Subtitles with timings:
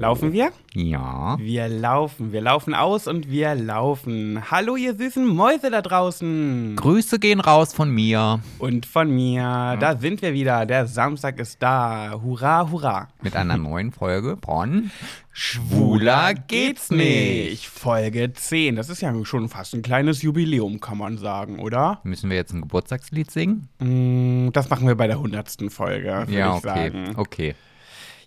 [0.00, 0.50] Laufen wir?
[0.74, 1.36] Ja.
[1.40, 2.30] Wir laufen.
[2.32, 4.40] Wir laufen aus und wir laufen.
[4.48, 6.76] Hallo, ihr süßen Mäuse da draußen.
[6.76, 9.76] Grüße gehen raus von mir Und von mir.
[9.80, 10.66] Da sind wir wieder.
[10.66, 12.20] Der Samstag ist da.
[12.22, 13.08] Hurra, hurra.
[13.22, 14.92] mit einer neuen Folge von
[15.32, 17.66] Schwuler geht's nicht.
[17.66, 18.76] Folge 10.
[18.76, 22.00] Das ist ja schon fast ein kleines Jubiläum, kann man sagen, oder?
[22.04, 23.68] Müssen wir jetzt ein Geburtstagslied singen?
[23.80, 25.56] Mm, Das machen wir bei der 100.
[25.70, 26.68] Folge, würde ja, ich okay.
[26.68, 27.12] sagen.
[27.16, 27.54] Okay.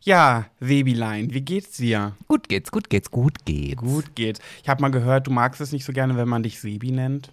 [0.04, 2.14] Ja, Sebilein, wie geht's dir?
[2.28, 3.80] Gut geht's, gut geht's, gut geht's.
[3.82, 4.40] Gut geht's.
[4.64, 7.32] Ich habe mal gehört, du magst es nicht so gerne, wenn man dich Sebi nennt.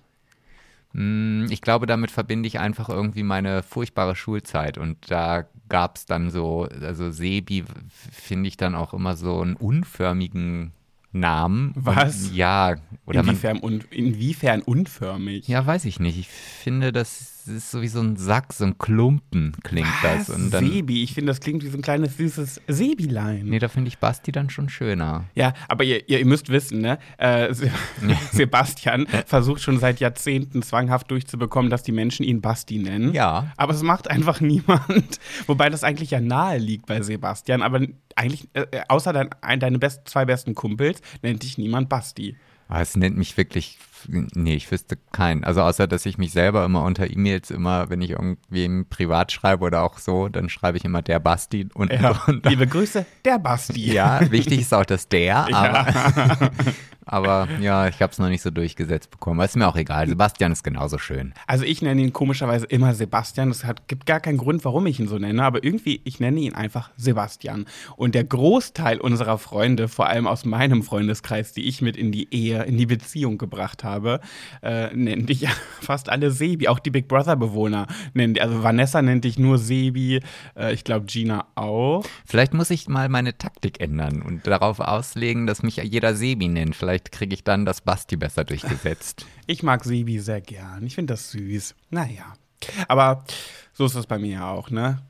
[0.93, 4.77] Mm, Ich glaube, damit verbinde ich einfach irgendwie meine furchtbare Schulzeit.
[4.77, 7.65] Und da gab es dann so, also Sebi
[8.13, 10.73] finde ich dann auch immer so einen unförmigen
[11.13, 11.73] Namen.
[11.75, 12.25] Was?
[12.29, 13.31] Und, ja, oder man.
[13.35, 15.49] Inwiefern, un inwiefern unförmig?
[15.49, 16.19] Ja, weiß ich nicht.
[16.19, 20.31] Ich finde, das ist so wie so ein Sack, so ein Klumpen klingt das.
[20.31, 23.47] Und dann, Sebi, ich finde, das klingt wie so ein kleines süßes Sebilein.
[23.47, 25.25] nee, da finde ich Basti dann schon schöner.
[25.35, 26.99] Ja, aber ihr, ihr, ihr müsst wissen, ne?
[27.19, 27.71] Äh, Se
[28.33, 33.13] Sebastian versucht schon seit Jahrzehnten zwanghaft durchzubekommen, dass die Menschen ihn Basti nennen.
[33.13, 33.53] Ja.
[33.57, 35.19] Aber es macht einfach niemand.
[35.47, 37.63] Wobei das eigentlich ja nahe liegt bei Sebastian.
[37.63, 37.81] Aber
[38.17, 42.37] eigentlich, äh, außer dein, ein, deine best, zwei besten Kumpels, nennt dich niemand Basti.
[42.71, 45.45] Es nennt mich wirklich, nee, ich wüsste keinen.
[45.45, 49.65] Also außer, dass ich mich selber immer unter E-Mails immer, wenn ich irgendwie privat schreibe
[49.65, 51.93] oder auch so, dann schreibe ich immer der Basti und,
[52.27, 53.93] und Liebe Grüße, der Basti.
[53.93, 56.51] ja, wichtig ist auch das der, Ja.
[57.09, 59.41] aber, ja, ich habe es noch nicht so durchgesetzt bekommen.
[59.41, 60.09] Aber ist mir auch egal.
[60.09, 61.33] Sebastian ist genauso schön.
[61.47, 63.51] Also ich nenne ihn komischerweise immer Sebastian.
[63.51, 66.55] Es gibt gar keinen Grund, warum ich ihn so nenne, aber irgendwie, ich nenne ihn
[66.55, 67.67] einfach Sebastian.
[67.97, 72.33] Und der Großteil unserer Freunde, vor allem aus meinem Freundeskreis, die ich mit in die
[72.33, 74.21] Ehe, in die Beziehung gebracht habe,
[74.63, 75.51] äh, nennen dich ja
[75.81, 76.69] fast alle Sebi.
[76.69, 80.21] Auch die Big Brother-Bewohner nennen die, also Vanessa nennt dich nur Sebi,
[80.57, 82.05] äh, ich glaube Gina auch.
[82.27, 86.77] Vielleicht muss ich mal meine Taktik ändern und darauf auslegen, dass mich jeder Sebi nennt.
[86.77, 89.27] Vielleicht kriege ich dann das Basti besser durchgesetzt.
[89.51, 90.85] Ich mag Sebi sehr gern.
[90.85, 91.75] Ich finde das süß.
[91.89, 92.35] Naja.
[92.87, 93.25] Aber
[93.73, 95.01] so ist das bei mir ja auch, ne?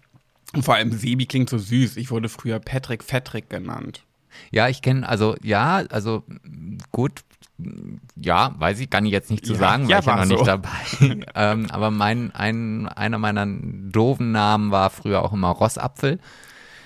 [0.54, 1.96] Und vor allem Sebi klingt so süß.
[1.96, 4.04] Ich wurde früher Patrick Fettrick genannt.
[4.52, 6.22] Ja, ich kenne, also ja, also
[6.92, 7.22] gut,
[8.16, 10.18] ja, weiß ich, kann ich jetzt nicht zu Ja, sagen, ja, weil ich ja war
[10.18, 10.44] noch nicht so.
[10.44, 11.26] dabei.
[11.34, 16.20] ähm, aber mein, ein, einer meiner doofen Namen war früher auch immer Rossapfel.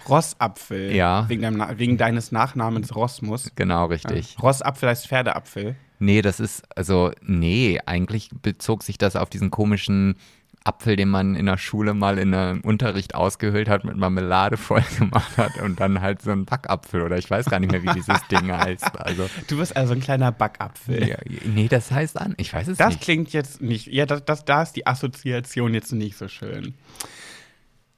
[0.08, 0.94] Rossapfel.
[0.94, 1.28] Ja.
[1.28, 3.50] Wegen, deinem, wegen deines Nachnamens Rossmus.
[3.56, 4.36] Genau, richtig.
[4.42, 5.76] Rossapfel heißt Pferdeapfel.
[5.98, 10.16] Nee, das ist, also, nee, eigentlich bezog sich das auf diesen komischen
[10.64, 14.82] Apfel, den man in der Schule mal in einem Unterricht ausgehöhlt hat, mit Marmelade voll
[14.98, 17.92] gemacht hat und dann halt so ein Backapfel oder ich weiß gar nicht mehr, wie
[17.94, 19.00] dieses Ding heißt.
[19.00, 21.08] Also, Du bist also ein kleiner Backapfel.
[21.08, 23.00] ja, nee, das heißt an, ich weiß es Das nicht.
[23.02, 23.88] klingt jetzt nicht.
[23.88, 26.74] Ja, das, das, da ist die Assoziation jetzt nicht so schön.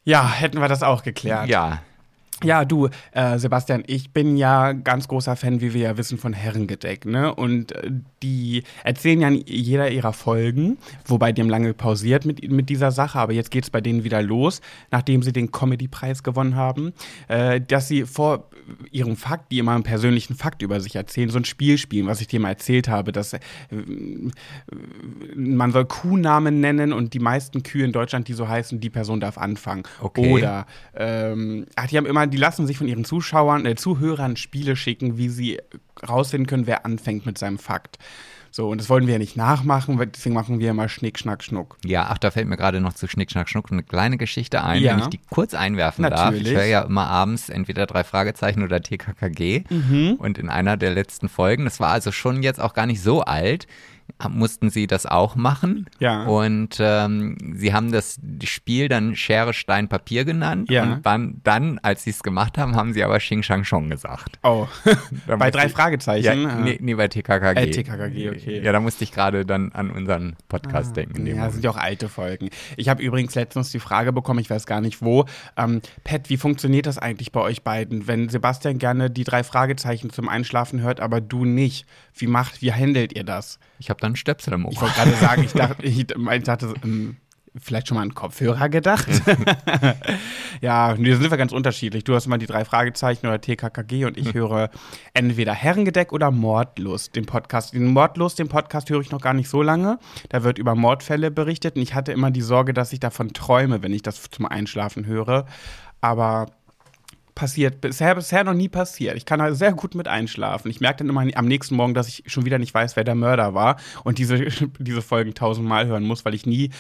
[0.05, 1.49] Ja, hätten wir das auch geklärt.
[1.49, 1.83] Ja,
[2.43, 6.33] Ja, du, äh, Sebastian, ich bin ja ganz großer Fan, wie wir ja wissen, von
[6.33, 7.35] Herrengedeck, ne?
[7.35, 7.91] Und äh,
[8.23, 12.91] die erzählen ja in jeder ihrer Folgen, wobei die haben lange pausiert mit, mit dieser
[12.91, 16.93] Sache, aber jetzt geht's bei denen wieder los, nachdem sie den Comedy-Preis gewonnen haben,
[17.29, 18.49] äh, dass sie vor
[18.91, 22.21] ihrem Fakt, die immer einen persönlichen Fakt über sich erzählen, so ein Spiel spielen, was
[22.21, 23.39] ich dir mal erzählt habe, dass äh,
[25.35, 29.21] man soll Kuhnamen nennen und die meisten Kühe in Deutschland, die so heißen, die Person
[29.21, 29.85] darf anfangen.
[30.01, 30.33] Okay.
[30.33, 34.77] Oder ähm, ach, die haben immer, die lassen sich von ihren Zuschauern, äh, Zuhörern Spiele
[34.77, 35.61] schicken, wie sie
[36.09, 37.99] rausfinden können, wer anfängt mit seinem Fakt.
[38.51, 41.77] So, und das wollen wir ja nicht nachmachen, deswegen machen wir immer Schnick, Schnack, Schnuck.
[41.85, 44.81] Ja, ach, da fällt mir gerade noch zu Schnick, Schnack, Schnuck eine kleine Geschichte ein,
[44.81, 44.93] Ja.
[44.93, 46.27] wenn ich die kurz einwerfen darf.
[46.31, 46.53] Natürlich.
[46.53, 49.65] Ich höre ja immer abends entweder drei Fragezeichen oder TKKG.
[49.69, 50.15] Mhm.
[50.21, 53.23] Und in einer der letzten Folgen, das war also schon jetzt auch gar nicht so
[53.23, 53.67] alt,
[54.29, 55.87] mussten sie das auch machen.
[55.99, 56.25] Ja.
[56.25, 60.71] Und ähm, sie haben das Spiel dann Schere, Stein, Papier genannt.
[60.71, 60.85] Ja.
[60.85, 64.39] Und dann, dann als sie es gemacht haben, haben sie aber Xing Shang Chong gesagt.
[64.43, 64.67] Oh,
[65.27, 66.43] bei drei ich- Fragezeichen.
[66.43, 67.59] Ja, äh, nee, nee, bei TKKG.
[67.61, 68.63] Äh, TKKG, okay.
[68.63, 71.19] Ja, da musste ich gerade dann an unseren Podcast denken.
[71.19, 72.51] in dem Ja, das sind ja auch alte Folgen.
[72.77, 75.25] Ich habe übrigens letztens die Frage bekommen, ich weiß gar nicht wo.
[75.57, 80.11] Ähm, Pat, wie funktioniert das eigentlich bei euch beiden, wenn Sebastian gerne die drei Fragezeichen
[80.11, 81.87] zum Einschlafen hört, aber du nicht?
[82.17, 83.59] Wie macht, wie handelt ihr das?
[83.85, 84.73] Ich habe dann Stöpsel im Ohr.
[84.73, 87.19] Ich wollte gerade sagen, ich dachte, ich, ich dachte ähm,
[87.55, 89.07] vielleicht schon mal an Kopfhörer gedacht.
[90.63, 92.03] ja, da sind wir ganz unterschiedlich.
[92.03, 94.71] Du hast immer die drei Fragezeichen oder TKKG und ich höre
[95.13, 97.75] entweder Herrengedeck oder Mordlust, den Podcast.
[97.75, 99.99] Den Mordlust, den Podcast höre ich noch gar nicht so lange.
[100.31, 103.83] Da wird über Mordfälle berichtet und ich hatte immer die Sorge, dass ich davon träume,
[103.83, 105.45] wenn ich das zum Einschlafen höre.
[106.01, 106.47] Aber
[107.35, 109.17] passiert, bisher, bisher noch nie passiert.
[109.17, 110.71] Ich kann da sehr gut mit einschlafen.
[110.71, 113.15] Ich merke dann immer am nächsten Morgen, dass ich schon wieder nicht weiß, wer der
[113.15, 114.39] Mörder war und diese,
[114.79, 116.71] diese Folgen tausendmal hören muss, weil ich nie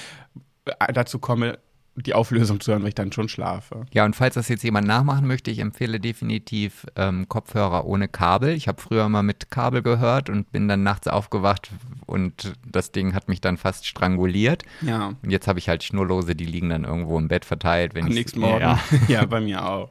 [0.66, 1.58] äh, dazu komme,
[1.96, 3.86] die Auflösung zu hören, weil ich dann schon schlafe.
[3.92, 8.50] Ja, und falls das jetzt jemand nachmachen möchte, ich empfehle definitiv ähm, Kopfhörer ohne Kabel.
[8.54, 11.70] Ich habe früher mal mit Kabel gehört und bin dann nachts aufgewacht
[12.06, 14.62] und das Ding hat mich dann fast stranguliert.
[14.82, 15.14] Ja.
[15.22, 17.94] Und jetzt habe ich halt Schnurlose, die liegen dann irgendwo im Bett verteilt.
[17.94, 18.60] Wenn Am nächsten Morgen.
[18.60, 18.78] Ja.
[19.08, 19.24] Ja.
[19.26, 19.90] bei mir auch.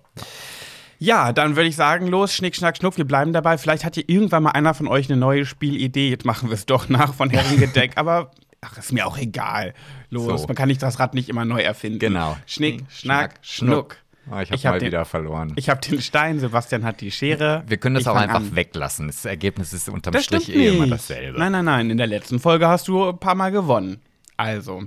[1.00, 3.57] Ja, dann würde ich sagen, los, Schnick, Schnack, Schnuck, wir bleiben dabei.
[3.57, 6.10] Vielleicht hat hier irgendwann mal einer von euch eine neue Spielidee.
[6.10, 8.31] Jetzt machen wir es doch nach von Herrengedeck, aber
[8.62, 9.74] ach, ist mir auch egal.
[10.10, 10.48] Los, So.
[10.48, 12.00] man kann nicht das Rad nicht immer neu erfinden.
[12.00, 12.38] Genau.
[12.45, 13.98] Schnick, Schnack, Schnuck.
[14.31, 15.54] Oh, ich habe hab mal den- wieder verloren.
[15.58, 17.64] Ich habe den Stein, Sebastian hat die Schere.
[17.68, 18.56] Wir können das auch einfach an.
[18.56, 19.08] weglassen.
[19.08, 21.38] Das Ergebnis ist unterm Das Strich eh immer dasselbe.
[21.40, 21.90] Nein, nein, nein.
[21.90, 24.02] In der letzten Folge hast du ein paar Mal gewonnen.
[24.38, 24.84] Also,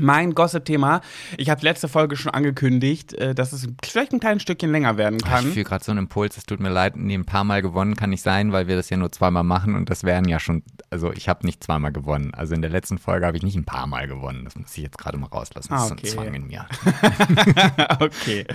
[0.00, 1.00] mein Gossip-Thema.
[1.36, 5.16] Ich habe letzte Folge schon angekündigt, äh, dass es vielleicht ein kleines Stückchen länger werden
[5.16, 5.44] Ich kann.
[5.52, 8.10] fühle gerade so einen Impuls, es tut mir leid, nee, ein paar Mal gewonnen kann
[8.10, 11.12] nicht sein, weil wir das ja nur zweimal machen und das wären ja schon, also
[11.12, 12.32] ich habe nicht zweimal gewonnen.
[12.34, 14.44] Also in der letzten Folge habe ich nicht ein paar Mal gewonnen.
[14.44, 15.68] Das muss ich jetzt gerade mal rauslassen.
[15.70, 16.06] Das Ah, ist okay.
[16.08, 16.66] so ein Zwang in mir.
[18.00, 18.46] okay.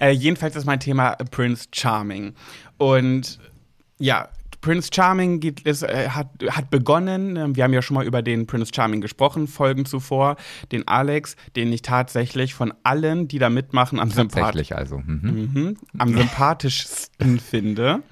[0.00, 2.34] Äh, jedenfalls ist mein Thema Prince Charming.
[2.78, 3.38] Und
[3.98, 4.28] ja,
[4.66, 7.36] Prince Charming geht, ist, äh, hat, hat begonnen.
[7.36, 10.34] ähm, Wir haben ja schon mal über den Prince Charming gesprochen, Folgen zuvor.
[10.72, 14.98] Den Alex, den ich tatsächlich von allen, die da mitmachen, am, sympath also.
[14.98, 15.50] Mhm.
[15.54, 18.02] mhm, am sympathischsten finde.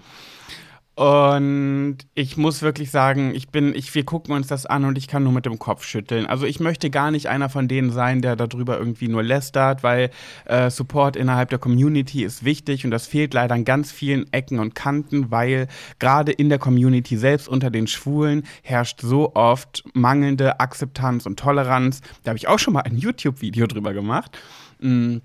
[0.96, 5.08] Und ich muss wirklich sagen, ich bin, ich, wir gucken uns das an und ich
[5.08, 6.26] kann nur mit dem Kopf schütteln.
[6.26, 10.10] Also ich möchte gar nicht einer von denen sein, der darüber irgendwie nur lästert, weil
[10.44, 14.60] äh, Support innerhalb der Community ist wichtig und das fehlt leider an ganz vielen Ecken
[14.60, 15.66] und Kanten, weil
[15.98, 22.02] gerade in der Community selbst unter den Schwulen herrscht so oft mangelnde Akzeptanz und Toleranz.
[22.22, 24.38] Da habe ich auch schon mal ein YouTube-Video drüber gemacht.
[24.78, 25.16] Mm.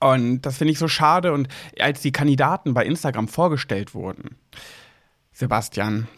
[0.00, 1.32] Und das finde ich so schade.
[1.32, 1.48] Und
[1.80, 4.36] als die Kandidaten bei Instagram vorgestellt wurden,
[5.38, 6.08] Sebastian,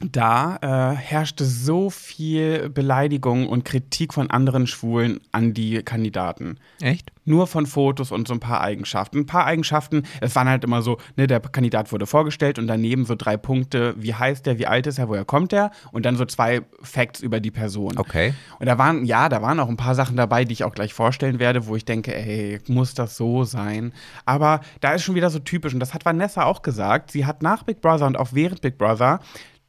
[0.00, 6.58] da äh, herrschte so viel Beleidigung und Kritik von anderen Schwulen an die Kandidaten.
[6.80, 7.12] Echt?
[7.24, 9.18] Nur von Fotos und so ein paar Eigenschaften.
[9.18, 13.06] Ein paar Eigenschaften, es waren halt immer so, ne, der Kandidat wurde vorgestellt und daneben
[13.06, 16.16] so drei Punkte, wie heißt der, wie alt ist er, woher kommt er und dann
[16.16, 17.96] so zwei Facts über die Person.
[17.96, 18.34] Okay.
[18.58, 20.92] Und da waren, ja, da waren auch ein paar Sachen dabei, die ich auch gleich
[20.92, 23.92] vorstellen werde, wo ich denke, ey, muss das so sein?
[24.26, 27.42] Aber da ist schon wieder so typisch, und das hat Vanessa auch gesagt, sie hat
[27.42, 29.20] nach Big Brother und auch während Big Brother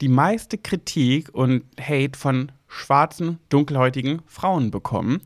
[0.02, 5.22] die meiste Kritik und Hate von schwarzen, dunkelhäutigen Frauen bekommen.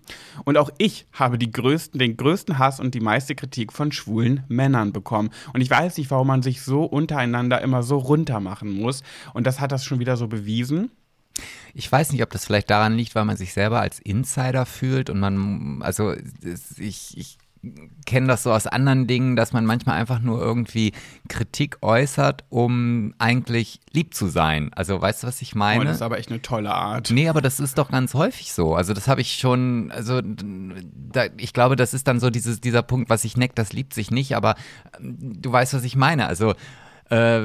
[0.46, 4.94] Und auch ich habe größten, den größten Hass und die meiste Kritik von schwulen Männern
[4.94, 5.30] bekommen.
[5.54, 9.04] Und ich weiß nicht, warum man sich so untereinander immer so runter machen muss.
[9.34, 10.92] Und das hat das schon wieder so bewiesen.
[11.74, 15.10] Ich weiß nicht, ob das vielleicht daran liegt, weil man sich selber als Insider fühlt
[15.10, 16.14] und man, also
[16.78, 17.38] ich, ich
[18.06, 20.94] kenne das so aus anderen Dingen, dass man manchmal einfach nur irgendwie
[21.28, 24.72] Kritik äußert, um eigentlich lieb zu sein.
[24.74, 25.86] Also weißt du, was ich Oh, meine?
[25.86, 27.12] das ist aber echt eine tolle Art.
[27.12, 28.76] Nee, aber das ist doch ganz häufig so.
[28.76, 32.82] Also das habe ich schon, also da, ich glaube, das ist dann so dieses, dieser
[32.82, 34.56] Punkt, was ich neckt, das liebt sich nicht, aber
[35.00, 36.28] ähm, du weißt, was ich meine.
[36.28, 36.54] Also
[37.10, 37.42] äh,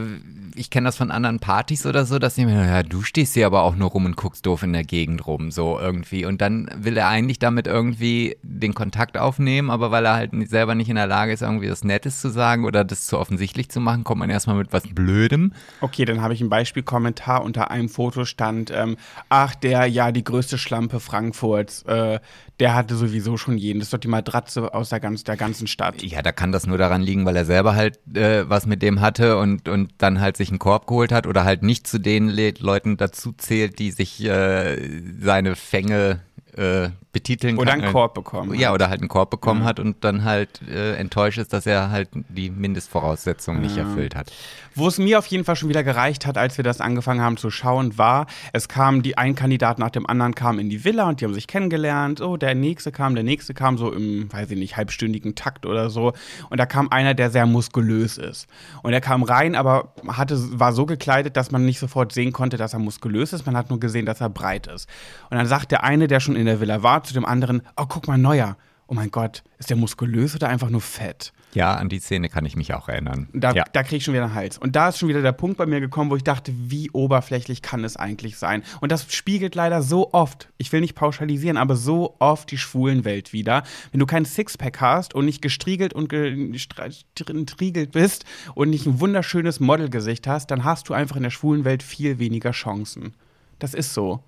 [0.57, 3.47] ich kenne das von anderen Partys oder so, dass die mir, ja, du stehst hier
[3.47, 6.25] aber auch nur rum und guckst doof in der Gegend rum, so irgendwie.
[6.25, 10.75] Und dann will er eigentlich damit irgendwie den Kontakt aufnehmen, aber weil er halt selber
[10.75, 13.81] nicht in der Lage ist, irgendwie das Nettes zu sagen oder das zu offensichtlich zu
[13.81, 15.53] machen, kommt man erstmal mit was Blödem.
[15.81, 17.43] Okay, dann habe ich ein Beispielkommentar.
[17.43, 18.97] Unter einem Foto stand, ähm,
[19.29, 22.21] ach, der, ja, die größte Schlampe Frankfurts, äh,
[22.61, 23.81] der hatte sowieso schon jeden.
[23.81, 26.03] Das ist doch die Matratze aus der, ganz, der ganzen Stadt.
[26.03, 29.01] Ja, da kann das nur daran liegen, weil er selber halt äh, was mit dem
[29.01, 32.29] hatte und, und dann halt sich einen Korb geholt hat oder halt nicht zu den
[32.29, 34.79] Le Leuten dazu zählt, die sich äh,
[35.21, 36.21] seine Fänge
[36.57, 37.83] äh, betiteln Oder kann.
[37.83, 38.55] einen Korb bekommen.
[38.59, 39.67] Ja, oder halt einen Korb bekommen Ja.
[39.67, 44.33] hat und dann halt äh, enttäuscht ist, dass er halt die Mindestvoraussetzungen nicht erfüllt hat.
[44.75, 47.37] Wo es mir auf jeden Fall schon wieder gereicht hat, als wir das angefangen haben
[47.37, 51.09] zu schauen, war, es kam die ein Kandidat nach dem anderen kam in die Villa
[51.09, 52.21] und die haben sich kennengelernt.
[52.21, 55.91] Oh, der nächste kam, der nächste kam so im, weiß ich nicht, halbstündigen Takt oder
[55.91, 56.13] so.
[56.51, 58.49] Und da kam einer, der sehr muskulös ist.
[58.83, 62.57] Und er kam rein, aber hatte, war so gekleidet, dass man nicht sofort sehen konnte,
[62.57, 63.47] dass er muskulös ist.
[63.47, 64.89] Man hat nur gesehen, dass er breit ist.
[65.31, 67.87] Und dann sagt der eine, der schon in der Villa war, zu dem anderen, oh,
[67.89, 68.57] guck mal, neuer.
[68.87, 71.33] Oh mein Gott, ist der muskulös oder einfach nur fett?
[71.55, 73.29] Ja, an die Szene kann ich mich auch erinnern.
[73.33, 73.65] Da, ja.
[73.73, 74.59] da krieg ich schon wieder einen Hals.
[74.59, 77.63] Und da ist schon wieder der Punkt bei mir gekommen, wo ich dachte, wie oberflächlich
[77.63, 78.63] kann es eigentlich sein?
[78.81, 83.05] Und das spiegelt leider so oft, ich will nicht pauschalisieren, aber so oft die schwulen
[83.05, 83.63] Welt wieder.
[83.93, 88.25] Wenn du kein Sixpack hast und nicht gestriegelt und gestriegelt bist
[88.55, 92.19] und nicht ein wunderschönes Modelgesicht hast, dann hast du einfach in der schwulen Welt viel
[92.19, 93.15] weniger Chancen.
[93.61, 94.21] Das ist so.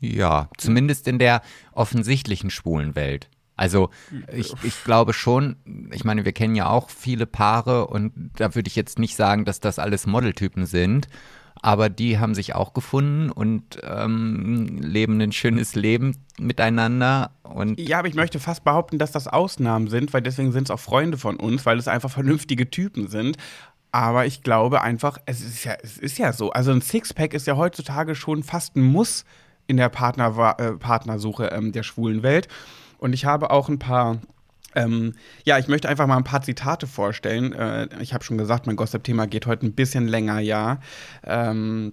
[0.00, 3.28] Ja, zumindest in der offensichtlichen schwulen Welt.
[3.56, 3.90] Also
[4.32, 5.56] ich, ich glaube schon,
[5.92, 9.44] ich meine, wir kennen ja auch viele Paare und da würde ich jetzt nicht sagen,
[9.44, 11.08] dass das alles Modeltypen sind,
[11.60, 17.32] aber die haben sich auch gefunden und ähm, leben ein schönes Leben miteinander.
[17.42, 20.70] Und ja, aber ich möchte fast behaupten, dass das Ausnahmen sind, weil deswegen sind es
[20.70, 23.38] auch Freunde von uns, weil es einfach vernünftige Typen sind.
[23.90, 26.50] Aber ich glaube einfach, es ist ja, es ist ja so.
[26.50, 29.24] Also ein Sixpack ist ja heutzutage schon fast ein Muss
[29.68, 32.48] in der Partner, äh, Partnersuche ähm, der schwulen Welt.
[32.98, 34.18] Und ich habe auch ein paar
[34.74, 37.52] ähm, ja, ich möchte einfach mal ein paar Zitate vorstellen.
[37.52, 40.78] Äh, ich habe schon gesagt, mein Gossip-Thema geht heute ein bisschen länger, ja.
[41.24, 41.92] Ähm,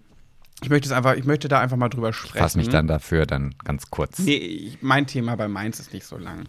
[0.61, 2.37] ich möchte es einfach, ich möchte da einfach mal drüber sprechen.
[2.37, 4.19] Fass mich dann dafür dann ganz kurz.
[4.19, 6.45] Nee, ich, mein Thema bei Mainz ist nicht so lang.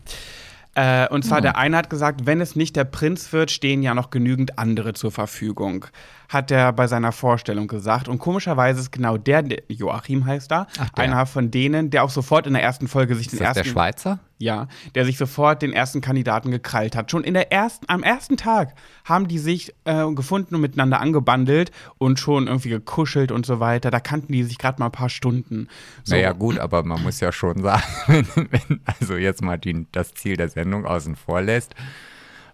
[0.74, 1.40] Äh, und zwar, oh.
[1.40, 4.92] der eine hat gesagt, wenn es nicht der Prinz wird, stehen ja noch genügend andere
[4.92, 5.86] zur Verfügung
[6.28, 8.08] hat er bei seiner Vorstellung gesagt.
[8.08, 12.46] Und komischerweise ist genau der, Joachim heißt da, Ach, einer von denen, der auch sofort
[12.46, 13.62] in der ersten Folge sich ist den das ersten.
[13.64, 14.18] Der Schweizer?
[14.38, 17.10] Ja, der sich sofort den ersten Kandidaten gekrallt hat.
[17.10, 21.70] Schon in der ersten, am ersten Tag haben die sich äh, gefunden und miteinander angebandelt
[21.96, 23.90] und schon irgendwie gekuschelt und so weiter.
[23.90, 25.68] Da kannten die sich gerade mal ein paar Stunden.
[26.04, 26.14] So.
[26.14, 30.12] Naja, gut, aber man muss ja schon sagen, wenn, wenn also jetzt mal die, das
[30.12, 31.74] Ziel der Sendung außen vor lässt,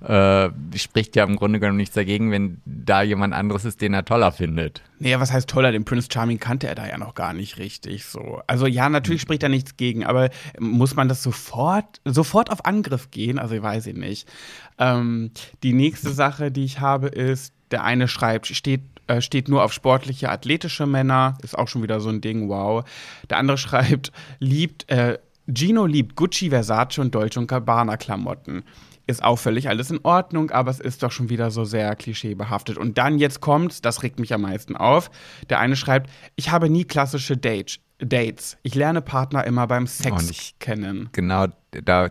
[0.03, 4.05] äh, spricht ja im Grunde genommen nichts dagegen, wenn da jemand anderes ist, den er
[4.05, 4.83] toller findet.
[4.99, 5.73] Naja, was heißt toller?
[5.73, 8.41] Den Prince Charming kannte er da ja noch gar nicht richtig so.
[8.47, 9.27] Also ja, natürlich hm.
[9.27, 13.39] spricht da nichts gegen, aber muss man das sofort, sofort auf Angriff gehen?
[13.39, 14.29] Also ich weiß ich nicht.
[14.79, 15.31] Ähm,
[15.63, 19.73] die nächste Sache, die ich habe, ist, der eine schreibt, steht äh, steht nur auf
[19.73, 21.37] sportliche, athletische Männer.
[21.43, 22.85] Ist auch schon wieder so ein Ding, wow.
[23.31, 25.19] Der andere schreibt, liebt, äh,
[25.53, 28.63] Gino liebt Gucci, Versace und Dolce und Gabbana Klamotten
[29.07, 32.79] ist auch völlig alles in Ordnung, aber es ist doch schon wieder so sehr klischeebehaftet.
[32.79, 35.11] Und dann jetzt kommt, das regt mich am meisten auf.
[35.51, 37.79] Der eine schreibt, ich habe nie klassische Dates.
[37.99, 38.57] Dates.
[38.63, 41.09] Ich lerne Partner immer beim Sex ich, kennen.
[41.13, 42.11] Genau, da,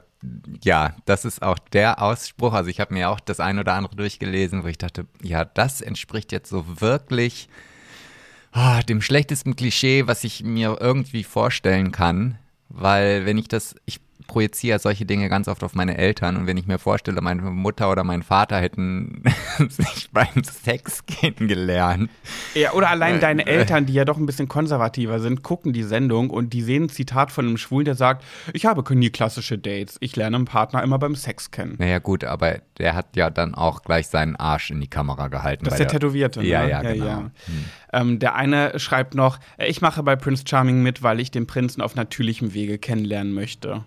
[0.63, 2.53] ja, das ist auch der Ausspruch.
[2.53, 5.81] Also ich habe mir auch das ein oder andere durchgelesen, wo ich dachte, ja, das
[5.81, 7.49] entspricht jetzt so wirklich
[8.55, 12.37] oh, dem schlechtesten Klischee, was ich mir irgendwie vorstellen kann.
[12.69, 13.99] Weil wenn ich das, ich
[14.31, 17.91] projiziere solche Dinge ganz oft auf meine Eltern und wenn ich mir vorstelle, meine Mutter
[17.91, 19.23] oder mein Vater hätten
[19.67, 22.09] sich beim Sex kennengelernt.
[22.55, 23.57] Ja, oder allein äh, deine äh.
[23.57, 26.89] Eltern, die ja doch ein bisschen konservativer sind, gucken die Sendung und die sehen ein
[26.89, 28.23] Zitat von einem Schwulen, der sagt,
[28.53, 31.75] ich habe nie klassische Dates, ich lerne einen Partner immer beim Sex kennen.
[31.77, 35.65] Naja gut, aber der hat ja dann auch gleich seinen Arsch in die Kamera gehalten.
[35.65, 36.47] Das ist der, der Tätowierte, ne?
[36.47, 37.05] Ja, ja, genau.
[37.05, 37.17] Ja.
[37.17, 37.31] Hm.
[37.91, 41.81] Ähm, der eine schreibt noch, ich mache bei Prince Charming mit, weil ich den Prinzen
[41.81, 43.83] auf natürlichem Wege kennenlernen möchte.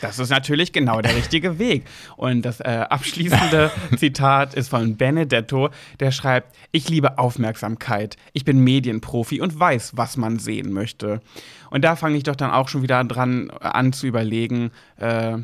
[0.00, 1.84] Das ist natürlich genau der richtige Weg.
[2.16, 8.16] Und das äh, abschließende Zitat ist von Benedetto, der schreibt, ich liebe Aufmerksamkeit.
[8.32, 11.20] Ich bin Medienprofi und weiß, was man sehen möchte.
[11.70, 15.38] Und da fange ich doch dann auch schon wieder dran äh, an zu überlegen, äh,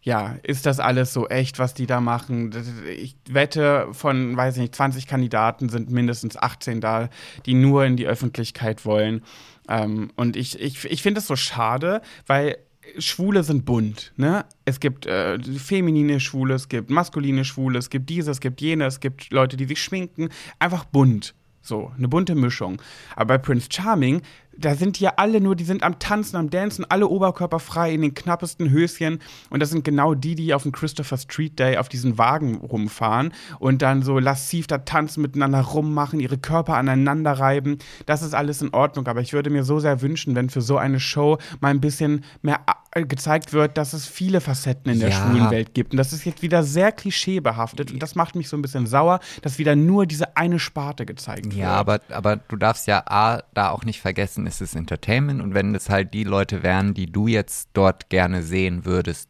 [0.00, 2.52] ja, ist das alles so echt, was die da machen?
[2.88, 7.10] Ich wette, von, weiß ich nicht, 20 Kandidaten sind mindestens 18 da,
[7.46, 9.22] die nur in die Öffentlichkeit wollen.
[9.68, 12.56] Ähm, und ich, ich, ich finde es so schade, weil
[12.98, 14.44] Schwule sind bunt, ne?
[14.64, 18.94] Es gibt äh, feminine Schwule, es gibt maskuline Schwule, es gibt dieses, es gibt jenes,
[18.94, 20.28] es gibt Leute, die sich schminken.
[20.58, 21.34] Einfach bunt.
[21.60, 22.80] So, eine bunte Mischung.
[23.14, 24.22] Aber bei Prince Charming,
[24.58, 28.14] da sind ja alle nur, die sind am Tanzen, am Dancen, alle oberkörperfrei in den
[28.14, 29.20] knappesten Höschen.
[29.50, 33.32] Und das sind genau die, die auf dem Christopher Street Day auf diesen Wagen rumfahren
[33.60, 37.78] und dann so lassiv da tanzen, miteinander rummachen, ihre Körper aneinander reiben.
[38.06, 39.06] Das ist alles in Ordnung.
[39.06, 42.24] Aber ich würde mir so sehr wünschen, wenn für so eine Show mal ein bisschen
[42.42, 42.60] mehr
[42.92, 45.16] äh, gezeigt wird, dass es viele Facetten in der ja.
[45.16, 45.92] schwulen Welt gibt.
[45.92, 47.92] Und das ist jetzt wieder sehr klischeebehaftet.
[47.92, 51.46] Und das macht mich so ein bisschen sauer, dass wieder nur diese eine Sparte gezeigt
[51.46, 51.54] wird.
[51.54, 55.40] Ja, aber, aber du darfst ja A, da auch nicht vergessen, es ist Entertainment.
[55.40, 59.28] Und wenn es halt die Leute wären, die du jetzt dort gerne sehen würdest,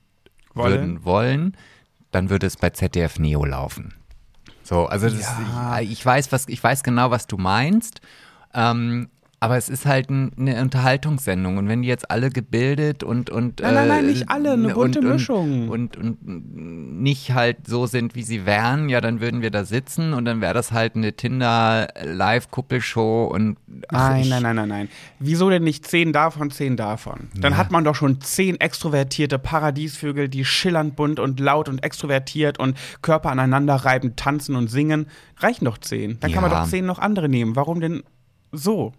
[0.55, 0.73] wollen.
[0.73, 1.57] würden wollen,
[2.11, 3.95] dann würde es bei ZDF Neo laufen.
[4.63, 5.81] So, also das, ja.
[5.81, 8.01] ich, ich, weiß, was, ich weiß genau, was du meinst.
[8.55, 9.09] Ähm,
[9.41, 13.61] aber es ist halt ein, eine Unterhaltungssendung und wenn die jetzt alle gebildet und und
[13.61, 17.67] nein, nein, nein, nicht äh, alle, eine bunte und, Mischung und, und, und nicht halt
[17.67, 20.73] so sind, wie sie wären, ja, dann würden wir da sitzen und dann wäre das
[20.73, 24.89] halt eine Tinder Live Kuppelshow und ach, nein, nein, nein, nein, nein.
[25.21, 27.29] Wieso denn nicht zehn davon, zehn davon?
[27.35, 27.59] Dann ja.
[27.59, 32.77] hat man doch schon zehn extrovertierte Paradiesvögel, die schillernd bunt und laut und extrovertiert und
[33.03, 35.07] Körper aneinander reiben, tanzen und singen.
[35.37, 36.19] Reichen doch zehn.
[36.19, 36.35] Dann ja.
[36.35, 37.55] kann man doch zehn noch andere nehmen.
[37.55, 38.03] Warum denn
[38.51, 38.93] so?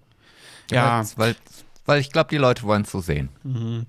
[0.71, 1.03] Ja.
[1.15, 1.35] Weil,
[1.85, 3.29] weil ich glaube, die Leute wollen es so sehen.
[3.43, 3.85] Mhm.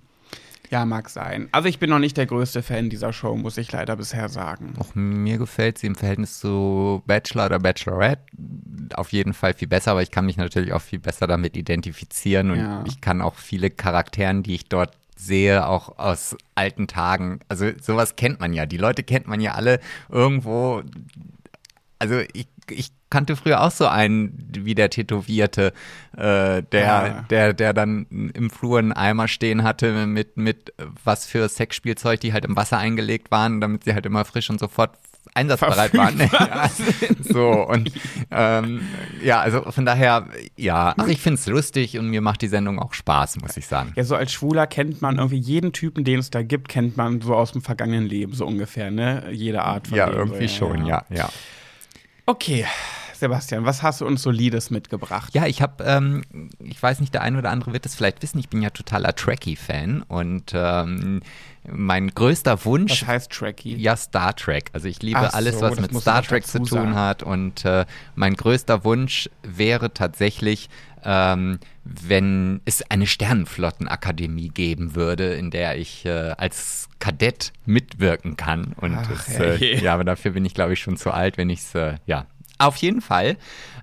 [0.70, 1.49] Ja, mag sein.
[1.50, 4.75] Also ich bin noch nicht der größte Fan dieser Show, muss ich leider bisher sagen.
[4.78, 8.22] Auch mir gefällt sie im Verhältnis zu Bachelor oder Bachelorette
[8.94, 12.52] auf jeden Fall viel besser, aber ich kann mich natürlich auch viel besser damit identifizieren
[12.52, 12.84] und ja.
[12.87, 17.40] ich kann auch viele Charakteren, die ich dort sehe, auch aus alten Tagen.
[17.49, 18.64] Also sowas kennt man ja.
[18.64, 20.82] Die Leute kennt man ja alle irgendwo.
[21.99, 25.72] Also ich, ich kannte früher auch so einen wie der Tätowierte,
[26.16, 27.26] äh, der, Ja.
[27.28, 30.72] der, der dann im Flur einen Eimer stehen hatte mit, mit
[31.04, 34.60] was für Sexspielzeug, die halt im Wasser eingelegt waren, damit sie halt immer frisch und
[34.60, 34.90] sofort
[35.34, 36.18] einsatzbereit waren.
[36.32, 36.70] Ja,
[37.20, 37.90] so und
[38.30, 38.80] ähm,
[39.22, 42.94] ja, also von daher, ja, ach, ich find's lustig und mir macht die Sendung auch
[42.94, 43.92] Spaß, muss ich sagen.
[43.96, 47.20] Ja, so als Schwuler kennt man irgendwie jeden Typen, den es da gibt, kennt man
[47.20, 49.30] so aus dem vergangenen Leben, so ungefähr, ne?
[49.32, 51.28] Jede Art von Ja, dem, irgendwie so, schon, ja, ja.
[52.30, 52.64] Okay,
[53.12, 55.34] Sebastian, was hast du uns Solides mitgebracht?
[55.34, 56.22] Ja, ich habe, ähm,
[56.60, 59.16] ich weiß nicht, der eine oder andere wird es vielleicht wissen, ich bin ja totaler
[59.16, 61.22] Trekkie-Fan und ähm,
[61.68, 63.75] mein größter Wunsch Was heißt Tracky?
[63.75, 64.70] Ja, Star Trek.
[64.72, 66.94] Also ich liebe Ach alles, so, was mit Star Trek zu tun sagen.
[66.94, 67.25] hat.
[67.25, 67.84] Und äh,
[68.14, 70.70] mein größter Wunsch wäre tatsächlich,
[71.02, 78.75] ähm, wenn es eine Sternenflottenakademie geben würde, in der ich äh, als Kadett mitwirken kann.
[78.80, 81.50] Und Ach, es, äh, ja, aber dafür bin ich, glaube ich, schon zu alt, wenn
[81.50, 82.26] ich es, äh, ja.
[82.59, 83.37] Auf jeden Fall.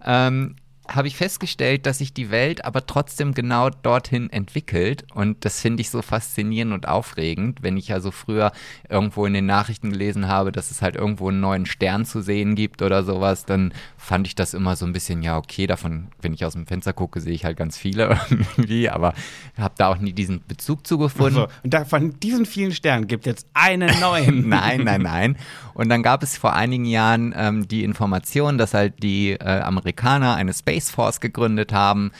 [0.05, 0.55] Ähm,
[0.89, 5.05] habe ich festgestellt, dass sich die Welt aber trotzdem genau dorthin entwickelt.
[5.13, 7.61] Und das finde ich so faszinierend und aufregend.
[7.61, 8.51] Wenn ich also früher
[8.89, 12.55] irgendwo in den Nachrichten gelesen habe, dass es halt irgendwo einen neuen Stern zu sehen
[12.55, 16.33] gibt oder sowas, dann fand ich das immer so ein bisschen, ja, okay, davon, wenn
[16.33, 19.13] ich aus dem Fenster gucke, sehe ich halt ganz viele irgendwie, aber
[19.57, 21.35] habe da auch nie diesen Bezug zu gefunden.
[21.35, 24.47] So, und da, von diesen vielen Sternen gibt jetzt einen neuen.
[24.47, 25.37] Nein, nein, nein.
[25.73, 30.35] Und dann gab es vor einigen Jahren ähm, die Information, dass halt die äh, Amerikaner
[30.35, 32.11] eine Space Force gegründet haben.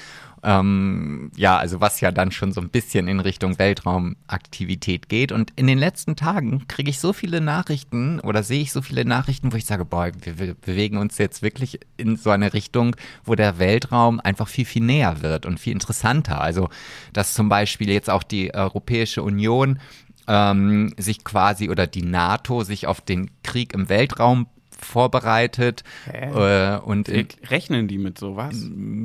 [0.44, 5.32] Ähm, ja, also was ja dann schon so ein bisschen in Richtung Weltraumaktivität geht.
[5.32, 9.04] Und in den letzten Tagen kriege ich so viele Nachrichten oder sehe ich so viele
[9.04, 12.96] Nachrichten, wo ich sage, boah, wir, wir bewegen uns jetzt wirklich in so eine Richtung,
[13.26, 16.40] wo der Weltraum einfach viel, viel näher wird und viel interessanter.
[16.40, 16.70] Also,
[17.14, 19.80] dass zum Beispiel jetzt auch die Europäische Union
[20.28, 24.48] ähm, sich quasi oder die NATO sich auf den Krieg im Weltraum
[24.80, 28.56] vorbereitet äh, und in, Rechnen die mit sowas?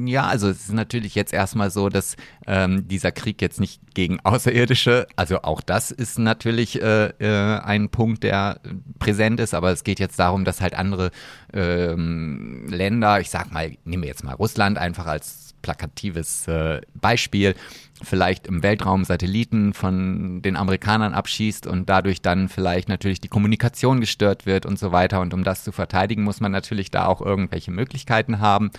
[0.06, 4.20] ja, also es ist natürlich jetzt erstmal so, dass ähm, dieser Krieg jetzt nicht gegen
[4.20, 8.61] Außerirdische, also auch das ist natürlich äh, äh, ein Punkt, der
[8.98, 11.11] präsent ist, aber es geht jetzt darum, dass halt andere
[11.52, 17.55] ähm, Länder, ich sag mal, nehmen wir jetzt mal Russland einfach als plakatives äh, Beispiel,
[18.03, 24.01] vielleicht im Weltraum Satelliten von den Amerikanern abschießt und dadurch dann vielleicht natürlich die Kommunikation
[24.01, 25.20] gestört wird und so weiter.
[25.20, 28.70] Und um das zu verteidigen, muss man natürlich da auch irgendwelche Möglichkeiten haben.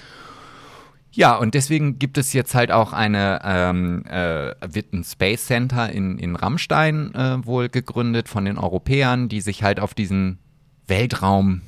[1.16, 5.92] Ja, und deswegen gibt es jetzt halt auch eine, ähm, äh, wird ein Space Center
[5.92, 10.40] in, in Rammstein äh, wohl gegründet von den Europäern, die sich halt auf diesen
[10.88, 11.62] Weltraum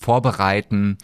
[0.00, 0.96] vorbereiten.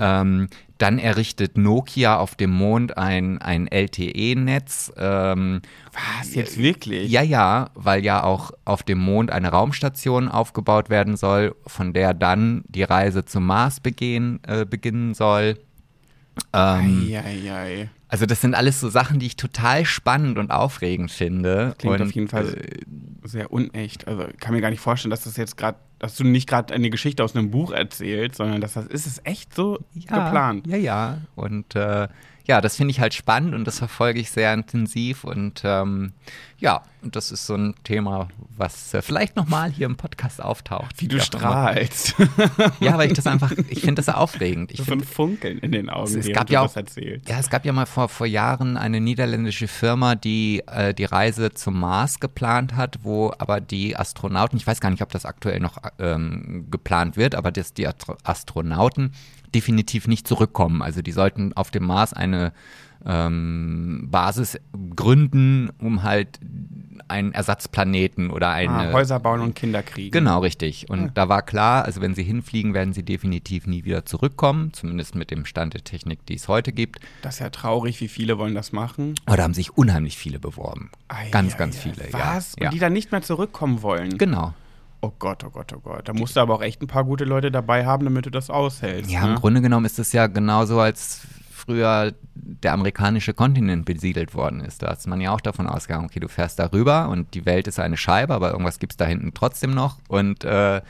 [0.00, 4.92] Ähm, dann errichtet Nokia auf dem Mond ein, ein LTE-Netz.
[4.96, 5.62] Ähm,
[5.92, 7.10] Was, jetzt wirklich?
[7.10, 12.14] ja, ja, weil ja auch auf dem Mond eine Raumstation aufgebaut werden soll, von der
[12.14, 15.56] dann die Reise zum Mars begehen, äh, beginnen soll.
[16.52, 17.90] Ähm, Eieiei.
[18.08, 21.74] also das sind alles so Sachen, die ich total spannend und aufregend finde.
[21.78, 24.08] Klingt und, auf jeden Fall äh, sehr unecht.
[24.08, 26.72] Also ich kann mir gar nicht vorstellen, dass das jetzt gerade, dass du nicht gerade
[26.74, 30.66] eine Geschichte aus einem Buch erzählst, sondern dass das ist es echt so ja, geplant.
[30.66, 31.18] Ja, ja.
[31.34, 32.08] Und äh,
[32.44, 35.24] ja, das finde ich halt spannend und das verfolge ich sehr intensiv.
[35.24, 36.12] Und ähm,
[36.62, 40.94] ja, und das ist so ein Thema, was äh, vielleicht nochmal hier im Podcast auftaucht.
[41.02, 42.14] Wie du strahlst.
[42.78, 44.70] Ja, weil ich das einfach, ich finde das aufregend.
[44.70, 46.72] Ich so ein finde Funkeln in den Augen, Es- es gab ja auch-.
[47.26, 51.52] Ja, es gab ja mal vor, vor Jahren eine niederländische Firma, die äh, die Reise
[51.52, 55.58] zum Mars geplant hat, wo aber die Astronauten, ich weiß gar nicht, ob das aktuell
[55.58, 59.12] noch ähm, geplant wird, aber dass die Astro Astronauten
[59.54, 60.80] definitiv nicht zurückkommen.
[60.82, 62.52] Also die sollten auf dem Mars eine
[63.06, 64.58] ähm, Basis
[64.96, 66.40] gründen, um halt
[67.08, 70.10] einen Ersatzplaneten oder eine Ah, Häuser bauen und Kinder kriegen.
[70.10, 70.88] Genau, richtig.
[70.88, 75.14] Und da war klar, also wenn sie hinfliegen, werden sie definitiv nie wieder zurückkommen, zumindest
[75.14, 77.00] mit dem Stand der Technik, die es heute gibt.
[77.20, 79.14] Das ist ja traurig, wie viele wollen das machen.
[79.26, 80.90] Aber da haben sich unheimlich viele beworben.
[81.08, 82.36] Ei, ganz, ei, ganz viele, ja.
[82.36, 82.54] Was?
[82.58, 82.68] ja.
[82.68, 84.16] Und die dann nicht mehr zurückkommen wollen?
[84.16, 84.54] Genau.
[85.04, 86.08] Oh Gott, oh Gott, oh Gott.
[86.08, 88.50] Da musst du aber auch echt ein paar gute Leute dabei haben, damit du das
[88.50, 89.10] aushältst.
[89.10, 89.34] Ja, im ne?
[89.34, 91.22] Grunde genommen ist es ja genauso, als
[91.64, 94.82] früher der amerikanische Kontinent besiedelt worden ist.
[94.82, 97.66] Da ist man ja auch davon ausgegangen, okay, du fährst da rüber und die Welt
[97.66, 99.98] ist eine Scheibe, aber irgendwas gibt es da hinten trotzdem noch.
[100.08, 100.80] Und äh,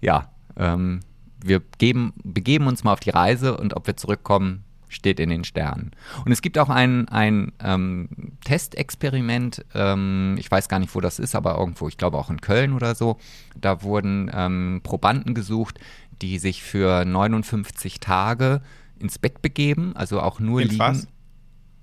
[0.00, 1.00] ja, ähm,
[1.44, 5.44] wir geben, begeben uns mal auf die Reise und ob wir zurückkommen, steht in den
[5.44, 5.92] Sternen.
[6.24, 8.08] Und es gibt auch ein, ein ähm,
[8.44, 12.40] Testexperiment, ähm, ich weiß gar nicht, wo das ist, aber irgendwo, ich glaube auch in
[12.40, 13.16] Köln oder so.
[13.58, 15.78] Da wurden ähm, Probanden gesucht,
[16.20, 18.60] die sich für 59 Tage
[19.02, 20.80] ins Bett begeben, also auch nur Ins liegen.
[20.80, 21.08] was?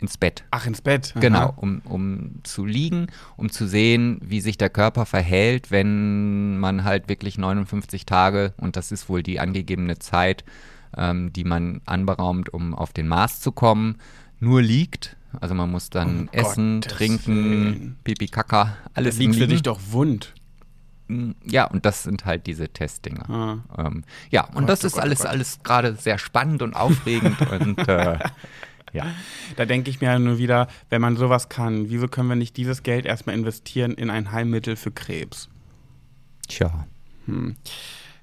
[0.02, 0.46] ins Bett.
[0.52, 1.12] Ach, ins Bett.
[1.14, 1.20] Aha.
[1.20, 6.86] Genau, um, um zu liegen, um zu sehen, wie sich der Körper verhält, wenn man
[6.86, 10.46] halt wirklich 59 Tage, und das ist wohl die angegebene Zeit,
[10.98, 13.98] ähm, die man anberaumt, um auf den Mars zu kommen,
[14.40, 15.18] nur liegt.
[15.40, 17.96] Also man muss dann Um essen, Gottes trinken, Willen.
[18.04, 20.34] Pipi, Kaka, alles Das liegt im für dich doch wund.
[21.44, 23.30] Ja, und das sind halt diese Testdinger.
[23.30, 23.88] Ah.
[23.88, 25.28] Ähm, ja, und Gott, das oh ist Gott, oh alles, Gott.
[25.32, 28.20] alles gerade sehr spannend und aufregend und äh,
[28.94, 29.06] ja.
[29.56, 32.84] Da denke ich mir nur wieder, wenn man sowas kann, wieso können wir nicht dieses
[32.84, 35.50] Geld erstmal investieren in ein Heilmittel für Krebs?
[36.48, 36.88] Tja.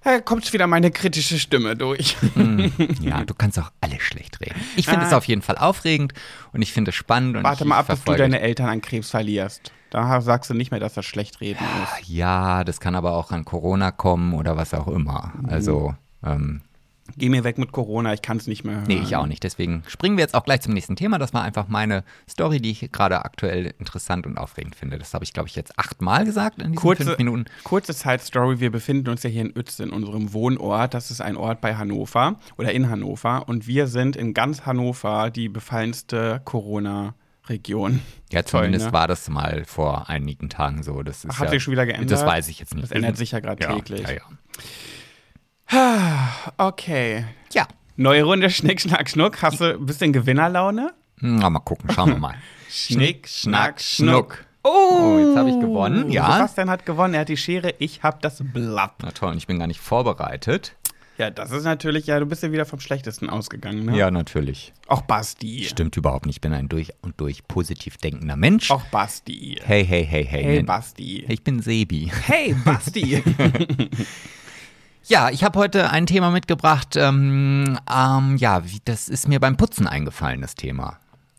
[0.02, 2.16] Da kommt wieder meine kritische Stimme durch.
[2.34, 4.60] Hm, ja, du kannst auch alles schlecht reden.
[4.76, 5.08] Ich finde Ah.
[5.08, 6.12] es auf jeden Fall aufregend
[6.52, 7.36] und ich finde es spannend.
[7.36, 9.72] Und Warte mal ab, bis du deine Eltern an Krebs verlierst.
[9.90, 12.08] Da sagst du nicht mehr, dass das schlecht reden ist.
[12.08, 15.32] Ja, das kann aber auch an Corona kommen oder was auch immer.
[15.48, 15.94] Also,
[16.24, 16.62] ähm,
[17.16, 18.84] Geh mir weg mit Corona, ich kann es nicht mehr hören.
[18.88, 19.44] nee, ich auch nicht.
[19.44, 21.18] Deswegen springen wir jetzt auch gleich zum nächsten Thema.
[21.18, 24.98] Das war einfach meine Story, die ich gerade aktuell interessant und aufregend finde.
[24.98, 27.44] Das habe ich, glaube ich, jetzt achtmal gesagt in diesen Kurze, fünf Minuten.
[27.62, 30.94] kurze Side-Story, wir befinden uns ja hier in Uetze, in unserem Wohnort.
[30.94, 33.48] Das ist ein Ort bei Hannover oder in Hannover.
[33.48, 36.40] Und wir sind in ganz Hannover die befallenste
[37.46, 38.02] Corona-Region.
[38.30, 38.92] Ja, Toll, zumindest ne?
[38.92, 41.02] war das mal vor einigen Tagen so.
[41.02, 42.10] Das ist Hat ja, sich schon wieder geändert?
[42.10, 42.84] Das weiß ich jetzt nicht.
[42.84, 44.02] Das ändert sich ja gerade ja, täglich.
[44.02, 44.22] Ja, ja.
[46.58, 47.24] Okay.
[47.52, 47.66] ja.
[47.96, 49.40] Neue Runde Schnick, Schnack, Schnuck.
[49.42, 50.92] Hast du ein bisschen Gewinnerlaune?
[51.20, 52.34] Na, mal gucken, schauen wir mal.
[52.68, 54.44] Schnick, Schnack, Schnuck.
[54.62, 56.10] Oh, jetzt habe ich gewonnen.
[56.10, 56.32] Ja.
[56.32, 58.94] Sebastian hat gewonnen, er hat die Schere, ich habe das Blatt.
[59.00, 60.74] Na toll, und ich bin gar nicht vorbereitet.
[61.18, 63.96] Ja, das ist natürlich, ja, du bist ja wieder vom Schlechtesten ausgegangen, ne?
[63.96, 64.74] Ja, natürlich.
[64.86, 65.64] Auch Basti.
[65.64, 66.36] Stimmt überhaupt nicht.
[66.36, 68.70] Ich bin ein durch und durch positiv denkender Mensch.
[68.70, 69.58] Auch Basti.
[69.64, 70.42] Hey, hey, hey, hey.
[70.44, 71.24] Hey, nenn- Basti.
[71.28, 72.10] Ich bin Sebi.
[72.26, 73.22] Hey, Basti.
[75.08, 76.96] Ja, ich habe heute ein Thema mitgebracht.
[76.96, 80.98] Ähm, ähm, ja, das ist mir beim Putzen eingefallen, das Thema.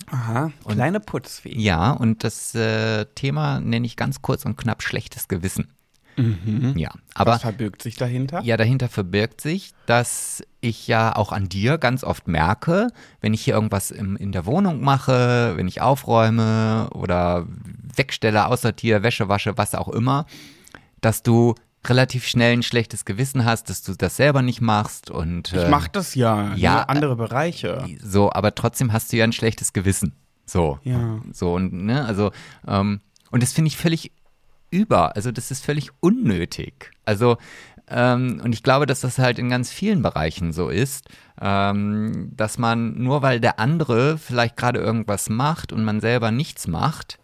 [0.09, 1.53] Aha, kleine Putzfee.
[1.53, 5.67] Ja, und das äh, Thema nenne ich ganz kurz und knapp schlechtes Gewissen.
[6.75, 8.41] Ja, aber Was verbirgt sich dahinter?
[8.41, 12.87] Ja, dahinter verbirgt sich, dass ich ja auch an dir ganz oft merke,
[13.21, 17.45] wenn ich hier irgendwas im, in der Wohnung mache, wenn ich aufräume oder
[17.95, 20.25] wegstelle, aussortiere, Wäsche wasche, was auch immer,
[21.01, 21.53] dass du
[21.85, 25.69] relativ schnell ein schlechtes Gewissen hast, dass du das selber nicht machst und Ich äh,
[25.69, 26.53] mach das ja.
[26.55, 27.85] ja, nur andere Bereiche.
[28.01, 30.13] so, aber trotzdem hast du ja ein schlechtes Gewissen.
[30.45, 30.79] So.
[30.83, 31.19] Ja.
[31.31, 32.31] So, und, ne, also,
[32.67, 33.01] ähm,
[33.31, 34.11] und das finde ich völlig
[34.69, 35.15] über.
[35.15, 36.91] Also, das ist völlig unnötig.
[37.05, 37.37] Also,
[37.89, 41.07] ähm, und ich glaube, dass das halt in ganz vielen Bereichen so ist,
[41.39, 46.67] ähm, dass man nur weil der andere vielleicht gerade irgendwas macht und man selber nichts
[46.67, 47.19] macht,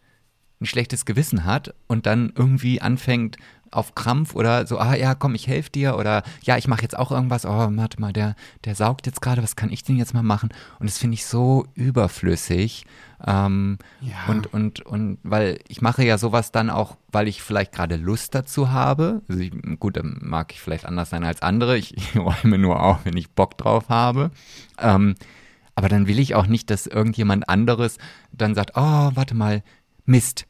[0.61, 3.37] ein schlechtes Gewissen hat und dann irgendwie anfängt
[3.75, 6.97] auf Krampf oder so, ah ja, komm, ich helfe dir oder ja, ich mache jetzt
[6.97, 10.13] auch irgendwas, oh, warte mal, der, der saugt jetzt gerade, was kann ich denn jetzt
[10.13, 10.49] mal machen?
[10.79, 12.85] Und das finde ich so überflüssig.
[13.25, 14.15] Ähm, Ja.
[14.27, 18.35] und, und, und weil ich mache ja sowas dann auch, weil ich vielleicht gerade Lust
[18.35, 19.21] dazu habe.
[19.29, 21.77] Also ich, gut, dann mag ich vielleicht anders sein als andere.
[21.77, 24.31] Ich, ich räume nur auf, wenn ich Bock drauf habe.
[24.77, 25.15] Ähm,
[25.75, 27.97] aber dann will ich auch nicht, dass irgendjemand anderes
[28.31, 29.63] dann sagt, oh, warte mal,
[30.05, 30.45] Mist,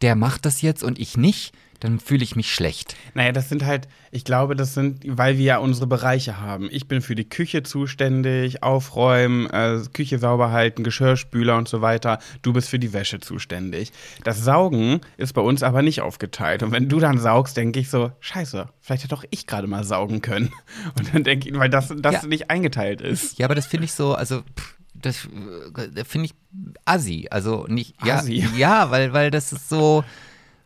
[0.00, 1.54] der macht das jetzt und ich nicht,
[1.84, 2.96] dann fühle ich mich schlecht.
[3.12, 6.70] Naja, das sind halt, ich glaube, das sind, weil wir ja unsere Bereiche haben.
[6.72, 12.20] Ich bin für die Küche zuständig, aufräumen, äh, Küche sauber halten, Geschirrspüler und so weiter.
[12.40, 13.92] Du bist für die Wäsche zuständig.
[14.24, 16.62] Das Saugen ist bei uns aber nicht aufgeteilt.
[16.62, 19.84] Und wenn du dann saugst, denke ich so, scheiße, vielleicht hätte doch ich gerade mal
[19.84, 20.50] saugen können.
[20.98, 22.26] Und dann denke ich, weil das, das Ja.
[22.26, 23.38] nicht eingeteilt ist.
[23.38, 25.26] Ja, aber das finde ich so, also pff, das
[25.96, 26.34] äh, finde ich
[26.86, 27.28] assi.
[27.30, 28.42] Also nicht, ja, Assi?
[28.56, 30.02] ja, weil, weil das ist so,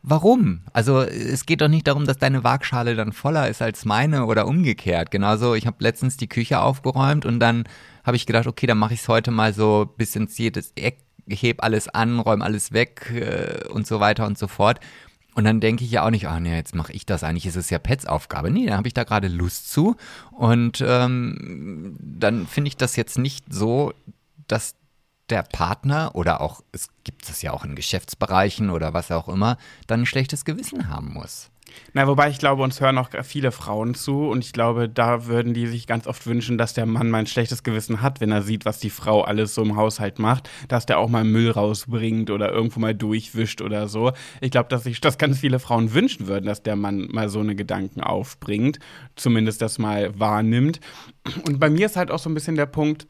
[0.03, 0.63] warum?
[0.73, 4.47] Also es geht doch nicht darum, dass deine Waagschale dann voller ist als meine oder
[4.47, 5.11] umgekehrt.
[5.11, 7.65] Genauso, ich habe letztens die Küche aufgeräumt und dann
[8.05, 10.99] habe ich gedacht, okay, dann mache ich es heute mal so bis ins jedes Eck,
[11.27, 14.81] heb alles an, räume alles weg äh, und so weiter und so fort.
[15.35, 17.23] Und dann denke ich ja auch nicht, ah nee, jetzt mache ich das.
[17.23, 18.51] Eigentlich ist es ja Pets Aufgabe.
[18.51, 19.95] Nee, dann habe ich da gerade Lust zu.
[20.33, 23.93] Und ähm, dann finde ich das jetzt nicht so,
[24.49, 24.75] dass
[25.31, 29.59] der Partner oder auch, es gibt es ja auch in Geschäftsbereichen oder was auch immer,
[29.87, 31.51] dann ein schlechtes Gewissen haben muss.
[31.93, 35.55] Na, wobei ich glaube, uns hören auch viele Frauen zu und ich glaube, da würden
[35.55, 38.43] die sich ganz oft wünschen, dass der Mann mal ein schlechtes Gewissen hat, wenn er
[38.43, 42.31] sieht, was die Frau alles so im Haushalt macht, dass der auch mal Müll rausbringt
[42.31, 44.12] oder irgendwo mal durchwischt oder so.
[44.41, 47.41] Ich glaube, dass sich das ganz viele Frauen wünschen würden, dass der Mann mal so
[47.41, 48.79] eine Gedanken aufbringt,
[49.17, 50.81] zumindest das mal wahrnimmt.
[51.47, 53.07] Und bei mir ist halt auch so ein bisschen der Punkt,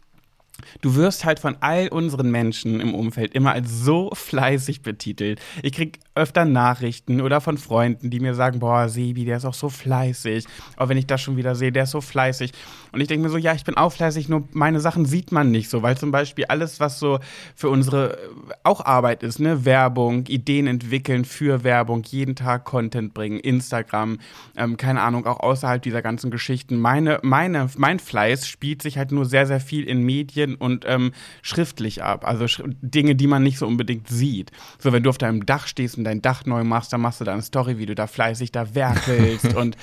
[0.80, 5.40] du wirst halt von all unseren Menschen im Umfeld immer als so fleißig betitelt.
[5.62, 9.54] Ich krieg öfter Nachrichten oder von Freunden, die mir sagen, boah, Sebi, der ist auch
[9.54, 10.44] so fleißig.
[10.76, 12.52] Auch wenn ich das schon wieder sehe, der ist so fleißig.
[12.92, 15.50] Und ich denke mir so, ja, ich bin auch fleißig, nur meine Sachen sieht man
[15.50, 17.18] nicht so, weil zum Beispiel alles, was so
[17.54, 18.18] für unsere
[18.62, 24.18] auch Arbeit ist, ne, Werbung, Ideen entwickeln für Werbung, jeden Tag Content bringen, Instagram,
[24.56, 26.78] ähm, keine Ahnung, auch außerhalb dieser ganzen Geschichten.
[26.78, 31.12] Meine, meine, mein Fleiß spielt sich halt nur sehr, sehr viel in Medien und ähm,
[31.42, 32.26] schriftlich ab.
[32.26, 34.50] Also sch Dinge, die man nicht so unbedingt sieht.
[34.78, 37.24] So, wenn du auf deinem Dach stehst und dein Dach neu machst, dann machst du
[37.24, 39.76] da eine Story, wie du da fleißig da werkelst und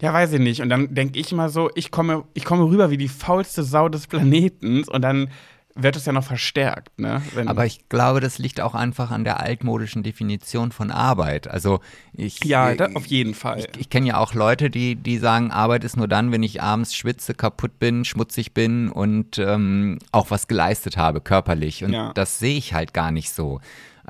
[0.00, 0.60] ja, weiß ich nicht.
[0.62, 3.88] Und dann denke ich immer so, ich komme, ich komme rüber wie die faulste Sau
[3.88, 5.28] des Planetens und dann
[5.74, 6.98] wird es ja noch verstärkt.
[6.98, 7.22] Ne?
[7.34, 11.48] Wenn Aber ich glaube, das liegt auch einfach an der altmodischen Definition von Arbeit.
[11.48, 11.80] Also
[12.12, 13.60] ich ja, da, auf jeden Fall.
[13.60, 16.62] Ich, ich kenne ja auch Leute, die die sagen, Arbeit ist nur dann, wenn ich
[16.62, 21.84] abends schwitze, kaputt bin, schmutzig bin und ähm, auch was geleistet habe körperlich.
[21.84, 22.12] Und ja.
[22.14, 23.60] das sehe ich halt gar nicht so.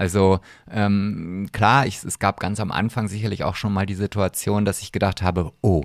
[0.01, 4.65] Also ähm, klar, ich, es gab ganz am Anfang sicherlich auch schon mal die Situation,
[4.65, 5.83] dass ich gedacht habe, oh,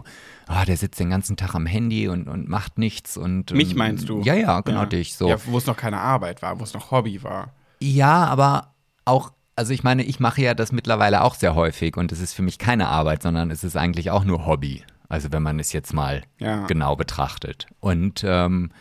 [0.48, 3.18] oh der sitzt den ganzen Tag am Handy und, und macht nichts.
[3.18, 4.22] Und, Mich meinst du?
[4.22, 4.86] Ja, ja, genau ja.
[4.86, 5.16] dich.
[5.16, 5.28] So.
[5.28, 7.52] Ja, wo es noch keine Arbeit war, wo es noch Hobby war.
[7.82, 8.74] Ja, aber
[9.04, 12.34] auch also ich meine, ich mache ja das mittlerweile auch sehr häufig und es ist
[12.34, 14.84] für mich keine Arbeit, sondern es ist eigentlich auch nur Hobby.
[15.10, 16.66] Also wenn man es jetzt mal ja.
[16.68, 17.68] genau betrachtet.
[17.82, 18.72] Und ähm,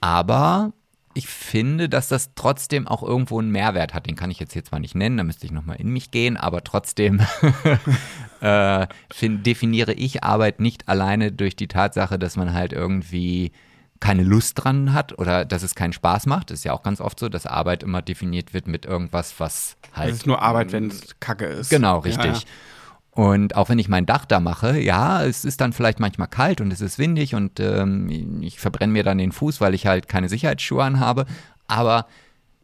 [0.00, 0.72] aber
[1.14, 4.06] ich finde, dass das trotzdem auch irgendwo einen Mehrwert hat.
[4.06, 6.36] Den kann ich jetzt hier zwar nicht nennen, da müsste ich nochmal in mich gehen,
[6.36, 7.20] aber trotzdem
[8.40, 13.52] äh, find, definiere ich Arbeit nicht alleine durch die Tatsache, dass man halt irgendwie
[14.00, 16.50] keine Lust dran hat oder dass es keinen Spaß macht.
[16.50, 19.76] Das ist ja auch ganz oft so, dass Arbeit immer definiert wird mit irgendwas, was
[19.94, 20.10] halt.
[20.10, 21.70] Es ist nur Arbeit, wenn es Kacke ist.
[21.70, 22.24] Genau, richtig.
[22.24, 22.40] Ja, ja.
[23.14, 26.60] Und auch wenn ich mein Dach da mache, ja, es ist dann vielleicht manchmal kalt
[26.60, 30.08] und es ist windig und ähm, ich verbrenne mir dann den Fuß, weil ich halt
[30.08, 31.26] keine Sicherheitsschuhe anhabe.
[31.68, 32.06] Aber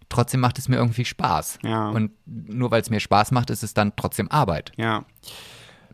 [0.08, 1.60] trotzdem macht es mir irgendwie Spaß.
[1.62, 1.88] Ja.
[1.88, 4.72] Und nur weil es mir Spaß macht, ist es dann trotzdem Arbeit.
[4.76, 5.04] Ja.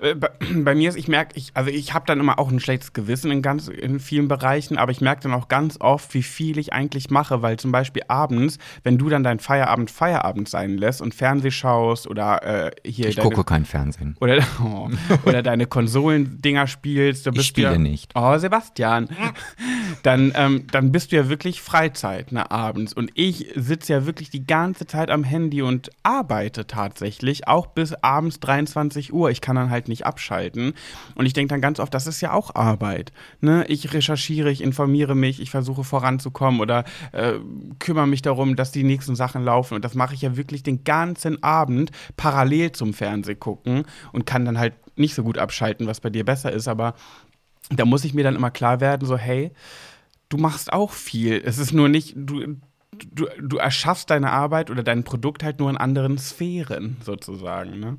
[0.01, 0.15] Äh,
[0.55, 3.31] bei, mir ist, ich merke, ich, also ich habe dann immer auch ein schlechtes Gewissen
[3.31, 6.73] in ganz in vielen Bereichen, aber ich merke dann auch ganz oft, wie viel ich
[6.73, 11.15] eigentlich mache, weil zum Beispiel abends, wenn du dann dein Feierabend Feierabend sein lässt und
[11.15, 13.09] Fernseh schaust oder äh, hier.
[13.09, 14.17] Ich deine, gucke kein Fernsehen.
[14.21, 14.89] Oder, oh,
[15.25, 17.27] oder deine Konsolendinger spielst.
[17.27, 18.13] Du bist ich spiele ja, nicht.
[18.15, 19.09] Oh, Sebastian.
[20.03, 22.93] dann, ähm, dann bist du ja wirklich Freizeit ne, abends.
[22.93, 27.95] Und ich sitze ja wirklich die ganze Zeit am Handy und arbeite tatsächlich, auch bis
[27.95, 29.31] abends 23 Uhr.
[29.31, 30.75] Ich kann dann halt nicht abschalten.
[31.15, 33.13] Und ich denke dann ganz oft, das ist ja auch Arbeit.
[33.41, 33.65] Ne?
[33.69, 37.35] Ich recherchiere, ich informiere mich, ich versuche voranzukommen oder äh,
[37.79, 39.75] kümmere mich darum, dass die nächsten Sachen laufen.
[39.75, 44.45] Und das mache ich ja wirklich den ganzen Abend parallel zum Fernseh gucken und kann
[44.45, 46.69] dann halt nicht so gut abschalten, was bei dir besser ist.
[46.69, 46.95] Aber
[47.71, 49.53] da muss ich mir dann immer klar werden, so hey,
[50.29, 51.43] du machst auch viel.
[51.45, 52.57] Es ist nur nicht, du,
[53.13, 57.81] du, du erschaffst deine Arbeit oder dein Produkt halt nur in anderen Sphären sozusagen.
[57.81, 57.99] Ne?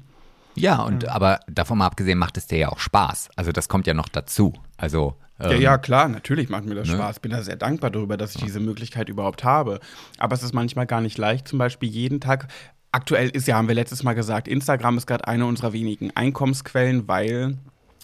[0.59, 1.11] Ja, und ja.
[1.11, 3.29] aber davon mal abgesehen macht es dir ja auch Spaß.
[3.35, 4.53] Also das kommt ja noch dazu.
[4.77, 6.95] Also ähm, ja, ja, klar, natürlich macht mir das ne?
[6.95, 7.19] Spaß.
[7.19, 9.79] Bin da sehr dankbar darüber, dass ich diese Möglichkeit überhaupt habe.
[10.17, 12.47] Aber es ist manchmal gar nicht leicht, zum Beispiel jeden Tag.
[12.91, 17.07] Aktuell ist ja, haben wir letztes Mal gesagt, Instagram ist gerade eine unserer wenigen Einkommensquellen,
[17.07, 17.57] weil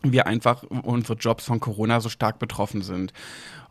[0.04, 3.14] wir einfach unsere Jobs von Corona so stark betroffen sind.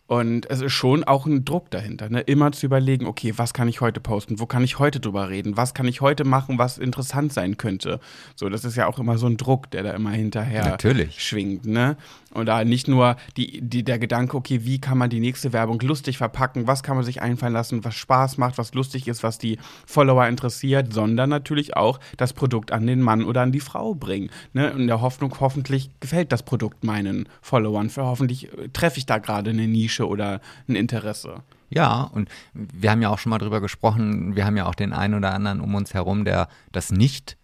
[0.06, 2.20] Und es ist schon auch ein Druck dahinter, ne?
[2.20, 5.56] immer zu überlegen, okay, was kann ich heute posten, wo kann ich heute drüber reden,
[5.56, 7.98] was kann ich heute machen, was interessant sein könnte.
[8.36, 11.22] So, das ist ja auch immer so ein Druck, der da immer hinterher Natürlich.
[11.22, 11.64] schwingt.
[11.64, 11.96] Ne?
[12.34, 15.78] Und da nicht nur die, die, der Gedanke, okay, wie kann man die nächste Werbung
[15.80, 19.38] lustig verpacken, was kann man sich einfallen lassen, was Spaß macht, was lustig ist, was
[19.38, 23.94] die Follower interessiert, sondern natürlich auch das Produkt an den Mann oder an die Frau
[23.94, 24.30] bringen.
[24.52, 24.70] Ne?
[24.70, 29.18] In der Hoffnung, hoffentlich gefällt das Produkt meinen Followern, für hoffentlich äh, treffe ich da
[29.18, 31.42] gerade eine Nische oder ein Interesse.
[31.68, 34.92] Ja, und wir haben ja auch schon mal drüber gesprochen, wir haben ja auch den
[34.92, 37.36] einen oder anderen um uns herum, der das nicht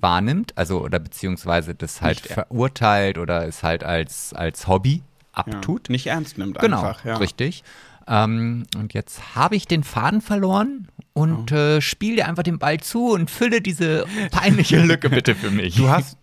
[0.00, 5.88] wahrnimmt, also oder beziehungsweise das halt nicht verurteilt oder es halt als, als Hobby abtut.
[5.88, 7.02] Ja, nicht ernst nimmt genau, einfach.
[7.02, 7.18] Genau, ja.
[7.20, 7.62] richtig.
[8.08, 11.54] Ähm, und jetzt habe ich den Faden verloren und oh.
[11.54, 15.76] äh, spiele dir einfach den Ball zu und fülle diese peinliche Lücke bitte für mich.
[15.76, 16.18] Du hast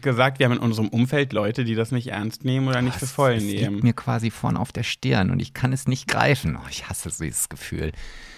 [0.00, 3.06] gesagt, wir haben in unserem Umfeld Leute, die das nicht ernst nehmen oder nicht für
[3.06, 3.52] voll nehmen.
[3.52, 6.56] Das liegt mir quasi vorne auf der Stirn und ich kann es nicht greifen.
[6.56, 7.92] Oh, ich hasse dieses Gefühl.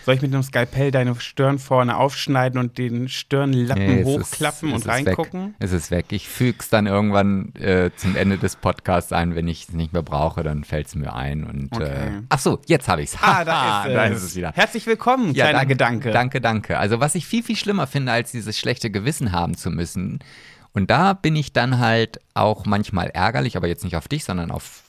[0.08, 4.86] Soll ich mit einem Skalpell deine Stirn vorne aufschneiden und den Stirnlappen nee, hochklappen ist,
[4.86, 5.54] und reingucken?
[5.58, 6.06] Es ist weg.
[6.12, 9.34] Ich füge es dann irgendwann äh, zum Ende des Podcasts ein.
[9.34, 11.44] Wenn ich es nicht mehr brauche, dann fällt es mir ein.
[11.44, 11.84] Und, okay.
[11.84, 13.18] äh, ach so, jetzt habe ich es.
[13.20, 14.52] Ah, da ist, da ist es wieder.
[14.52, 16.10] Herzlich willkommen, ja, kleiner danke, Gedanke.
[16.10, 16.78] Danke, danke.
[16.78, 20.20] Also was ich viel, viel schlimmer finde, als dieses schlechte Gewissen haben zu müssen.
[20.72, 24.52] Und da bin ich dann halt auch manchmal ärgerlich, aber jetzt nicht auf dich, sondern
[24.52, 24.84] auf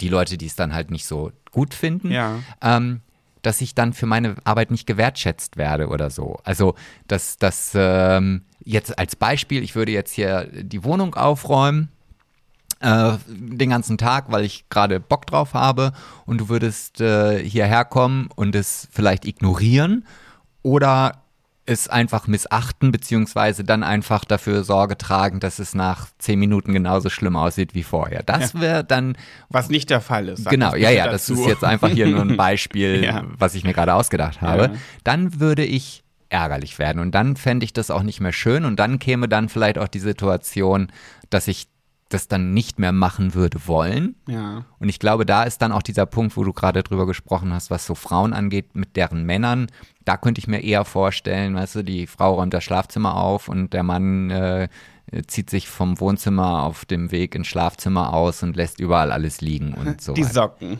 [0.00, 2.10] die Leute, die es dann halt nicht so gut finden.
[2.10, 2.40] Ja.
[2.60, 3.02] Ähm,
[3.46, 6.38] dass ich dann für meine Arbeit nicht gewertschätzt werde oder so.
[6.44, 6.74] Also,
[7.08, 11.90] dass das ähm, jetzt als Beispiel, ich würde jetzt hier die Wohnung aufräumen
[12.80, 15.92] äh, den ganzen Tag, weil ich gerade Bock drauf habe
[16.26, 20.06] und du würdest äh, hierher kommen und es vielleicht ignorieren
[20.62, 21.23] oder
[21.66, 27.08] es einfach missachten, beziehungsweise dann einfach dafür Sorge tragen, dass es nach zehn Minuten genauso
[27.08, 28.22] schlimm aussieht wie vorher.
[28.22, 28.60] Das Ja.
[28.60, 29.16] wäre dann.
[29.48, 30.48] Was nicht der Fall ist.
[30.48, 31.40] Genau, das ja, ja, das dazu.
[31.40, 33.24] ist jetzt einfach hier nur ein Beispiel, Ja.
[33.38, 34.62] was ich mir gerade ausgedacht habe.
[34.64, 34.72] Ja.
[35.04, 38.78] Dann würde ich ärgerlich werden und dann fände ich das auch nicht mehr schön und
[38.78, 40.90] dann käme dann vielleicht auch die Situation,
[41.30, 41.68] dass ich
[42.10, 44.14] das dann nicht mehr machen würde wollen.
[44.28, 44.64] Ja.
[44.78, 47.70] Und ich glaube, da ist dann auch dieser Punkt, wo du gerade drüber gesprochen hast,
[47.70, 49.68] was so Frauen angeht, mit deren Männern.
[50.04, 53.72] Da könnte ich mir eher vorstellen, weißt du, die Frau räumt das Schlafzimmer auf und
[53.72, 54.68] der Mann äh,
[55.26, 59.72] zieht sich vom Wohnzimmer auf dem Weg ins Schlafzimmer aus und lässt überall alles liegen
[59.74, 60.12] und so.
[60.12, 60.24] Die.
[60.24, 60.78] Socken.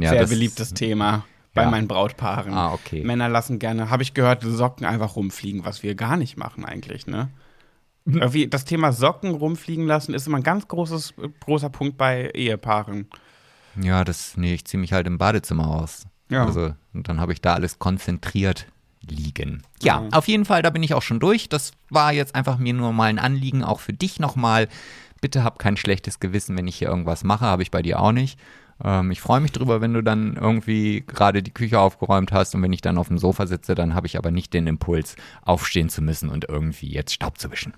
[0.00, 1.70] Ja, Sehr das- beliebtes Thema bei Ja.
[1.70, 2.52] meinen Brautpaaren.
[2.52, 3.04] Ah, okay.
[3.04, 7.06] Männer lassen gerne, habe ich gehört, Socken einfach rumfliegen, was wir gar nicht machen eigentlich,
[7.06, 7.28] ne?
[8.06, 8.18] Hm.
[8.18, 13.06] Irgendwie das Thema Socken rumfliegen lassen ist immer ein ganz großes, großer Punkt bei Ehepaaren.
[13.80, 16.06] Ja, das, nee, ich ziehe mich halt im Badezimmer aus.
[16.28, 16.44] Ja.
[16.46, 18.66] Also, und dann habe ich da alles konzentriert
[19.06, 19.62] liegen.
[19.82, 20.08] Ja, Ja.
[20.12, 21.48] auf jeden Fall, da bin ich auch schon durch.
[21.48, 24.68] Das war jetzt einfach mir nur mal ein Anliegen, auch für dich nochmal.
[25.20, 28.12] Bitte hab kein schlechtes Gewissen, wenn ich hier irgendwas mache, habe ich bei dir auch
[28.12, 28.38] nicht.
[28.82, 32.62] Ähm, ich freue mich drüber, wenn du dann irgendwie gerade die Küche aufgeräumt hast und
[32.62, 35.88] wenn ich dann auf dem Sofa sitze, dann habe ich aber nicht den Impuls, aufstehen
[35.88, 37.74] zu müssen und irgendwie jetzt Staub zu wischen.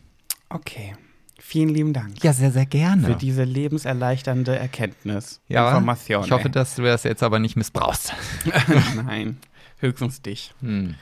[0.49, 0.95] Okay.
[1.38, 3.07] Vielen lieben Dank Ja, sehr, sehr gerne.
[3.07, 5.40] für diese lebenserleichternde Erkenntnis.
[5.49, 6.25] ja, Information.
[6.25, 6.51] ich hoffe, ey.
[6.51, 8.12] dass du das jetzt aber nicht missbrauchst.
[9.07, 9.37] Nein,
[9.79, 10.55] höchstens dich.
[10.61, 10.94] Hm.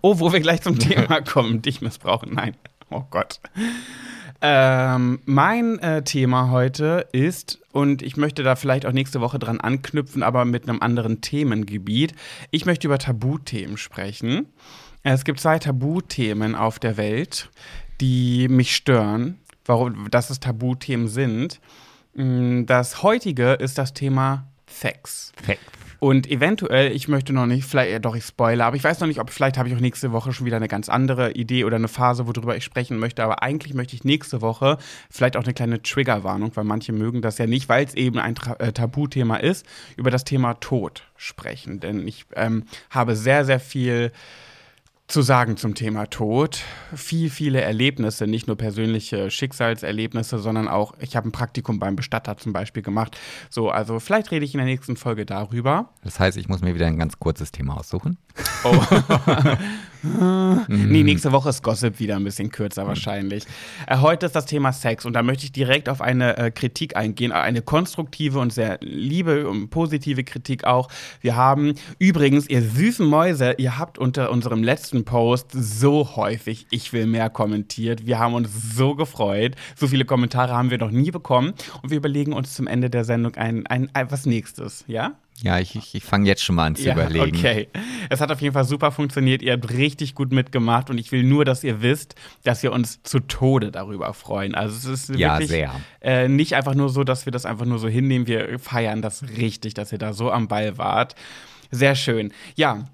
[0.00, 2.34] Oh, wo wir gleich zum Thema kommen, dich missbrauchen.
[2.34, 2.54] Nein,
[2.90, 3.40] oh Gott.
[4.40, 9.60] Ähm, mein äh, Thema heute ist, und ich möchte da vielleicht auch nächste Woche dran
[9.60, 12.14] anknüpfen, aber mit einem anderen Themengebiet.
[12.50, 14.46] Ich möchte über Tabuthemen sprechen.
[15.04, 17.50] Es gibt zwei Tabuthemen auf der Welt,
[18.00, 21.60] die mich stören, warum, dass es Tabuthemen sind.
[22.14, 25.32] Mm, Das heutige ist das Thema Sex.
[26.02, 29.06] Und eventuell, ich möchte noch nicht, vielleicht, ja, doch, ich spoilere, aber ich weiß noch
[29.06, 31.76] nicht, ob vielleicht habe ich auch nächste Woche schon wieder eine ganz andere Idee oder
[31.76, 33.22] eine Phase, worüber ich sprechen möchte.
[33.22, 34.78] Aber eigentlich möchte ich nächste Woche
[35.10, 38.34] vielleicht auch eine kleine Triggerwarnung, weil manche mögen das ja nicht, weil es eben ein
[38.58, 39.64] äh, Tabuthema ist,
[39.96, 41.78] über das Thema Tod sprechen.
[41.78, 44.10] Denn ich ähm, habe sehr, sehr viel
[45.08, 46.60] zu sagen zum Thema Tod.
[46.94, 52.36] Viel, viele Erlebnisse, nicht nur persönliche Schicksalserlebnisse, sondern auch, ich habe ein Praktikum beim Bestatter
[52.36, 53.18] zum Beispiel gemacht.
[53.50, 55.90] So, also vielleicht rede ich in der nächsten Folge darüber.
[56.02, 58.16] Das heißt, ich muss mir wieder ein ganz kurzes Thema aussuchen.
[58.64, 58.80] Oh.
[60.68, 63.44] nee, nächste Woche ist Gossip wieder ein bisschen kürzer wahrscheinlich.
[63.86, 66.96] Äh, heute ist das Thema Sex und da möchte ich direkt auf eine äh, Kritik
[66.96, 70.88] eingehen, eine konstruktive und sehr liebe und positive Kritik auch.
[71.20, 76.92] Wir haben übrigens, ihr süßen Mäuse, ihr habt unter unserem letzten Post so häufig Ich
[76.92, 78.04] will mehr kommentiert.
[78.04, 79.54] Wir haben uns so gefreut.
[79.76, 83.04] So viele Kommentare haben wir noch nie bekommen und wir überlegen uns zum Ende der
[83.04, 85.12] Sendung ein, ein, ein was nächstes, ja?
[85.40, 87.36] Ja, ich, ich, ich fange jetzt schon mal an zu Ja, überlegen.
[87.36, 87.68] Okay.
[88.10, 89.42] Es hat auf jeden Fall super funktioniert.
[89.42, 92.14] Ihr habt richtig gut mitgemacht und ich will nur, dass ihr wisst,
[92.44, 94.54] dass wir uns zu Tode darüber freuen.
[94.54, 95.72] Also es ist Ja, wirklich sehr.
[96.00, 98.26] Äh, nicht einfach nur so, dass wir das einfach nur so hinnehmen.
[98.26, 101.16] Wir feiern das richtig, dass ihr da so am Ball wart.
[101.70, 102.32] Sehr schön.
[102.54, 102.84] Ja.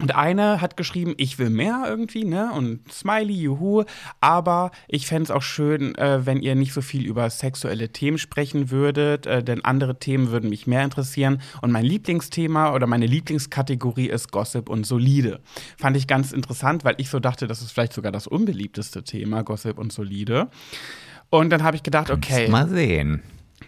[0.00, 2.52] Und eine hat geschrieben, ich will mehr irgendwie, ne?
[2.52, 3.84] Und Smiley, juhu.
[4.20, 8.18] Aber ich fände es auch schön, äh, wenn ihr nicht so viel über sexuelle Themen
[8.18, 11.40] sprechen würdet, äh, denn andere Themen würden mich mehr interessieren.
[11.62, 15.40] Und mein Lieblingsthema oder meine Lieblingskategorie ist Gossip und Solide.
[15.78, 19.42] Fand ich ganz interessant, weil ich so dachte, das ist vielleicht sogar das unbeliebteste Thema,
[19.42, 20.48] Gossip und Solide.
[21.30, 23.22] Und dann habe ich gedacht, okay Mal sehen.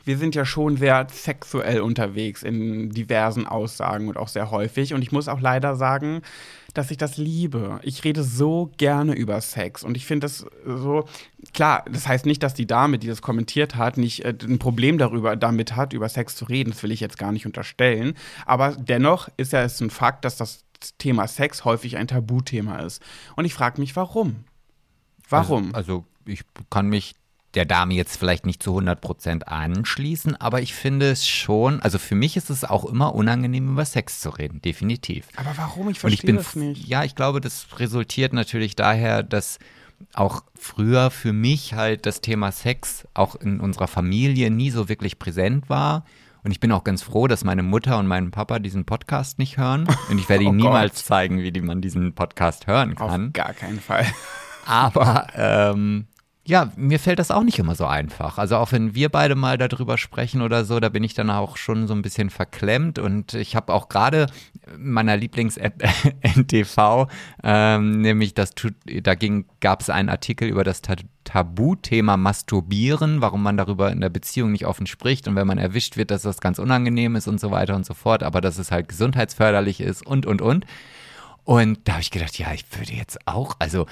[0.05, 4.95] Wir sind ja schon sehr sexuell unterwegs in diversen Aussagen und auch sehr häufig.
[4.95, 6.23] Und ich muss auch leider sagen,
[6.75, 7.81] dass ich das liebe.
[7.83, 11.07] Ich rede so gerne über Sex und ich finde das so
[11.55, 11.85] klar.
[11.91, 15.37] Das heißt nicht, dass die Dame, die das kommentiert hat, nicht äh, ein Problem darüber
[15.37, 16.71] damit hat, über Sex zu reden.
[16.71, 18.15] Das will ich jetzt gar nicht unterstellen.
[18.45, 20.65] Aber dennoch ist ja es ein Fakt, dass das
[20.99, 23.03] Thema Sex häufig ein Tabuthema ist.
[23.37, 24.45] Und ich frage mich, warum?
[25.29, 25.75] Warum?
[25.75, 27.15] Also, also ich kann mich
[27.59, 32.15] der Dame jetzt vielleicht nicht zu 100% anschließen, aber ich finde es schon, also für
[32.15, 35.27] mich ist es auch immer unangenehm, über Sex zu reden, definitiv.
[35.37, 35.89] aber warum?
[35.91, 36.87] Ich Und ich verstehe bin, das nicht.
[36.87, 39.59] ja, ich glaube, das resultiert natürlich daher, dass
[40.15, 45.19] auch früher für mich halt das Thema Sex auch in unserer Familie nie so wirklich
[45.19, 46.05] präsent war.
[46.45, 49.59] Und ich bin auch ganz froh, dass meine Mutter und mein Papa diesen Podcast nicht
[49.59, 49.89] hören.
[50.09, 51.05] Und ich werde Oh ihnen niemals Gott.
[51.05, 53.33] zeigen, wie die man diesen Podcast hören Auf kann.
[53.33, 54.07] gar keinen Fall.
[54.65, 56.07] Aber ähm,
[56.49, 58.39] ja, mir fällt das auch nicht immer so einfach.
[58.39, 61.59] Also auch wenn wir beide mal darüber sprechen oder so, da bin ich dann auch
[61.59, 64.29] schon so ein bisschen verklemmt und ich habe auch gerade
[64.79, 65.87] meiner Lieblings-App
[66.37, 67.07] NTV,
[67.45, 68.53] ähm, nämlich das,
[69.03, 69.15] da
[69.61, 70.81] gab es einen Artikel über das
[71.25, 75.99] Tabuthema Masturbieren, warum man darüber in der Beziehung nicht offen spricht und wenn man erwischt
[75.99, 78.71] wird, dass das ganz unangenehm ist und so weiter und so fort, aber dass es
[78.71, 80.65] halt gesundheitsförderlich ist und, und, und.
[81.49, 83.87] Und da habe ich gedacht, ja, ich würde jetzt auch, also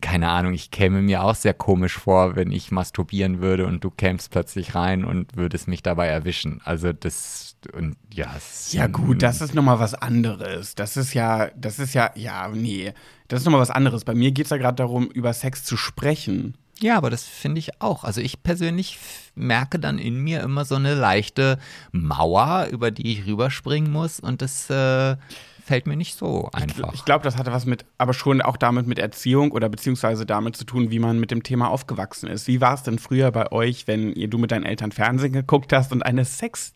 [0.00, 3.90] keine Ahnung, ich käme mir auch sehr komisch vor, wenn ich masturbieren würde und du
[3.90, 6.62] kämst plötzlich rein und würdest mich dabei erwischen.
[6.64, 8.34] Also das und ja.
[8.70, 10.74] Ja gut, das ist nochmal was anderes.
[10.74, 12.94] Das ist ja, das ist ja, ja, nee,
[13.28, 14.06] das ist nochmal was anderes.
[14.06, 16.56] Bei mir geht es ja gerade darum, über Sex zu sprechen.
[16.80, 18.04] Ja, aber das finde ich auch.
[18.04, 18.98] Also ich persönlich
[19.34, 21.58] merke dann in mir immer so eine leichte
[21.92, 25.16] Mauer, über die ich rüberspringen muss und das äh,
[25.68, 26.88] fällt mir nicht so einfach.
[26.88, 30.24] Ich, ich glaube, das hatte was mit, aber schon auch damit mit Erziehung oder beziehungsweise
[30.24, 32.48] damit zu tun, wie man mit dem Thema aufgewachsen ist.
[32.48, 35.74] Wie war es denn früher bei euch, wenn ihr, du mit deinen Eltern Fernsehen geguckt
[35.74, 36.74] hast und eine Sex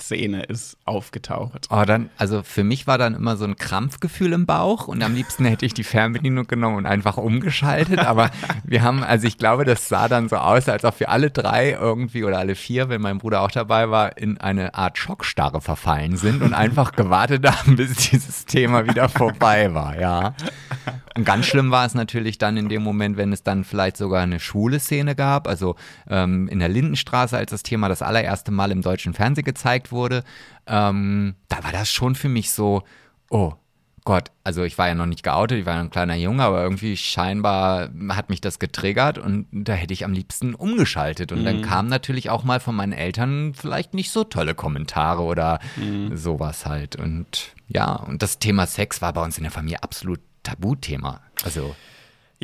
[0.00, 1.68] Szene ist aufgetaucht.
[1.70, 5.14] Oh, dann, also für mich war dann immer so ein Krampfgefühl im Bauch und am
[5.14, 8.00] liebsten hätte ich die Fernbedienung genommen und einfach umgeschaltet.
[8.00, 8.30] Aber
[8.64, 11.70] wir haben, also ich glaube, das sah dann so aus, als ob wir alle drei
[11.72, 16.16] irgendwie oder alle vier, wenn mein Bruder auch dabei war, in eine Art Schockstarre verfallen
[16.16, 20.34] sind und einfach gewartet haben, bis dieses Thema wieder vorbei war, ja.
[21.16, 24.22] Und ganz schlimm war es natürlich dann in dem Moment, wenn es dann vielleicht sogar
[24.22, 25.46] eine schwule Szene gab.
[25.46, 25.76] Also
[26.08, 30.24] ähm, in der Lindenstraße, als das Thema das allererste Mal im deutschen Fernsehen gezeigt wurde,
[30.66, 32.82] ähm, da war das schon für mich so,
[33.30, 33.54] oh,
[34.04, 36.62] Gott, also ich war ja noch nicht geoutet, ich war ja ein kleiner Junge, aber
[36.62, 41.32] irgendwie scheinbar hat mich das getriggert und da hätte ich am liebsten umgeschaltet.
[41.32, 41.44] Und mhm.
[41.44, 46.14] dann kamen natürlich auch mal von meinen Eltern vielleicht nicht so tolle Kommentare oder mhm.
[46.14, 46.96] sowas halt.
[46.96, 51.22] Und ja, und das Thema Sex war bei uns in der Familie absolut Tabuthema.
[51.42, 51.74] Also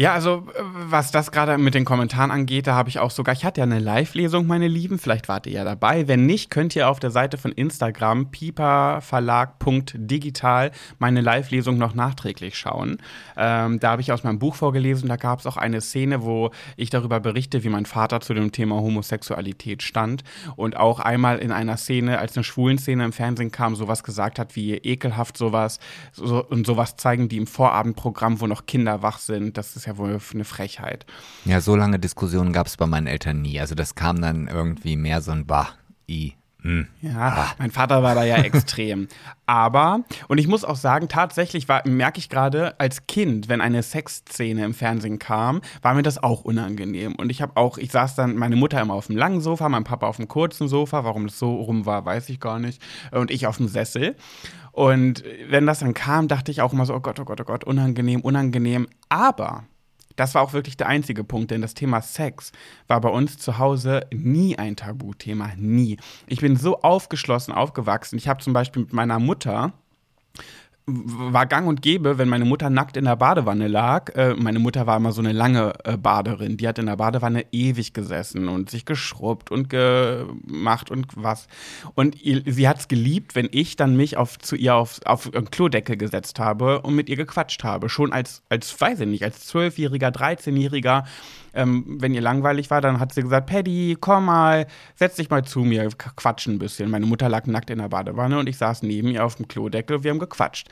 [0.00, 3.44] ja, also was das gerade mit den Kommentaren angeht, da habe ich auch sogar, ich
[3.44, 6.08] hatte ja eine Live-Lesung, meine Lieben, vielleicht wart ihr ja dabei.
[6.08, 12.96] Wenn nicht, könnt ihr auf der Seite von Instagram piperverlag.digital meine Live-Lesung noch nachträglich schauen.
[13.36, 16.50] Ähm, da habe ich aus meinem Buch vorgelesen, da gab es auch eine Szene, wo
[16.78, 20.24] ich darüber berichte, wie mein Vater zu dem Thema Homosexualität stand
[20.56, 24.38] und auch einmal in einer Szene, als eine schwulen Szene im Fernsehen kam, sowas gesagt
[24.38, 25.78] hat, wie ekelhaft sowas
[26.12, 29.58] so, und sowas zeigen die im Vorabendprogramm, wo noch Kinder wach sind.
[29.58, 31.06] Das ist ja wohl eine Frechheit.
[31.44, 33.60] Ja, so lange Diskussionen gab es bei meinen Eltern nie.
[33.60, 35.70] Also das kam dann irgendwie mehr so ein Bah,
[36.08, 36.34] i.
[36.62, 36.82] Mm.
[37.00, 37.54] Ja, ah.
[37.58, 39.08] mein Vater war da ja extrem.
[39.46, 44.64] Aber, und ich muss auch sagen, tatsächlich merke ich gerade als Kind, wenn eine Sexszene
[44.64, 47.14] im Fernsehen kam, war mir das auch unangenehm.
[47.14, 49.84] Und ich habe auch, ich saß dann, meine Mutter immer auf dem langen Sofa, mein
[49.84, 51.04] Papa auf dem kurzen Sofa.
[51.04, 52.82] Warum das so rum war, weiß ich gar nicht.
[53.10, 54.16] Und ich auf dem Sessel.
[54.72, 57.44] Und wenn das dann kam, dachte ich auch immer so, oh Gott, oh Gott, oh
[57.44, 58.86] Gott, unangenehm, unangenehm.
[59.08, 59.64] Aber
[60.20, 62.52] das war auch wirklich der einzige Punkt, denn das Thema Sex
[62.88, 65.96] war bei uns zu Hause nie ein Tabuthema, nie.
[66.26, 68.18] Ich bin so aufgeschlossen aufgewachsen.
[68.18, 69.72] Ich habe zum Beispiel mit meiner Mutter
[70.92, 74.14] war gang und gäbe, wenn meine Mutter nackt in der Badewanne lag.
[74.14, 76.56] Äh, meine Mutter war immer so eine lange äh, Baderin.
[76.56, 81.46] Die hat in der Badewanne ewig gesessen und sich geschrubbt und gemacht und was.
[81.94, 85.30] Und ihr, sie hat es geliebt, wenn ich dann mich auf, zu ihr auf, auf
[85.50, 87.88] Klodeckel gesetzt habe und mit ihr gequatscht habe.
[87.88, 91.04] Schon als, als weiß ich nicht, als Zwölfjähriger, 13-Jähriger
[91.54, 95.44] ähm, wenn ihr langweilig war, dann hat sie gesagt, Paddy, komm mal, setz dich mal
[95.44, 96.90] zu mir, quatschen ein bisschen.
[96.90, 99.96] Meine Mutter lag nackt in der Badewanne und ich saß neben ihr auf dem Klodeckel
[99.96, 100.68] und wir haben gequatscht.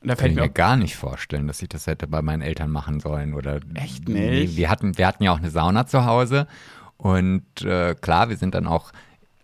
[0.00, 2.70] Und da Kann ich mir gar nicht vorstellen, dass ich das hätte bei meinen Eltern
[2.70, 3.34] machen sollen.
[3.34, 4.56] Oder Echt nicht?
[4.56, 6.46] wir, hatten, wir hatten ja auch eine Sauna zu Hause
[6.96, 8.92] und äh, klar, wir sind dann auch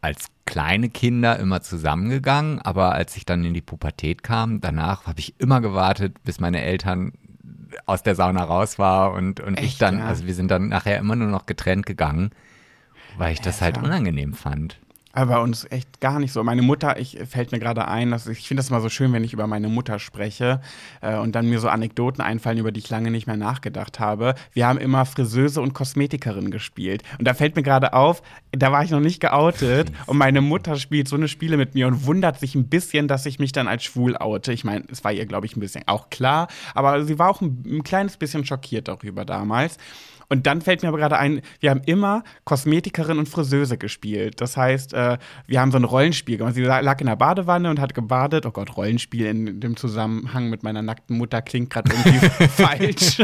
[0.01, 5.21] als kleine Kinder immer zusammengegangen, aber als ich dann in die Pubertät kam, danach habe
[5.21, 7.13] ich immer gewartet, bis meine Eltern
[7.87, 10.07] aus der Sauna raus war und, und Echt, ich dann, ja?
[10.07, 12.31] also wir sind dann nachher immer nur noch getrennt gegangen,
[13.17, 14.79] weil ich das halt unangenehm fand.
[15.15, 16.43] Aber bei uns echt gar nicht so.
[16.43, 19.13] Meine Mutter, ich fällt mir gerade ein, dass ich, ich finde das immer so schön,
[19.13, 20.61] wenn ich über meine Mutter spreche
[21.01, 24.35] äh, und dann mir so Anekdoten einfallen, über die ich lange nicht mehr nachgedacht habe.
[24.53, 27.05] Wir haben immer Friseuse und Kosmetikerin gespielt.
[27.19, 30.77] Und da fällt mir gerade auf, da war ich noch nicht geoutet und meine Mutter
[30.77, 33.69] spielt so eine Spiele mit mir und wundert sich ein bisschen, dass ich mich dann
[33.69, 34.53] als schwul oute.
[34.53, 37.41] Ich meine, es war ihr, glaube ich, ein bisschen auch klar, aber sie war auch
[37.41, 39.79] ein, ein kleines bisschen schockiert darüber damals.
[40.29, 44.41] Und dann fällt mir aber gerade ein, wir haben immer Kosmetikerin und Friseuse gespielt.
[44.41, 46.55] Das heißt, äh, wir haben so ein Rollenspiel gemacht.
[46.55, 48.47] Sie lag in der Badewanne und hat gebadet.
[48.47, 53.21] Oh Gott, Rollenspiel in dem Zusammenhang mit meiner nackten Mutter klingt gerade irgendwie falsch.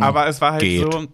[0.00, 0.92] aber es war halt Geht.
[0.92, 1.06] so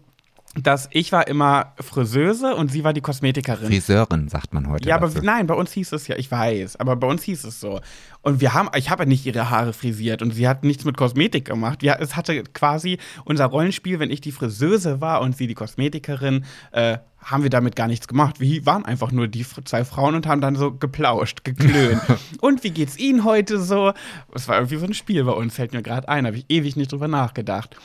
[0.56, 3.68] dass ich war immer Friseuse und sie war die Kosmetikerin.
[3.68, 4.88] Friseurin, sagt man heute.
[4.88, 5.24] Ja, aber dazu.
[5.24, 7.80] nein, bei uns hieß es ja, ich weiß, aber bei uns hieß es so.
[8.22, 11.44] Und wir haben, ich habe nicht ihre Haare frisiert und sie hat nichts mit Kosmetik
[11.44, 11.84] gemacht.
[11.84, 16.44] Ja, es hatte quasi unser Rollenspiel, wenn ich die Friseuse war und sie die Kosmetikerin,
[16.72, 18.40] äh, haben wir damit gar nichts gemacht.
[18.40, 22.02] Wir waren einfach nur die zwei Frauen und haben dann so geplauscht, geklönt.
[22.40, 23.92] und wie geht's Ihnen heute so?
[24.34, 26.74] Es war irgendwie so ein Spiel bei uns, fällt mir gerade ein, habe ich ewig
[26.74, 27.76] nicht drüber nachgedacht.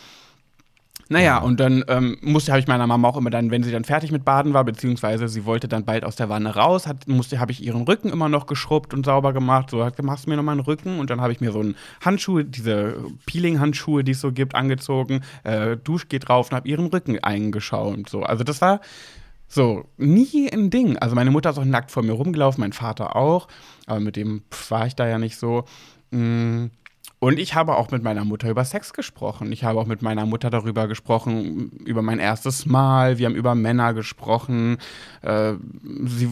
[1.08, 3.84] Naja, und dann ähm, musste, habe ich meiner Mama auch immer dann, wenn sie dann
[3.84, 7.39] fertig mit Baden war, beziehungsweise sie wollte dann bald aus der Wanne raus, hat, musste,
[7.39, 9.70] habe ich ihren Rücken immer noch geschrubbt und sauber gemacht.
[9.70, 10.99] So, machst du mir nochmal einen Rücken?
[10.99, 12.97] Und dann habe ich mir so einen Handschuh, diese
[13.28, 18.10] Peeling-Handschuhe, die es so gibt, angezogen, äh, Duschgel drauf und habe ihren Rücken eingeschaut.
[18.10, 18.82] So, also das war
[19.47, 20.97] so, nie ein Ding.
[20.97, 23.47] Also meine Mutter ist auch nackt vor mir rumgelaufen, mein Vater auch,
[23.86, 25.66] aber mit dem war ich da ja nicht so.
[26.10, 26.66] Mm.
[27.20, 29.51] Und ich habe auch mit meiner Mutter über Sex gesprochen.
[29.51, 33.18] Ich habe auch mit meiner Mutter darüber gesprochen, über mein erstes Mal.
[33.18, 34.78] Wir haben über Männer gesprochen.
[35.22, 35.53] Äh,
[36.06, 36.30] sie,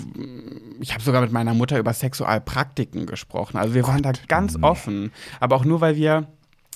[0.80, 3.58] ich habe sogar mit meiner Mutter über Sexualpraktiken gesprochen.
[3.58, 5.12] Also wir waren da ganz offen.
[5.40, 6.28] Aber auch nur, weil wir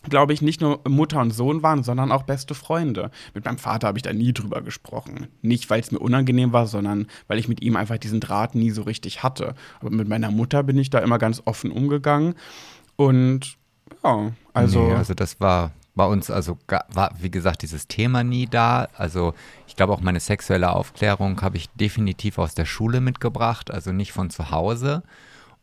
[0.09, 3.11] glaube ich, nicht nur Mutter und Sohn waren, sondern auch beste Freunde.
[3.33, 5.27] Mit meinem Vater habe ich da nie drüber gesprochen.
[5.41, 8.69] Nicht, weil es mir unangenehm war, sondern weil ich mit ihm einfach diesen Draht nie
[8.71, 9.55] so richtig hatte.
[9.79, 12.35] Aber mit meiner Mutter bin ich da immer ganz offen umgegangen.
[12.95, 13.57] Und
[14.03, 14.87] ja, also.
[14.87, 16.57] Nee, also das war bei uns, also
[16.89, 18.87] war, wie gesagt, dieses Thema nie da.
[18.95, 19.33] Also
[19.67, 24.13] ich glaube auch meine sexuelle Aufklärung habe ich definitiv aus der Schule mitgebracht, also nicht
[24.13, 25.03] von zu Hause.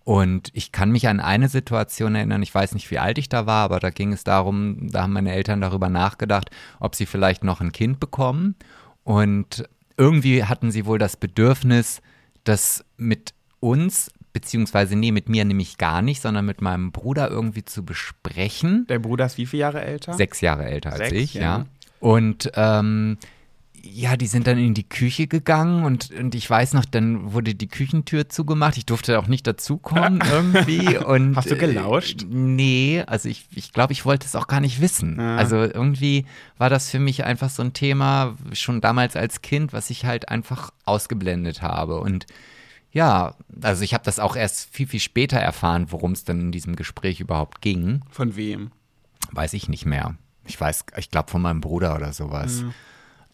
[0.02, 3.46] Und ich kann mich an eine Situation erinnern, ich weiß nicht, wie alt ich da
[3.46, 7.42] war, aber da ging es darum, da haben meine Eltern darüber nachgedacht, ob sie vielleicht
[7.42, 8.54] noch ein Kind bekommen.
[9.02, 9.66] Und
[9.96, 12.02] irgendwie hatten sie wohl das Bedürfnis,
[12.42, 17.64] das mit uns, beziehungsweise nee, mit mir nämlich gar nicht, sondern mit meinem Bruder irgendwie
[17.64, 18.86] zu besprechen.
[18.88, 20.12] der Bruder ist wie viele Jahre älter?
[20.12, 21.40] Sechs Jahre älter als Sechs, ich, ja.
[21.40, 21.66] ja.
[22.00, 23.16] Und ähm,
[23.82, 27.54] ja, die sind dann in die Küche gegangen und, und ich weiß noch, dann wurde
[27.54, 28.76] die Küchentür zugemacht.
[28.76, 30.98] Ich durfte auch nicht dazukommen irgendwie.
[30.98, 32.22] Und, Hast du gelauscht?
[32.22, 35.20] Äh, nee, also ich, ich glaube, ich wollte es auch gar nicht wissen.
[35.20, 35.36] Ah.
[35.36, 36.26] Also irgendwie
[36.58, 40.28] war das für mich einfach so ein Thema, schon damals als Kind, was ich halt
[40.28, 42.00] einfach ausgeblendet habe.
[42.00, 42.26] Und
[42.94, 46.52] ja, also ich habe das auch erst viel, viel später erfahren, worum es dann in
[46.52, 48.02] diesem Gespräch überhaupt ging.
[48.08, 48.70] Von wem?
[49.32, 50.16] Weiß ich nicht mehr.
[50.46, 52.62] Ich weiß, ich glaube von meinem Bruder oder sowas.
[52.62, 52.74] Mhm.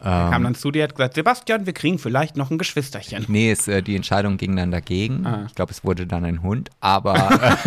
[0.03, 0.33] Er Ähm.
[0.33, 3.25] kam dann zu dir und hat gesagt, Sebastian, wir kriegen vielleicht noch ein Geschwisterchen.
[3.29, 5.27] Nee, es, äh, die Entscheidung ging dann dagegen.
[5.27, 5.45] Ah.
[5.47, 7.15] Ich glaube, es wurde dann ein Hund, aber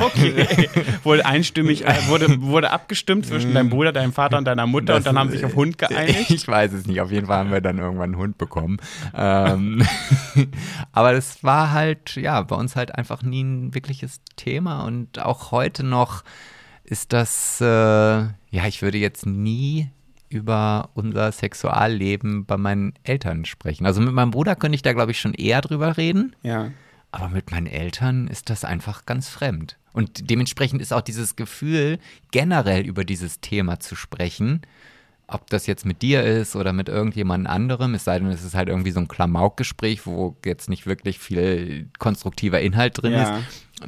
[0.00, 0.68] Okay.
[1.04, 5.06] wurde einstimmig, äh, wurde, wurde abgestimmt zwischen deinem Bruder, deinem Vater und deiner Mutter und
[5.06, 6.30] dann haben sie sich auf Hund geeinigt.
[6.30, 7.00] ich weiß es nicht.
[7.00, 8.78] Auf jeden Fall haben wir dann irgendwann einen Hund bekommen.
[9.14, 9.82] Ähm,
[10.92, 15.50] aber das war halt, ja, bei uns halt einfach nie ein wirkliches Thema und auch
[15.50, 16.22] heute noch
[16.84, 19.90] ist das, äh, ja, ich würde jetzt nie
[20.32, 23.86] über unser Sexualleben bei meinen Eltern sprechen.
[23.86, 26.34] Also mit meinem Bruder könnte ich da, glaube ich, schon eher drüber reden.
[26.42, 26.70] Ja.
[27.10, 29.76] Aber mit meinen Eltern ist das einfach ganz fremd.
[29.92, 31.98] Und dementsprechend ist auch dieses Gefühl,
[32.30, 34.62] generell über dieses Thema zu sprechen,
[35.26, 38.54] ob das jetzt mit dir ist oder mit irgendjemand anderem, es sei denn, es ist
[38.54, 43.38] halt irgendwie so ein Klamaukgespräch, wo jetzt nicht wirklich viel konstruktiver Inhalt drin Ja.
[43.38, 43.46] ist,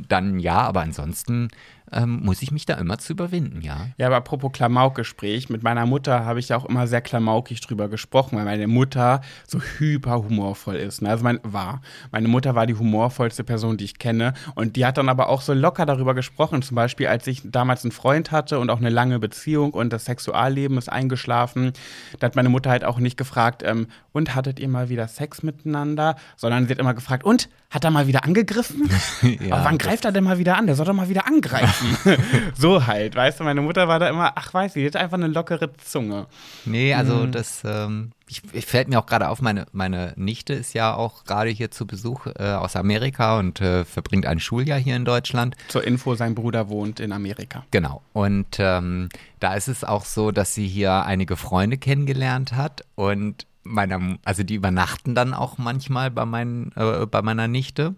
[0.08, 1.48] dann ja, aber ansonsten
[1.94, 3.86] ähm, muss ich mich da immer zu überwinden, ja.
[3.96, 7.88] Ja, aber apropos Klamauk-Gespräch, mit meiner Mutter habe ich ja auch immer sehr klamaukig drüber
[7.88, 11.02] gesprochen, weil meine Mutter so hyper humorvoll ist.
[11.02, 11.10] Ne?
[11.10, 11.80] Also mein, war.
[12.10, 14.34] Meine Mutter war die humorvollste Person, die ich kenne.
[14.54, 16.62] Und die hat dann aber auch so locker darüber gesprochen.
[16.62, 20.06] Zum Beispiel, als ich damals einen Freund hatte und auch eine lange Beziehung und das
[20.06, 21.72] Sexualleben ist eingeschlafen,
[22.18, 25.42] da hat meine Mutter halt auch nicht gefragt, ähm, und hattet ihr mal wieder Sex
[25.42, 26.16] miteinander?
[26.36, 28.88] Sondern sie hat immer gefragt, und hat er mal wieder angegriffen?
[29.44, 30.66] Ja, aber wann greift er denn mal wieder an?
[30.66, 31.83] Der soll doch mal wieder angreifen.
[32.56, 35.16] so halt, weißt du, meine Mutter war da immer, ach weiß ich, die hat einfach
[35.16, 36.26] eine lockere Zunge.
[36.64, 40.72] Nee, also das ähm, ich, ich fällt mir auch gerade auf, meine, meine Nichte ist
[40.72, 44.96] ja auch gerade hier zu Besuch äh, aus Amerika und äh, verbringt ein Schuljahr hier
[44.96, 45.56] in Deutschland.
[45.68, 47.64] Zur Info, sein Bruder wohnt in Amerika.
[47.70, 48.02] Genau.
[48.12, 49.08] Und ähm,
[49.40, 54.42] da ist es auch so, dass sie hier einige Freunde kennengelernt hat und meiner, also
[54.42, 57.94] die übernachten dann auch manchmal bei, meinen, äh, bei meiner Nichte,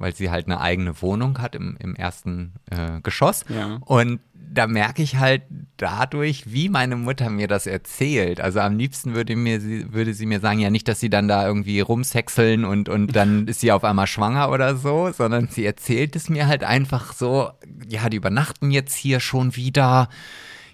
[0.00, 3.44] weil sie halt eine eigene Wohnung hat im, im ersten äh, Geschoss.
[3.48, 3.78] Ja.
[3.84, 4.20] Und
[4.52, 5.42] da merke ich halt
[5.76, 8.40] dadurch, wie meine Mutter mir das erzählt.
[8.40, 11.28] Also am liebsten würde, mir sie, würde sie mir sagen, ja nicht, dass sie dann
[11.28, 15.64] da irgendwie rumsexeln und, und dann ist sie auf einmal schwanger oder so, sondern sie
[15.64, 17.50] erzählt es mir halt einfach so,
[17.86, 20.08] ja, die übernachten jetzt hier schon wieder.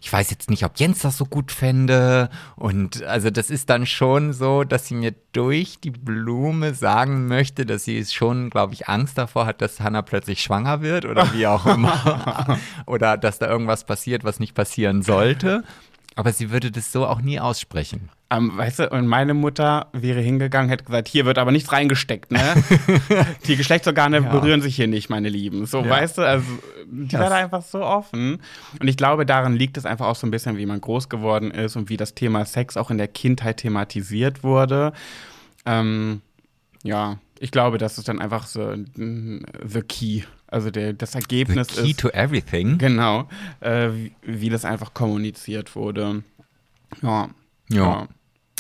[0.07, 2.31] Ich weiß jetzt nicht, ob Jens das so gut fände.
[2.55, 7.67] Und also das ist dann schon so, dass sie mir durch die Blume sagen möchte,
[7.67, 11.49] dass sie schon, glaube ich, Angst davor hat, dass Hannah plötzlich schwanger wird oder wie
[11.49, 12.57] auch immer.
[12.87, 15.65] oder dass da irgendwas passiert, was nicht passieren sollte.
[16.15, 18.09] Aber sie würde das so auch nie aussprechen.
[18.29, 22.33] Ähm, weißt du, und meine Mutter wäre hingegangen, hätte gesagt, hier wird aber nichts reingesteckt,
[22.33, 22.41] ne?
[23.47, 24.29] die Geschlechtsorgane ja.
[24.29, 25.65] berühren sich hier nicht, meine Lieben.
[25.67, 25.89] So, ja.
[25.89, 26.45] weißt du, also
[26.87, 28.41] die war da einfach so offen.
[28.81, 31.53] Und ich glaube, daran liegt es einfach auch so ein bisschen, wie man groß geworden
[31.53, 34.93] ist und wie das Thema Sex auch in der Kindheit thematisiert wurde.
[35.65, 36.21] Ähm,
[36.83, 40.23] ja, ich glaube, das ist dann einfach so the key.
[40.49, 42.01] Also der, das Ergebnis the key ist.
[42.01, 42.79] to everything.
[42.79, 43.29] Genau.
[43.61, 46.23] Äh, wie, wie, das einfach kommuniziert wurde.
[47.03, 47.29] Ja.
[47.71, 48.09] Ja.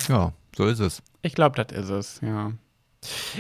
[0.09, 1.03] Ja, so ist es.
[1.23, 2.53] Ich glaube, das ist es, ja.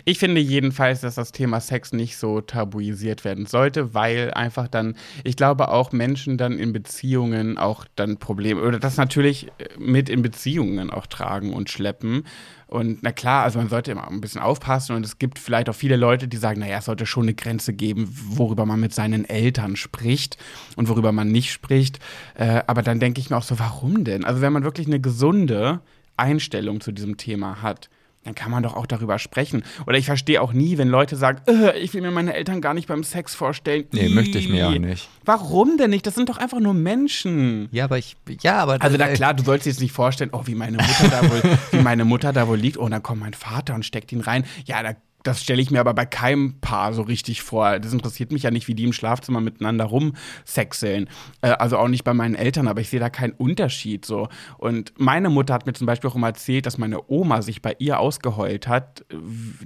[0.04, 4.96] Ich finde jedenfalls, dass das Thema Sex nicht so tabuisiert werden sollte, weil einfach dann,
[5.24, 10.22] ich glaube auch Menschen dann in Beziehungen auch dann Probleme oder das natürlich mit in
[10.22, 12.24] Beziehungen auch tragen und schleppen.
[12.68, 15.74] Und na klar, also man sollte immer ein bisschen aufpassen und es gibt vielleicht auch
[15.74, 19.24] viele Leute, die sagen, naja, es sollte schon eine Grenze geben, worüber man mit seinen
[19.24, 20.36] Eltern spricht
[20.74, 22.00] und worüber man nicht spricht.
[22.34, 24.24] Äh, aber dann denke ich mir auch so, warum denn?
[24.24, 25.80] Also wenn man wirklich eine gesunde
[26.16, 27.88] Einstellung zu diesem Thema hat,
[28.26, 29.62] dann kann man doch auch darüber sprechen.
[29.86, 32.74] Oder ich verstehe auch nie, wenn Leute sagen, äh, ich will mir meine Eltern gar
[32.74, 33.84] nicht beim Sex vorstellen.
[33.92, 34.14] Nee, Ii.
[34.14, 35.08] möchte ich mir auch nicht.
[35.24, 36.06] Warum denn nicht?
[36.06, 37.68] Das sind doch einfach nur Menschen.
[37.70, 38.82] Ja, aber ich, ja, aber.
[38.82, 41.42] Also, na klar, du sollst dir jetzt nicht vorstellen, oh, wie meine Mutter da wohl,
[41.70, 42.78] wie meine Mutter da wohl liegt.
[42.78, 44.44] Oh, dann kommt mein Vater und steckt ihn rein.
[44.64, 44.96] Ja, da
[45.26, 47.78] das stelle ich mir aber bei keinem Paar so richtig vor.
[47.78, 51.08] Das interessiert mich ja nicht, wie die im Schlafzimmer miteinander rumsexeln.
[51.42, 54.28] Äh, also auch nicht bei meinen Eltern, aber ich sehe da keinen Unterschied so.
[54.58, 57.74] Und meine Mutter hat mir zum Beispiel auch immer erzählt, dass meine Oma sich bei
[57.78, 59.04] ihr ausgeheult hat,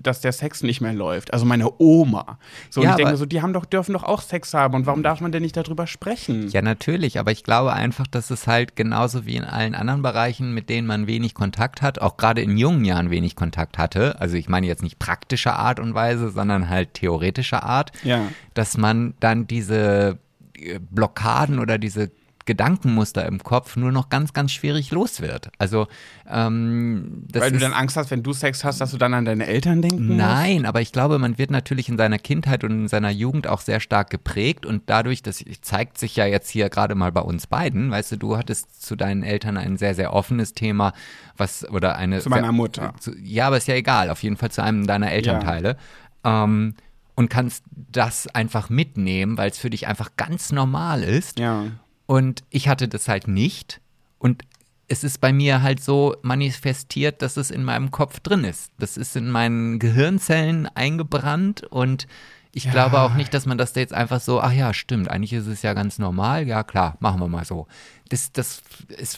[0.00, 1.32] dass der Sex nicht mehr läuft.
[1.32, 2.38] Also meine Oma.
[2.70, 4.74] So, ja, und ich denke so, die haben doch, dürfen doch auch Sex haben.
[4.74, 6.48] Und warum darf man denn nicht darüber sprechen?
[6.48, 10.54] Ja, natürlich, aber ich glaube einfach, dass es halt genauso wie in allen anderen Bereichen,
[10.54, 14.18] mit denen man wenig Kontakt hat, auch gerade in jungen Jahren wenig Kontakt hatte.
[14.20, 18.28] Also ich meine jetzt nicht praktischer praktischer Art und Weise, sondern halt theoretischer Art, ja.
[18.54, 20.18] dass man dann diese
[20.54, 22.10] äh, Blockaden oder diese
[22.46, 25.50] Gedankenmuster im Kopf nur noch ganz, ganz schwierig los wird.
[25.58, 25.86] Also,
[26.28, 29.46] ähm, Weil du dann Angst hast, wenn du Sex hast, dass du dann an deine
[29.46, 30.66] Eltern denken Nein, musst?
[30.66, 33.80] aber ich glaube, man wird natürlich in seiner Kindheit und in seiner Jugend auch sehr
[33.80, 37.90] stark geprägt und dadurch, das zeigt sich ja jetzt hier gerade mal bei uns beiden,
[37.90, 40.92] weißt du, du hattest zu deinen Eltern ein sehr, sehr offenes Thema,
[41.36, 42.20] was, oder eine.
[42.20, 42.94] Zu meiner sehr, Mutter.
[43.00, 45.76] Zu, ja, aber ist ja egal, auf jeden Fall zu einem deiner Elternteile.
[46.24, 46.44] Ja.
[46.44, 46.74] Ähm,
[47.14, 51.38] und kannst das einfach mitnehmen, weil es für dich einfach ganz normal ist.
[51.38, 51.66] Ja.
[52.10, 53.80] Und ich hatte das halt nicht.
[54.18, 54.42] Und
[54.88, 58.72] es ist bei mir halt so manifestiert, dass es in meinem Kopf drin ist.
[58.80, 62.08] Das ist in meinen Gehirnzellen eingebrannt und
[62.50, 62.72] ich ja.
[62.72, 65.62] glaube auch nicht, dass man das jetzt einfach so, ach ja, stimmt, eigentlich ist es
[65.62, 66.48] ja ganz normal.
[66.48, 67.68] Ja, klar, machen wir mal so.
[68.08, 68.60] Das, das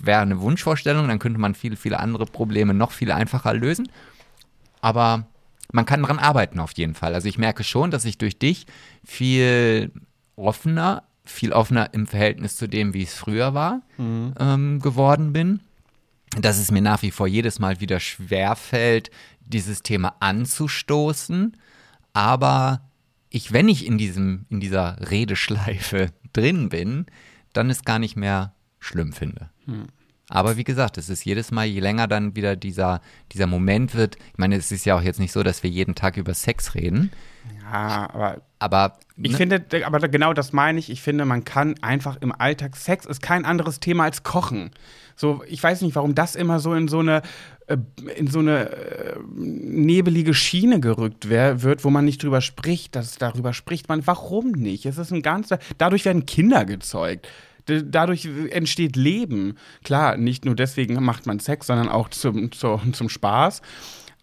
[0.03, 3.88] wäre eine Wunschvorstellung, dann könnte man viele, viele andere Probleme noch viel einfacher lösen.
[4.82, 5.24] Aber
[5.72, 7.14] man kann daran arbeiten auf jeden Fall.
[7.14, 8.66] Also ich merke schon, dass ich durch dich
[9.03, 9.93] viel
[10.36, 14.35] offener viel offener im Verhältnis zu dem, wie es früher war, mhm.
[14.39, 15.61] ähm, geworden bin.
[16.41, 19.11] Dass es mir nach wie vor jedes Mal wieder schwer fällt,
[19.41, 21.57] dieses Thema anzustoßen.
[22.14, 22.83] Aber
[23.29, 27.07] ich, wenn ich in, diesem, in dieser Redeschleife drin bin,
[27.53, 29.51] dann es gar nicht mehr schlimm finde.
[29.66, 29.89] Mhm.
[30.29, 33.03] Aber wie gesagt, es ist jedes Mal, je länger dann wieder dieser,
[33.33, 35.95] dieser Moment wird, ich meine, es ist ja auch jetzt nicht so, dass wir jeden
[35.95, 37.11] Tag über Sex reden.
[37.61, 38.41] Ja, aber.
[38.63, 38.93] Aber.
[39.21, 39.37] Ich ne?
[39.37, 40.89] finde, aber genau das meine ich.
[40.89, 44.71] Ich finde, man kann einfach im Alltag, Sex ist kein anderes Thema als Kochen.
[45.17, 47.23] So, ich weiß nicht, warum das immer so in so eine,
[47.67, 47.77] äh,
[48.17, 52.95] in so eine äh, nebelige Schiene gerückt wird, wo man nicht drüber spricht.
[52.95, 54.07] Das, darüber spricht man.
[54.07, 54.87] Warum nicht?
[54.87, 55.59] Es ist ein ganzer.
[55.77, 57.29] Dadurch werden Kinder gezeugt.
[57.67, 59.57] Dadurch entsteht Leben.
[59.83, 63.61] Klar, nicht nur deswegen macht man Sex, sondern auch zum, zum, zum Spaß.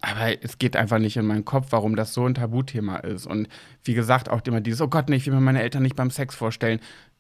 [0.02, 3.28] Aber es geht einfach nicht in meinen Kopf, warum das so ein Tabuthema ist.
[3.28, 3.50] Und
[3.84, 6.10] wie gesagt, auch immer dieses, oh Gott, nee, ich will mir meine Eltern nicht beim
[6.10, 6.80] Sex vorstellen.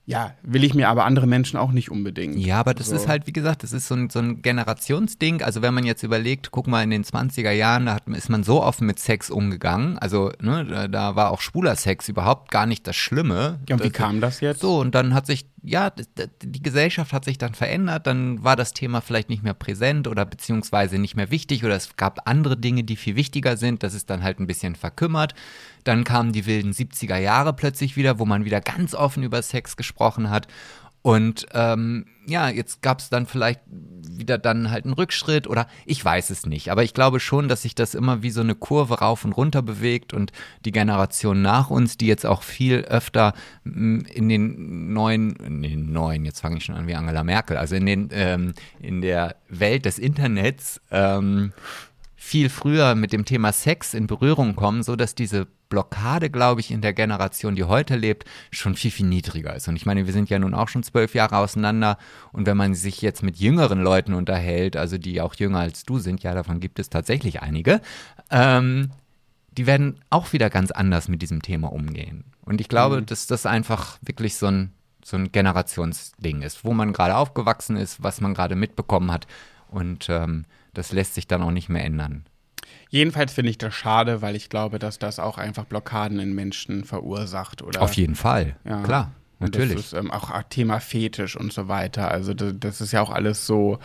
[0.09, 2.35] Ja, will ich mir aber andere Menschen auch nicht unbedingt.
[2.35, 2.95] Ja, aber das so.
[2.95, 5.43] ist halt, wie gesagt, das ist so ein, so ein Generationsding.
[5.43, 8.43] Also wenn man jetzt überlegt, guck mal, in den 20er Jahren, da hat, ist man
[8.43, 9.99] so offen mit Sex umgegangen.
[9.99, 13.59] Also ne, da, da war auch schwuler Sex überhaupt gar nicht das Schlimme.
[13.69, 14.61] Ja, und wie kam das jetzt?
[14.61, 15.91] So, und dann hat sich, ja,
[16.41, 18.07] die Gesellschaft hat sich dann verändert.
[18.07, 21.95] Dann war das Thema vielleicht nicht mehr präsent oder beziehungsweise nicht mehr wichtig oder es
[21.95, 23.83] gab andere Dinge, die viel wichtiger sind.
[23.83, 25.33] Das ist dann halt ein bisschen verkümmert.
[25.83, 29.77] Dann kamen die wilden 70er Jahre plötzlich wieder, wo man wieder ganz offen über Sex
[29.77, 30.47] gesprochen hat.
[31.01, 33.61] Und ähm, ja, jetzt gab es dann vielleicht
[34.19, 36.71] wieder dann halt einen Rückschritt oder ich weiß es nicht.
[36.71, 39.61] Aber ich glaube schon, dass sich das immer wie so eine Kurve rauf und runter
[39.61, 40.31] bewegt und
[40.65, 43.33] die Generation nach uns, die jetzt auch viel öfter
[43.63, 47.75] in den neuen, in den neuen, jetzt fange ich schon an wie Angela Merkel, also
[47.75, 51.53] in den, ähm, in der Welt des Internets ähm,
[52.21, 56.69] viel früher mit dem Thema Sex in Berührung kommen, so dass diese Blockade, glaube ich,
[56.69, 59.69] in der Generation, die heute lebt, schon viel, viel niedriger ist.
[59.69, 61.97] Und ich meine, wir sind ja nun auch schon zwölf Jahre auseinander.
[62.33, 65.97] Und wenn man sich jetzt mit jüngeren Leuten unterhält, also die auch jünger als du
[65.97, 67.79] sind, ja, davon gibt es tatsächlich einige,
[68.29, 68.91] ähm,
[69.57, 72.25] die werden auch wieder ganz anders mit diesem Thema umgehen.
[72.43, 73.05] Und ich glaube, mhm.
[73.05, 74.73] dass das einfach wirklich so ein,
[75.05, 79.25] so ein Generationsding ist, wo man gerade aufgewachsen ist, was man gerade mitbekommen hat.
[79.69, 80.43] Und ähm,
[80.79, 82.23] das lässt sich dann auch nicht mehr ändern.
[82.89, 86.85] Jedenfalls finde ich das schade, weil ich glaube, dass das auch einfach Blockaden in Menschen
[86.85, 87.61] verursacht.
[87.61, 87.81] Oder?
[87.81, 88.81] Auf jeden Fall, ja.
[88.83, 89.11] klar.
[89.41, 89.75] Natürlich.
[89.75, 92.11] das ist ähm, auch Thema Fetisch und so weiter.
[92.11, 93.79] Also das, das ist ja auch alles so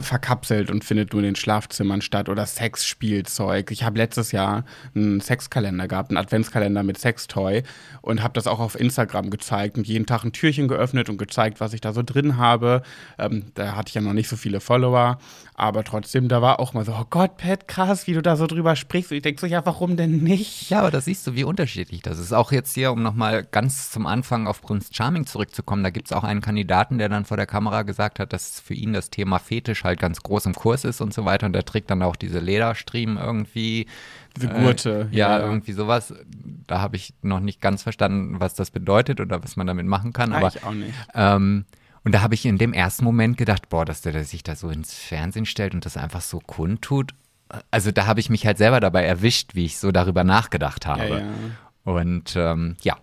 [0.00, 3.70] verkapselt und findet nur in den Schlafzimmern statt oder Sexspielzeug.
[3.70, 4.64] Ich habe letztes Jahr
[4.94, 7.62] einen Sexkalender gehabt, einen Adventskalender mit Sextoy
[8.02, 11.60] und habe das auch auf Instagram gezeigt und jeden Tag ein Türchen geöffnet und gezeigt,
[11.60, 12.82] was ich da so drin habe.
[13.18, 15.18] Ähm, da hatte ich ja noch nicht so viele Follower,
[15.58, 18.46] aber trotzdem, da war auch mal so, oh Gott, Pat, krass, wie du da so
[18.46, 19.10] drüber sprichst.
[19.10, 20.70] Und ich denke so, ja, warum denn nicht?
[20.70, 22.32] Ja, aber da siehst du, wie unterschiedlich das ist.
[22.32, 26.12] Auch jetzt hier, um nochmal ganz zum Anfang auf Prinz Charming zurückzukommen, da gibt es
[26.12, 29.40] auch einen Kandidaten, der dann vor der Kamera gesagt hat, dass für ihn das Thema
[29.40, 31.46] Fetisch halt ganz groß im Kurs ist und so weiter.
[31.46, 33.88] Und der trägt dann auch diese Lederstriemen irgendwie.
[34.36, 35.08] Diese Gurte.
[35.10, 36.14] Äh, ja, ja, irgendwie sowas.
[36.68, 40.12] Da habe ich noch nicht ganz verstanden, was das bedeutet oder was man damit machen
[40.12, 40.32] kann.
[40.32, 40.94] Ah, aber ich auch nicht.
[41.14, 41.64] Ähm,
[42.08, 44.56] und da habe ich in dem ersten Moment gedacht, boah, dass der, der sich da
[44.56, 47.12] so ins Fernsehen stellt und das einfach so kundtut.
[47.70, 51.06] Also da habe ich mich halt selber dabei erwischt, wie ich so darüber nachgedacht habe.
[51.06, 51.26] Ja, ja.
[51.84, 52.96] Und ähm, ja,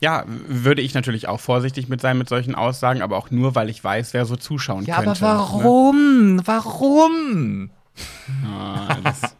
[0.00, 3.70] ja, würde ich natürlich auch vorsichtig mit sein mit solchen Aussagen, aber auch nur, weil
[3.70, 5.20] ich weiß, wer so zuschauen ja, könnte.
[5.20, 6.34] Ja, aber warum?
[6.34, 6.42] Ne?
[6.44, 7.70] Warum?
[8.44, 9.36] Ah, das,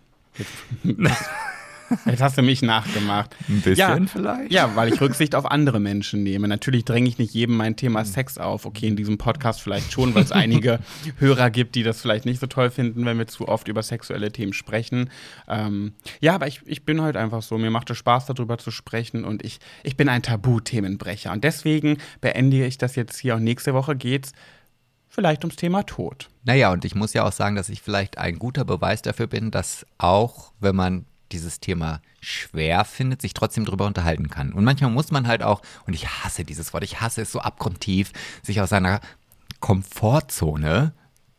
[2.07, 3.34] Jetzt hast du mich nachgemacht.
[3.49, 4.53] Ein bisschen ja, vielleicht?
[4.53, 6.49] Ja, weil ich Rücksicht auf andere Menschen nehme.
[6.49, 8.66] Natürlich dränge ich nicht jedem mein Thema Sex auf.
[8.66, 10.78] Okay, in diesem Podcast vielleicht schon, weil es einige
[11.18, 14.30] Hörer gibt, die das vielleicht nicht so toll finden, wenn wir zu oft über sexuelle
[14.32, 15.11] Themen sprechen.
[15.49, 17.59] Ähm, ja, aber ich, ich bin halt einfach so.
[17.59, 21.32] Mir macht es Spaß, darüber zu sprechen und ich, ich bin ein Tabuthemenbrecher.
[21.32, 23.36] Und deswegen beende ich das jetzt hier.
[23.36, 24.32] Und nächste Woche geht's
[25.09, 26.28] vielleicht ums Thema Tod.
[26.45, 29.51] Naja, und ich muss ja auch sagen, dass ich vielleicht ein guter Beweis dafür bin,
[29.51, 34.53] dass auch, wenn man dieses Thema schwer findet, sich trotzdem darüber unterhalten kann.
[34.53, 37.41] Und manchmal muss man halt auch, und ich hasse dieses Wort, ich hasse es so
[37.41, 38.12] abgrundtief,
[38.43, 39.01] sich aus seiner
[39.61, 40.93] Komfortzone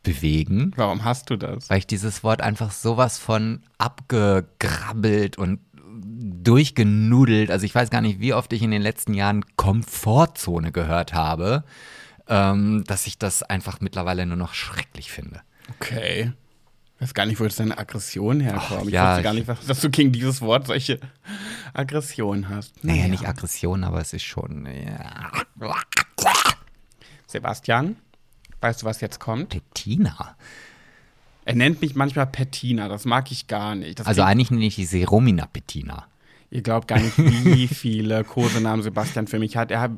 [0.03, 0.73] bewegen.
[0.75, 1.69] Warum hast du das?
[1.69, 5.59] Weil ich dieses Wort einfach sowas von abgegrabbelt und
[6.03, 11.13] durchgenudelt, also ich weiß gar nicht, wie oft ich in den letzten Jahren Komfortzone gehört
[11.13, 11.63] habe,
[12.27, 15.41] ähm, dass ich das einfach mittlerweile nur noch schrecklich finde.
[15.75, 16.31] Okay.
[17.01, 18.85] Ich weiß gar nicht, wo jetzt deine Aggression herkommt.
[18.85, 20.99] ich ja, wusste gar nicht, dass du gegen dieses Wort solche
[21.73, 22.83] Aggression hast.
[22.83, 24.67] Naja, naja, nicht Aggression, aber es ist schon.
[24.67, 25.31] Ja.
[27.25, 27.95] Sebastian,
[28.59, 29.49] weißt du, was jetzt kommt?
[29.49, 30.35] Pettina.
[31.43, 33.99] Er nennt mich manchmal Pettina, das mag ich gar nicht.
[33.99, 36.05] Das also eigentlich nenne ich die Seromina Pettina.
[36.53, 39.71] Ihr glaubt gar nicht, wie viele Kosenamen Sebastian für mich hat.
[39.71, 39.91] Er hat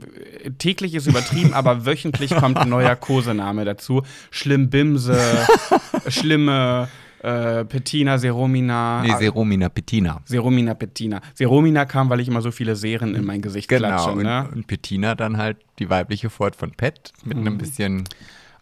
[0.60, 4.04] täglich ist übertrieben, aber wöchentlich kommt ein neuer Kosename dazu.
[4.30, 5.20] Schlimmbimse,
[6.08, 6.90] schlimme
[7.24, 9.02] äh, Pettina, Seromina.
[9.02, 10.22] Nee, Seromina Pettina.
[10.26, 11.22] Seromina Pettina.
[11.34, 14.16] Seromina kam, weil ich immer so viele Serien in mein Gesicht genau, klatsche.
[14.22, 14.46] Ne?
[14.50, 17.48] Und, und Pettina dann halt die weibliche Fort von Pet mit mhm.
[17.48, 18.04] einem bisschen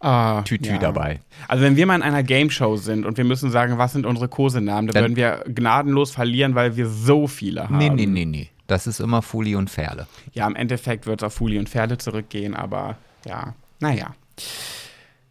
[0.02, 0.78] ah, Tütü ja.
[0.78, 1.20] dabei.
[1.48, 4.06] Also wenn wir mal in einer Game Show sind und wir müssen sagen, was sind
[4.06, 7.78] unsere Kosenamen, dann, dann würden wir gnadenlos verlieren, weil wir so viele haben.
[7.78, 8.48] Nee, nee, nee, nee.
[8.66, 10.06] Das ist immer Fuli und Ferle.
[10.32, 12.96] Ja, im Endeffekt wird es auf Fuli und Ferle zurückgehen, aber
[13.26, 14.14] ja, naja.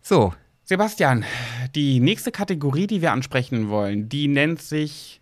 [0.01, 0.33] So.
[0.63, 1.25] Sebastian,
[1.75, 5.19] die nächste Kategorie, die wir ansprechen wollen, die nennt sich,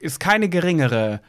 [0.00, 1.20] ist keine geringere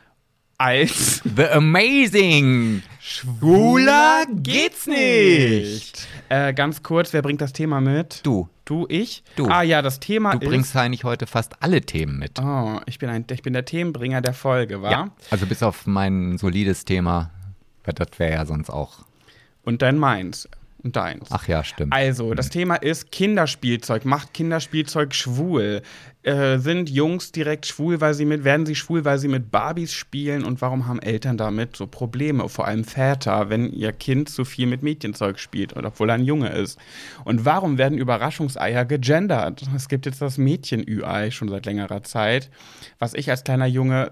[0.57, 2.83] als The Amazing.
[3.03, 6.07] Schwuler geht's nicht.
[6.29, 8.19] Äh, ganz kurz, wer bringt das Thema mit?
[8.23, 8.47] Du.
[8.63, 9.23] Du, ich?
[9.35, 9.47] Du.
[9.47, 10.43] Ah ja, das Thema ist.
[10.43, 12.39] Du bringst eigentlich heute fast alle Themen mit.
[12.39, 14.91] Oh, ich bin, ein, ich bin der Themenbringer der Folge, wa?
[14.91, 15.09] Ja.
[15.31, 17.31] Also bis auf mein solides Thema,
[17.85, 18.99] weil das wäre ja sonst auch.
[19.63, 20.47] Und dein meins
[20.83, 21.29] und deins.
[21.31, 21.93] Ach ja, stimmt.
[21.93, 24.05] Also, das Thema ist Kinderspielzeug.
[24.05, 25.81] Macht Kinderspielzeug schwul?
[26.23, 29.93] Äh, sind Jungs direkt schwul, weil sie mit, werden sie schwul, weil sie mit Barbies
[29.93, 30.43] spielen?
[30.43, 32.47] Und warum haben Eltern damit so Probleme?
[32.49, 36.49] Vor allem Väter, wenn ihr Kind zu viel mit Mädchenzeug spielt, obwohl er ein Junge
[36.49, 36.79] ist.
[37.23, 39.63] Und warum werden Überraschungseier gegendert?
[39.75, 42.49] Es gibt jetzt das Mädchen-Ü-Ei schon seit längerer Zeit,
[42.99, 44.11] was ich als kleiner Junge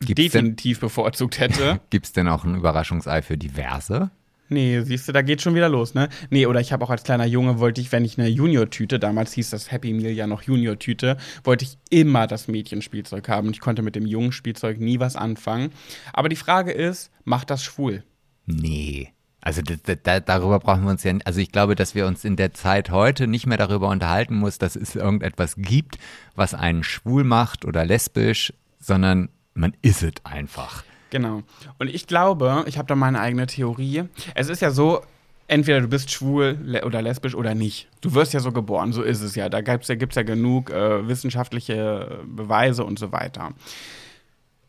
[0.00, 1.80] Gibt's definitiv denn, bevorzugt hätte.
[1.90, 4.10] Gibt es denn auch ein Überraschungsei für diverse?
[4.52, 6.08] Nee, siehst du, da geht schon wieder los, ne?
[6.28, 9.32] Nee, oder ich habe auch als kleiner Junge, wollte ich, wenn ich eine Junior-Tüte, damals
[9.32, 13.46] hieß das Happy Meal ja noch Junior-Tüte, wollte ich immer das Mädchenspielzeug haben.
[13.46, 15.70] Und ich konnte mit dem jungen Spielzeug nie was anfangen.
[16.12, 18.02] Aber die Frage ist, macht das schwul?
[18.46, 19.12] Nee.
[19.40, 22.34] Also da, da, darüber brauchen wir uns ja, also ich glaube, dass wir uns in
[22.34, 25.96] der Zeit heute nicht mehr darüber unterhalten muss, dass es irgendetwas gibt,
[26.34, 30.82] was einen schwul macht oder lesbisch, sondern man ist es einfach.
[31.10, 31.42] Genau.
[31.78, 34.04] Und ich glaube, ich habe da meine eigene Theorie.
[34.34, 35.02] Es ist ja so,
[35.48, 37.88] entweder du bist schwul oder lesbisch oder nicht.
[38.00, 39.48] Du wirst ja so geboren, so ist es ja.
[39.48, 43.52] Da gibt es ja, gibt's ja genug äh, wissenschaftliche Beweise und so weiter.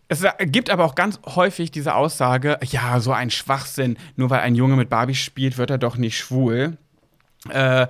[0.07, 4.55] Es gibt aber auch ganz häufig diese Aussage, ja, so ein Schwachsinn, nur weil ein
[4.55, 6.77] Junge mit Barbie spielt, wird er doch nicht schwul.
[7.49, 7.87] Äh,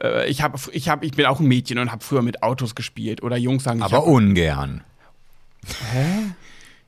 [0.00, 2.76] äh ich, hab, ich, hab, ich bin auch ein Mädchen und habe früher mit Autos
[2.76, 3.24] gespielt.
[3.24, 4.84] Oder Jungs sagen, aber ungern.
[5.92, 6.34] Hä?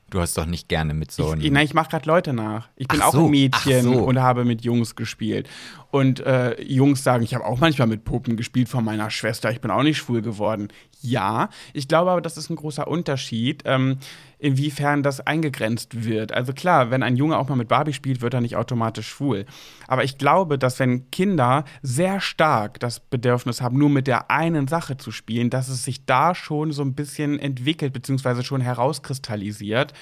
[0.09, 1.41] Du hast doch nicht gerne mit so einem.
[1.41, 2.69] Ich, nein, ich mache gerade Leute nach.
[2.77, 3.91] Ich bin ach auch so, ein Mädchen so.
[3.91, 5.49] und habe mit Jungs gespielt.
[5.91, 9.51] Und äh, Jungs sagen, ich habe auch manchmal mit Puppen gespielt von meiner Schwester.
[9.51, 10.69] Ich bin auch nicht schwul geworden.
[11.01, 13.63] Ja, ich glaube aber, das ist ein großer Unterschied.
[13.65, 13.97] Ähm,
[14.39, 16.31] inwiefern das eingegrenzt wird.
[16.31, 19.45] Also klar, wenn ein Junge auch mal mit Barbie spielt, wird er nicht automatisch schwul.
[19.87, 24.67] Aber ich glaube, dass wenn Kinder sehr stark das Bedürfnis haben, nur mit der einen
[24.67, 29.93] Sache zu spielen, dass es sich da schon so ein bisschen entwickelt, beziehungsweise schon herauskristallisiert,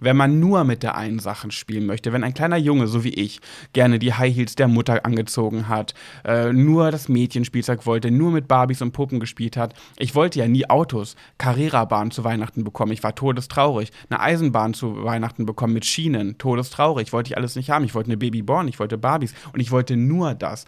[0.00, 2.12] wenn man nur mit der einen Sache spielen möchte.
[2.12, 3.40] Wenn ein kleiner Junge, so wie ich,
[3.72, 8.48] gerne die High Heels der Mutter angezogen hat, äh, nur das Mädchenspielzeug wollte, nur mit
[8.48, 9.74] Barbies und Puppen gespielt hat.
[9.98, 12.92] Ich wollte ja nie Autos, Carrera-Bahn zu Weihnachten bekommen.
[12.92, 13.90] Ich war todestraurig.
[14.08, 17.12] Eine Eisenbahn zu Weihnachten bekommen mit Schienen, todestraurig.
[17.12, 17.84] Wollte ich alles nicht haben.
[17.84, 20.66] Ich wollte eine Babyborn, ich wollte Barbies und ich wollte nur das.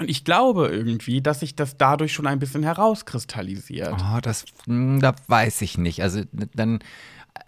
[0.00, 3.94] Und ich glaube irgendwie, dass sich das dadurch schon ein bisschen herauskristallisiert.
[4.00, 6.02] Oh, das, hm, da weiß ich nicht.
[6.02, 6.22] Also
[6.54, 6.78] dann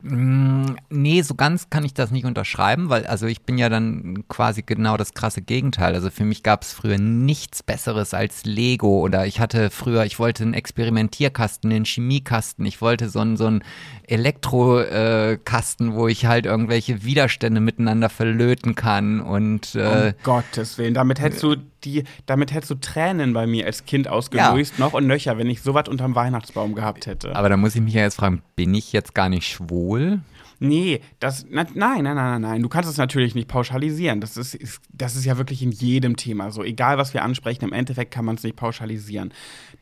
[0.02, 4.62] nee, so ganz kann ich das nicht unterschreiben, weil also ich bin ja dann quasi
[4.62, 5.94] genau das krasse Gegenteil.
[5.94, 10.18] Also für mich gab es früher nichts Besseres als Lego oder ich hatte früher, ich
[10.18, 13.62] wollte einen Experimentierkasten, einen Chemiekasten, ich wollte so einen, so einen
[14.06, 21.20] Elektrokasten, wo ich halt irgendwelche Widerstände miteinander verlöten kann und äh, um Gottes Willen, damit
[21.20, 24.84] hättest du die, damit hättest du Tränen bei mir als Kind ausgelöst, ja.
[24.84, 27.34] noch und nöcher, wenn ich sowas unterm Weihnachtsbaum gehabt hätte.
[27.34, 30.20] Aber da muss ich mich ja jetzt fragen, bin ich jetzt gar nicht schwul?
[30.64, 34.20] Nee, das, na, nein, nein, nein, nein, Du kannst es natürlich nicht pauschalisieren.
[34.20, 36.62] Das ist, ist, das ist ja wirklich in jedem Thema so.
[36.62, 39.34] Egal, was wir ansprechen, im Endeffekt kann man es nicht pauschalisieren.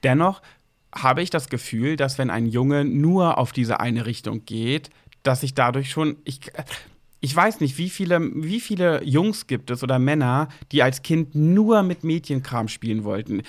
[0.05, 0.41] Dennoch
[0.95, 4.89] habe ich das Gefühl, dass wenn ein Junge nur auf diese eine Richtung geht,
[5.23, 6.41] dass ich dadurch schon, ich,
[7.21, 11.35] ich weiß nicht, wie viele, wie viele Jungs gibt es oder Männer, die als Kind
[11.35, 13.43] nur mit Mädchenkram spielen wollten.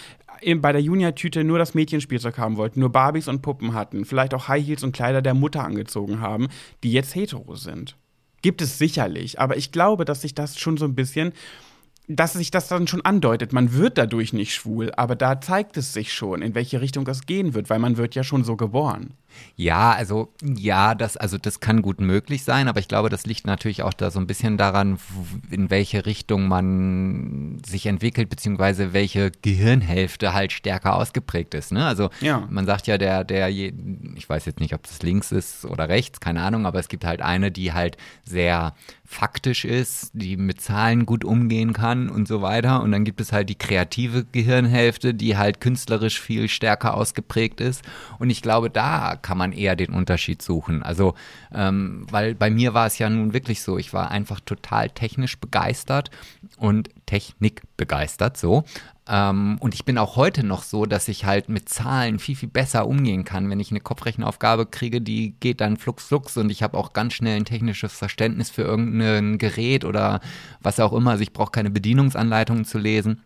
[0.57, 4.47] Bei der Junior-Tüte nur das Mädchenspielzeug haben wollten, nur Barbies und Puppen hatten, vielleicht auch
[4.47, 6.47] High Heels und Kleider der Mutter angezogen haben,
[6.83, 7.95] die jetzt hetero sind.
[8.41, 11.33] Gibt es sicherlich, aber ich glaube, dass sich das schon so ein bisschen
[12.07, 13.53] dass sich das dann schon andeutet.
[13.53, 17.25] Man wird dadurch nicht schwul, aber da zeigt es sich schon, in welche Richtung es
[17.25, 19.13] gehen wird, weil man wird ja schon so geboren.
[19.55, 23.45] Ja, also ja, das, also das kann gut möglich sein, aber ich glaube, das liegt
[23.45, 24.97] natürlich auch da so ein bisschen daran,
[25.49, 31.71] in welche Richtung man sich entwickelt, beziehungsweise welche Gehirnhälfte halt stärker ausgeprägt ist.
[31.71, 31.85] Ne?
[31.85, 32.47] Also ja.
[32.49, 36.19] man sagt ja, der, der, ich weiß jetzt nicht, ob das links ist oder rechts,
[36.19, 38.73] keine Ahnung, aber es gibt halt eine, die halt sehr
[39.11, 42.81] faktisch ist, die mit Zahlen gut umgehen kann und so weiter.
[42.81, 47.83] Und dann gibt es halt die kreative Gehirnhälfte, die halt künstlerisch viel stärker ausgeprägt ist.
[48.19, 50.83] Und ich glaube, da kann man eher den Unterschied suchen.
[50.83, 51.15] Also,
[51.53, 55.39] ähm, weil bei mir war es ja nun wirklich so, ich war einfach total technisch
[55.39, 56.11] begeistert
[56.57, 58.63] und Technik begeistert, so.
[59.07, 62.49] Ähm, und ich bin auch heute noch so, dass ich halt mit Zahlen viel, viel
[62.49, 63.49] besser umgehen kann.
[63.49, 67.13] Wenn ich eine Kopfrechenaufgabe kriege, die geht dann flugs flugs und ich habe auch ganz
[67.13, 70.21] schnell ein technisches Verständnis für irgendein Gerät oder
[70.61, 71.11] was auch immer.
[71.11, 73.21] Also ich brauche keine Bedienungsanleitungen zu lesen.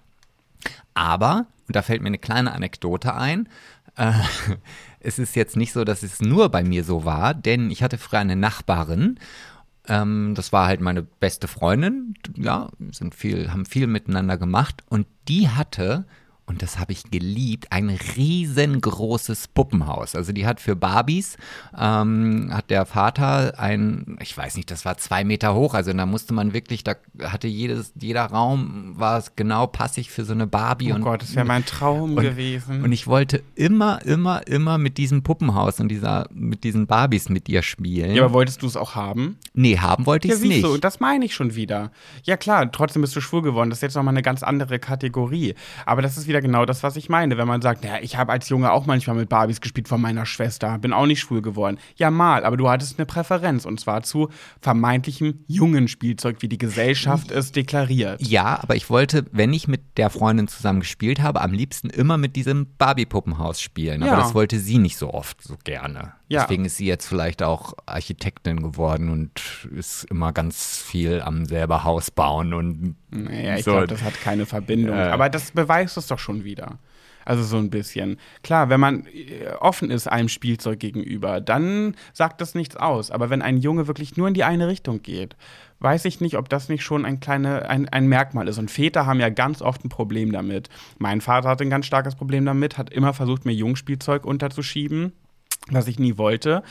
[0.93, 3.49] Aber, und da fällt mir eine kleine Anekdote ein,
[3.97, 4.13] äh,
[5.05, 7.97] es ist jetzt nicht so, dass es nur bei mir so war, denn ich hatte
[7.97, 9.19] früher eine Nachbarin.
[9.87, 12.15] Ähm, das war halt meine beste Freundin.
[12.35, 14.83] Ja, sind viel, haben viel miteinander gemacht.
[14.89, 16.05] Und die hatte
[16.47, 20.15] und das habe ich geliebt, ein riesengroßes Puppenhaus.
[20.15, 21.37] Also die hat für Barbies,
[21.77, 26.05] ähm, hat der Vater ein, ich weiß nicht, das war zwei Meter hoch, also da
[26.05, 30.45] musste man wirklich, da hatte jedes, jeder Raum war es genau passig für so eine
[30.45, 30.91] Barbie.
[30.91, 32.83] Oh und, Gott, das wäre mein Traum und, gewesen.
[32.83, 37.49] Und ich wollte immer, immer, immer mit diesem Puppenhaus und dieser, mit diesen Barbies mit
[37.49, 38.13] ihr spielen.
[38.13, 39.37] Ja, aber wolltest du es auch haben?
[39.53, 40.63] Nee, haben wollte ich es ja, nicht.
[40.63, 41.91] Du, das meine ich schon wieder.
[42.23, 45.55] Ja klar, trotzdem bist du schwul geworden, das ist jetzt nochmal eine ganz andere Kategorie.
[45.87, 47.38] Aber das ist wieder wieder genau das, was ich meine.
[47.38, 50.25] Wenn man sagt, naja, ich habe als Junge auch manchmal mit Barbies gespielt von meiner
[50.25, 51.77] Schwester, bin auch nicht schwul geworden.
[51.95, 54.29] Ja, mal, aber du hattest eine Präferenz und zwar zu
[54.61, 58.21] vermeintlichem jungen Spielzeug, wie die Gesellschaft es deklariert.
[58.21, 62.17] Ja, aber ich wollte, wenn ich mit der Freundin zusammen gespielt habe, am liebsten immer
[62.17, 64.03] mit diesem Barbie-Puppenhaus spielen.
[64.03, 64.17] Aber Ja.
[64.19, 66.13] das wollte sie nicht so oft so gerne.
[66.27, 66.41] Ja.
[66.41, 69.39] Deswegen ist sie jetzt vielleicht auch Architektin geworden und
[69.75, 73.71] ist immer ganz viel am selber Haus bauen und Naja, ich so.
[73.71, 74.95] glaube, das hat keine Verbindung.
[74.97, 75.03] Äh.
[75.03, 76.80] Aber das beweist es doch schon wieder.
[77.26, 78.19] Also so ein bisschen.
[78.43, 83.09] Klar, wenn man äh, offen ist einem Spielzeug gegenüber, dann sagt das nichts aus.
[83.09, 85.36] Aber wenn ein Junge wirklich nur in die eine Richtung geht,
[85.80, 88.59] weiß ich nicht, ob das nicht schon ein, kleine, ein, ein Merkmal ist.
[88.59, 90.69] Und Väter haben ja ganz oft ein Problem damit.
[90.99, 95.11] Mein Vater hatte ein ganz starkes Problem damit, hat immer versucht, mir Jungspielzeug unterzuschieben,
[95.69, 96.61] was ich nie wollte.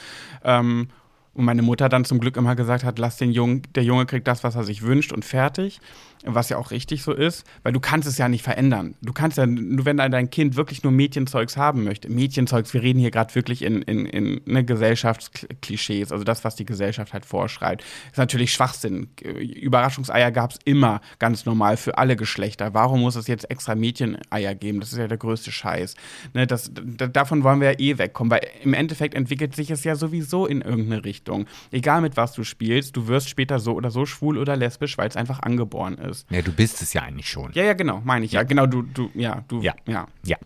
[0.44, 0.88] Ähm,
[1.34, 4.28] und meine Mutter dann zum Glück immer gesagt hat, lass den Jungen, der Junge kriegt
[4.28, 5.80] das, was er sich wünscht und fertig.
[6.26, 8.94] Was ja auch richtig so ist, weil du kannst es ja nicht verändern.
[9.02, 12.98] Du kannst ja, nur wenn dein Kind wirklich nur Mädchenzeugs haben möchte, Mädchenzeugs, wir reden
[12.98, 17.84] hier gerade wirklich in, in, in ne, Gesellschaftsklischees, also das, was die Gesellschaft halt vorschreibt,
[18.10, 19.08] ist natürlich Schwachsinn.
[19.22, 22.74] Überraschungseier gab es immer ganz normal für alle Geschlechter.
[22.74, 24.80] Warum muss es jetzt extra Mädcheneier geben?
[24.80, 25.94] Das ist ja der größte Scheiß.
[26.32, 29.96] Ne, das, davon wollen wir ja eh wegkommen, weil im Endeffekt entwickelt sich es ja
[29.96, 31.46] sowieso in irgendeine Richtung.
[31.70, 35.08] Egal mit was du spielst, du wirst später so oder so schwul oder lesbisch, weil
[35.08, 36.13] es einfach angeboren ist.
[36.30, 37.52] Ja, du bist es ja eigentlich schon.
[37.52, 38.42] Ja, ja, genau, meine ich ja.
[38.42, 39.74] Genau, du, du, ja, du, Ja.
[39.86, 40.06] ja.
[40.24, 40.36] Ja.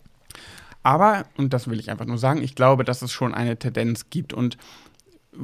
[0.83, 4.09] Aber, und das will ich einfach nur sagen, ich glaube, dass es schon eine Tendenz
[4.09, 4.57] gibt und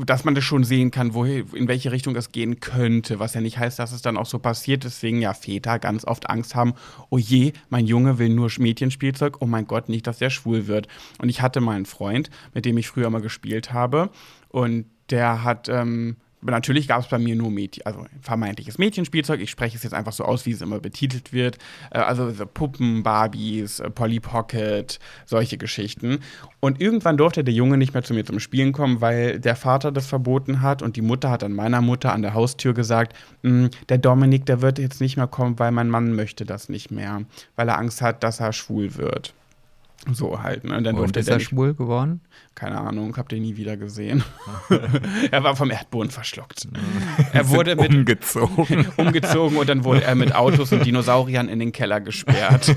[0.03, 3.41] dass man das schon sehen kann, wohin, in welche Richtung das gehen könnte, was ja
[3.41, 4.84] nicht heißt, dass es dann auch so passiert.
[4.84, 6.73] Deswegen ja Väter ganz oft Angst haben,
[7.09, 10.88] oh je, mein Junge will nur Mädchenspielzeug, oh mein Gott, nicht, dass der schwul wird.
[11.19, 14.09] Und ich hatte mal einen Freund, mit dem ich früher mal gespielt habe
[14.49, 19.41] und der hat, ähm, Natürlich gab es bei mir nur Mädchen, also vermeintliches Mädchenspielzeug.
[19.41, 21.57] Ich spreche es jetzt einfach so aus, wie es immer betitelt wird.
[21.91, 26.19] Äh, Also so Puppen, Barbies, äh, Polly Pocket, solche Geschichten.
[26.59, 29.91] Und irgendwann durfte der Junge nicht mehr zu mir zum Spielen kommen, weil der Vater
[29.91, 33.67] das verboten hat und die Mutter hat dann meiner Mutter an der Haustür gesagt, "Mm,
[33.89, 37.21] der Dominik, der wird jetzt nicht mehr kommen, weil mein Mann möchte das nicht mehr,
[37.55, 39.33] weil er Angst hat, dass er schwul wird.
[40.12, 40.64] So halt.
[40.64, 40.78] Ne?
[40.78, 42.22] Und dann Und ist er nicht schwul geworden?
[42.56, 44.24] keine Ahnung, hab den nie wieder gesehen.
[45.32, 46.68] er war vom Erdboden verschluckt.
[47.34, 48.88] er wurde mit Umgezogen.
[48.97, 52.74] umgezogen und dann wurde er mit Autos und Dinosauriern in den Keller gesperrt.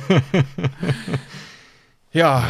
[2.13, 2.45] ja,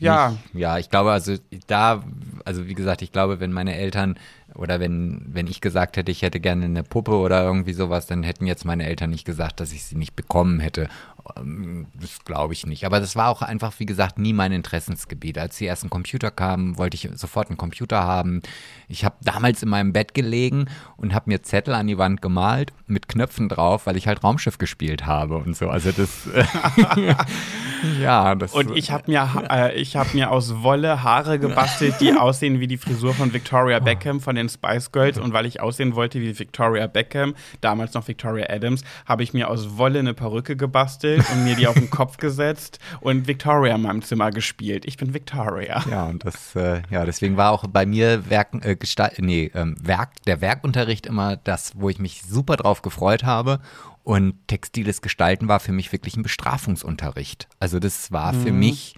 [0.00, 0.36] ja.
[0.52, 1.36] Ich, ja, ich glaube, also
[1.68, 2.02] da,
[2.44, 4.18] also wie gesagt, ich glaube, wenn meine Eltern
[4.54, 8.22] oder wenn, wenn ich gesagt hätte, ich hätte gerne eine Puppe oder irgendwie sowas, dann
[8.22, 10.88] hätten jetzt meine Eltern nicht gesagt, dass ich sie nicht bekommen hätte.
[11.36, 12.84] Ähm, Das glaube ich nicht.
[12.84, 15.38] Aber das war auch einfach, wie gesagt, nie mein Interessensgebiet.
[15.38, 18.42] Als die ersten Computer kamen, wollte ich sofort einen Computer haben.
[18.88, 20.66] Ich habe damals in meinem Bett gelegen
[20.96, 24.58] und habe mir Zettel an die Wand gemalt mit Knöpfen drauf, weil ich halt Raumschiff
[24.58, 25.68] gespielt habe und so.
[25.68, 26.28] Also das,
[28.00, 28.52] ja, das.
[28.52, 32.76] Und ich habe mir, äh, hab mir aus Wolle Haare gebastelt, die aussehen wie die
[32.76, 35.18] Frisur von Victoria Beckham von den Spice Girls.
[35.18, 39.48] Und weil ich aussehen wollte wie Victoria Beckham, damals noch Victoria Adams, habe ich mir
[39.48, 43.82] aus Wolle eine Perücke gebastelt und mir die auf den Kopf gesetzt und Victoria in
[43.82, 44.84] meinem Zimmer gespielt.
[44.86, 45.84] Ich bin Victoria.
[45.90, 49.76] Ja, und das, äh, ja, deswegen war auch bei mir Werken, äh, Gestalt, nee, ähm,
[49.82, 53.60] Werk, der Werkunterricht immer das, wo ich mich super drauf gefreut habe.
[54.02, 57.48] Und textiles Gestalten war für mich wirklich ein Bestrafungsunterricht.
[57.58, 58.96] Also das war für mich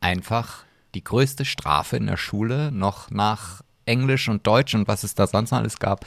[0.00, 0.64] einfach
[0.94, 5.26] die größte Strafe in der Schule, noch nach Englisch und Deutsch und was es da
[5.26, 6.06] sonst noch alles gab.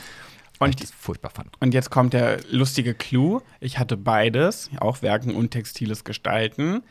[0.60, 1.50] Weil Und ich das furchtbar fand.
[1.60, 3.42] Und jetzt kommt der lustige Clou.
[3.60, 6.84] Ich hatte beides, auch Werken und textiles Gestalten.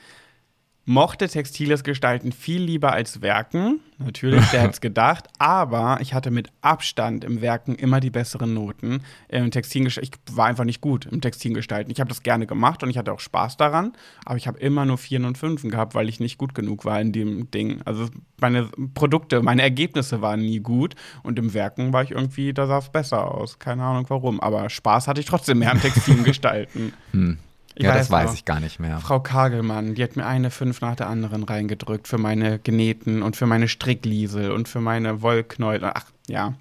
[0.89, 3.81] Mochte textiles Gestalten viel lieber als Werken.
[3.99, 5.29] Natürlich, wer hätte es gedacht.
[5.39, 9.03] Aber ich hatte mit Abstand im Werken immer die besseren Noten.
[9.29, 11.93] Im Textilgestalten, ich war einfach nicht gut im Textilgestalten.
[11.93, 13.93] Ich habe das gerne gemacht und ich hatte auch Spaß daran.
[14.25, 16.99] Aber ich habe immer nur Vieren und Fünfen gehabt, weil ich nicht gut genug war
[16.99, 17.83] in dem Ding.
[17.85, 18.09] Also
[18.41, 20.95] meine Produkte, meine Ergebnisse waren nie gut.
[21.23, 23.59] Und im Werken war ich irgendwie, da sah es besser aus.
[23.59, 24.41] Keine Ahnung warum.
[24.41, 26.95] Aber Spaß hatte ich trotzdem mehr am Textilgestalten.
[27.81, 28.35] Ich ja, das weiß noch.
[28.35, 28.99] ich gar nicht mehr.
[28.99, 33.37] Frau Kagelmann, die hat mir eine fünf nach der anderen reingedrückt für meine Genähten und
[33.37, 35.85] für meine Strickliesel und für meine Wollknäuel.
[35.85, 36.55] Ach, ja.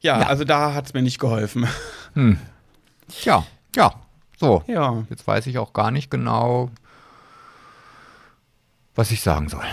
[0.00, 0.26] Ja, Ja.
[0.28, 1.66] also da hat es mir nicht geholfen.
[3.24, 3.94] Ja, ja,
[4.38, 4.62] so.
[4.68, 5.04] Ja.
[5.10, 6.70] Jetzt weiß ich auch gar nicht genau,
[8.94, 9.64] was ich sagen soll.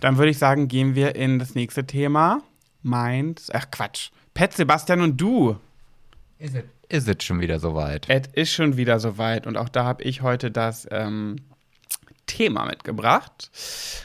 [0.00, 2.42] Dann würde ich sagen, gehen wir in das nächste Thema.
[2.82, 3.50] Meins.
[3.54, 4.10] Ach Quatsch.
[4.34, 5.56] Pet, Sebastian und du.
[6.38, 8.06] Ist es ist es schon wieder soweit?
[8.08, 11.36] Es ist schon wieder soweit und auch da habe ich heute das ähm,
[12.26, 13.50] Thema mitgebracht.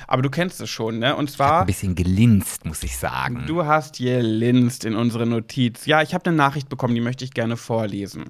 [0.08, 1.16] Aber du kennst es schon, ne?
[1.16, 1.62] Und zwar.
[1.62, 3.44] Ein bisschen gelinst, muss ich sagen.
[3.48, 5.86] Du hast gelinst in unsere Notiz.
[5.86, 8.26] Ja, ich habe eine Nachricht bekommen, die möchte ich gerne vorlesen.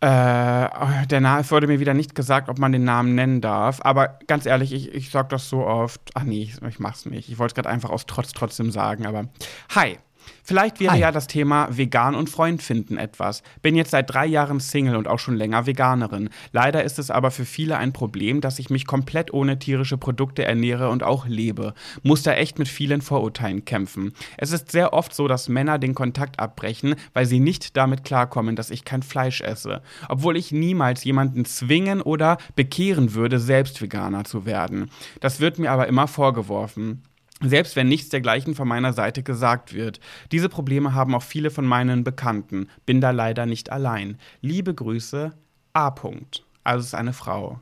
[0.00, 3.80] Äh, der Name, wurde mir wieder nicht gesagt, ob man den Namen nennen darf.
[3.82, 6.00] Aber ganz ehrlich, ich, ich sag das so oft.
[6.14, 7.28] Ach nee, ich, ich mach's nicht.
[7.28, 9.06] Ich wollte es gerade einfach aus Trotz trotzdem sagen.
[9.06, 9.28] Aber
[9.74, 9.98] hi,
[10.42, 11.00] Vielleicht wäre Hi.
[11.00, 13.42] ja das Thema vegan und Freund finden etwas.
[13.62, 16.30] Bin jetzt seit drei Jahren Single und auch schon länger Veganerin.
[16.52, 20.44] Leider ist es aber für viele ein Problem, dass ich mich komplett ohne tierische Produkte
[20.44, 21.74] ernähre und auch lebe.
[22.02, 24.12] Muss da echt mit vielen Vorurteilen kämpfen.
[24.36, 28.56] Es ist sehr oft so, dass Männer den Kontakt abbrechen, weil sie nicht damit klarkommen,
[28.56, 29.82] dass ich kein Fleisch esse.
[30.08, 34.90] Obwohl ich niemals jemanden zwingen oder bekehren würde, selbst Veganer zu werden.
[35.20, 37.02] Das wird mir aber immer vorgeworfen.
[37.42, 40.00] Selbst wenn nichts dergleichen von meiner Seite gesagt wird.
[40.30, 42.68] Diese Probleme haben auch viele von meinen Bekannten.
[42.86, 44.18] Bin da leider nicht allein.
[44.40, 45.32] Liebe Grüße,
[45.72, 45.88] A.
[45.88, 46.42] -Punkt.
[46.64, 47.58] Also es ist eine Frau.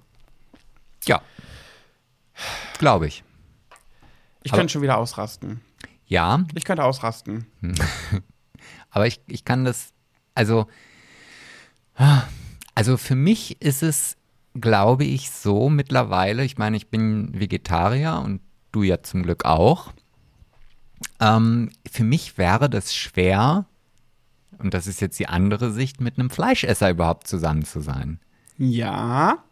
[1.06, 1.22] Ja.
[2.78, 3.24] Glaube ich.
[4.42, 5.60] Ich Aber- könnte schon wieder ausrasten.
[6.06, 7.46] Ja, Ich könnte ausrasten.
[8.90, 9.92] aber ich, ich kann das,
[10.34, 10.66] also,
[12.74, 14.16] also für mich ist es,
[14.54, 18.40] glaube ich, so mittlerweile, ich meine, ich bin Vegetarier und
[18.72, 19.92] du ja zum Glück auch.
[21.20, 23.66] Ähm, für mich wäre das schwer,
[24.58, 28.20] und das ist jetzt die andere Sicht, mit einem Fleischesser überhaupt zusammen zu sein.
[28.58, 29.42] Ja,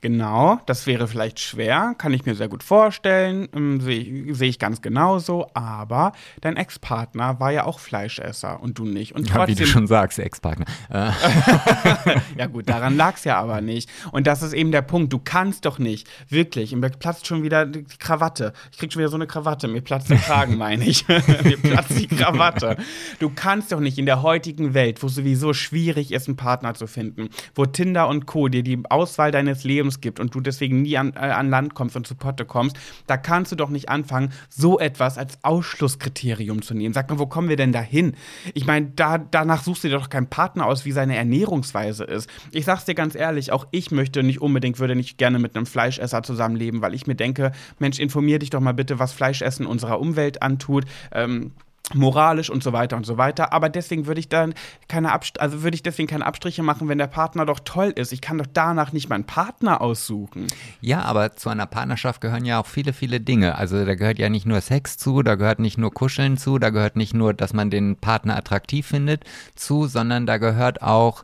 [0.00, 0.60] genau.
[0.66, 1.94] Das wäre vielleicht schwer.
[1.98, 3.48] Kann ich mir sehr gut vorstellen.
[3.54, 5.48] Ähm, Sehe seh ich ganz genauso.
[5.54, 9.14] Aber dein Ex-Partner war ja auch Fleischesser und du nicht.
[9.14, 10.66] Und Ja, wie du trotzdem schon sagst, Ex-Partner.
[10.90, 11.10] Äh,
[12.36, 13.88] Ja gut, daran lag es ja aber nicht.
[14.12, 15.12] Und das ist eben der Punkt.
[15.12, 18.52] Du kannst doch nicht, wirklich, und mir platzt schon wieder die Krawatte.
[18.72, 19.68] Ich krieg schon wieder so eine Krawatte.
[19.68, 21.06] Mir platzt der Kragen, meine ich.
[21.44, 22.76] mir platzt die Krawatte.
[23.18, 26.74] Du kannst doch nicht in der heutigen Welt, wo es sowieso schwierig ist, einen Partner
[26.74, 28.48] zu finden, wo Tinder und Co.
[28.48, 31.96] dir die Auswahl deines Lebens gibt und du deswegen nie an, äh, an Land kommst
[31.96, 32.76] und zu Potte kommst,
[33.06, 36.94] da kannst du doch nicht anfangen, so etwas als Ausschlusskriterium zu nehmen.
[36.94, 38.14] Sag mal, wo kommen wir denn da hin?
[38.54, 42.28] Ich meine, da, danach suchst du dir doch keinen Partner aus, wie seine Ernährungsweise ist.
[42.52, 45.66] Ich sag's dir ganz ehrlich, auch ich möchte nicht unbedingt, würde nicht gerne mit einem
[45.66, 50.00] Fleischesser zusammenleben, weil ich mir denke, Mensch, informier dich doch mal bitte, was Fleischessen unserer
[50.00, 50.84] Umwelt antut.
[51.12, 51.52] Ähm,
[51.94, 53.52] moralisch und so weiter und so weiter.
[53.52, 54.54] Aber deswegen würde ich dann
[54.88, 58.12] keine Abst also würde ich deswegen keine Abstriche machen, wenn der Partner doch toll ist.
[58.12, 60.48] Ich kann doch danach nicht meinen Partner aussuchen.
[60.80, 63.56] Ja, aber zu einer Partnerschaft gehören ja auch viele, viele Dinge.
[63.56, 66.70] Also da gehört ja nicht nur Sex zu, da gehört nicht nur Kuscheln zu, da
[66.70, 69.24] gehört nicht nur, dass man den Partner attraktiv findet
[69.54, 71.22] zu, sondern da gehört auch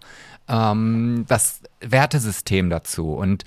[0.49, 3.15] ähm, das Wertesystem dazu.
[3.15, 3.45] Und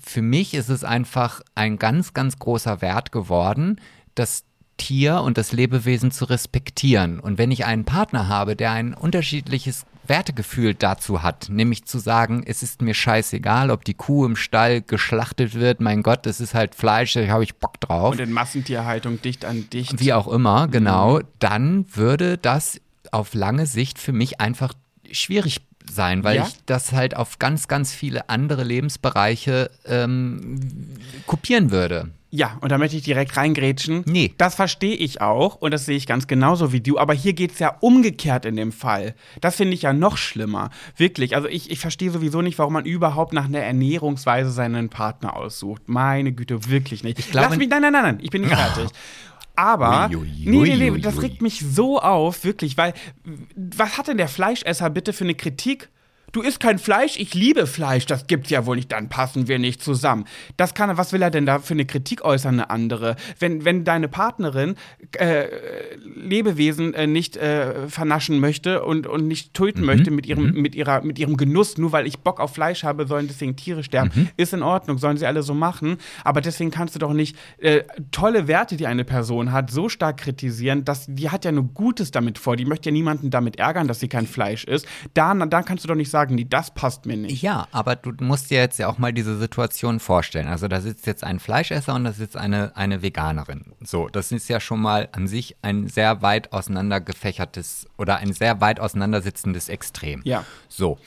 [0.00, 3.80] für mich ist es einfach ein ganz, ganz großer Wert geworden,
[4.14, 4.44] das
[4.80, 7.20] Tier und das Lebewesen zu respektieren.
[7.20, 12.42] Und wenn ich einen Partner habe, der ein unterschiedliches Wertegefühl dazu hat, nämlich zu sagen,
[12.46, 16.54] es ist mir scheißegal, ob die Kuh im Stall geschlachtet wird, mein Gott, es ist
[16.54, 20.00] halt Fleisch, da habe ich Bock drauf, Und in Massentierhaltung dicht an dicht.
[20.00, 22.80] wie auch immer, genau, dann würde das
[23.12, 24.72] auf lange Sicht für mich einfach
[25.12, 25.60] schwierig
[25.90, 26.46] sein, weil Ja?
[26.46, 30.60] ich das halt auf ganz, ganz viele andere Lebensbereiche ähm,
[31.26, 32.10] kopieren würde.
[32.32, 34.04] Ja, und da möchte ich direkt reingrätschen.
[34.06, 34.32] Nee.
[34.38, 36.96] Das verstehe ich auch und das sehe ich ganz genauso wie du.
[36.96, 39.16] Aber hier geht es ja umgekehrt in dem Fall.
[39.40, 40.70] Das finde ich ja noch schlimmer.
[40.96, 41.34] Wirklich.
[41.34, 45.82] Also ich, ich verstehe sowieso nicht, warum man überhaupt nach einer Ernährungsweise seinen Partner aussucht.
[45.86, 47.18] Meine Güte, wirklich nicht.
[47.18, 48.90] Ich glaube- Lass mich, nein, nein, nein, nein, ich bin nicht fertig.
[49.56, 52.94] Aber, Ui, ui, nee, nee, nee, das regt mich so auf, wirklich, weil,
[53.54, 55.90] was hat denn der Fleischesser bitte für eine Kritik?
[56.32, 59.58] Du isst kein Fleisch, ich liebe Fleisch, das gibt's ja wohl nicht, dann passen wir
[59.58, 60.26] nicht zusammen.
[60.56, 63.16] Das kann er, was will er denn da für eine Kritik äußern, eine andere?
[63.38, 64.76] Wenn, wenn deine Partnerin
[65.16, 65.46] äh,
[65.96, 71.02] Lebewesen äh, nicht äh, vernaschen möchte und, und nicht töten möchte mit ihrem, mit, ihrer,
[71.02, 74.52] mit ihrem Genuss, nur weil ich Bock auf Fleisch habe, sollen deswegen Tiere sterben, ist
[74.52, 75.96] in Ordnung, sollen sie alle so machen.
[76.24, 80.18] Aber deswegen kannst du doch nicht äh, tolle Werte, die eine Person hat, so stark
[80.18, 82.56] kritisieren, dass die hat ja nur Gutes damit vor.
[82.56, 84.86] Die möchte ja niemanden damit ärgern, dass sie kein Fleisch isst.
[85.14, 87.42] Da, da kannst du doch nicht sagen, nee, das passt mir nicht.
[87.42, 90.48] Ja, aber du musst dir jetzt ja auch mal diese Situation vorstellen.
[90.48, 93.72] Also da sitzt jetzt ein Fleischesser und da sitzt eine, eine Veganerin.
[93.82, 98.32] So, das ist ja schon mal an sich ein sehr weit auseinander gefächertes oder ein
[98.32, 100.22] sehr weit auseinandersitzendes Extrem.
[100.24, 100.44] Ja.
[100.68, 100.98] So.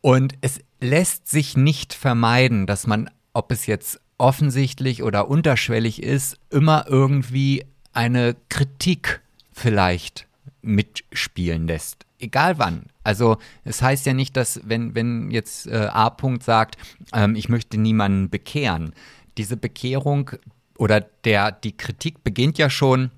[0.00, 6.36] Und es lässt sich nicht vermeiden, dass man, ob es jetzt offensichtlich oder unterschwellig ist,
[6.50, 9.20] immer irgendwie eine Kritik
[9.52, 10.26] vielleicht
[10.62, 12.06] mitspielen lässt.
[12.22, 12.84] Egal wann.
[13.02, 16.08] Also es heißt ja nicht, dass wenn, wenn jetzt äh, A.
[16.08, 16.76] Punkt sagt,
[17.12, 18.94] ähm, ich möchte niemanden bekehren,
[19.36, 20.30] diese Bekehrung
[20.78, 23.10] oder der, die Kritik beginnt ja schon,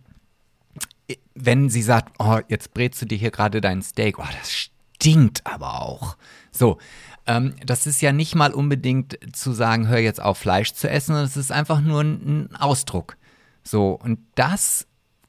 [1.34, 5.46] wenn sie sagt, oh, jetzt brätst du dir hier gerade dein Steak, oh, das stinkt
[5.46, 6.16] aber auch.
[6.50, 6.78] So,
[7.26, 11.08] ähm, das ist ja nicht mal unbedingt zu sagen, hör jetzt auf Fleisch zu essen,
[11.08, 13.18] sondern es ist einfach nur ein, ein Ausdruck.
[13.62, 14.86] So, und das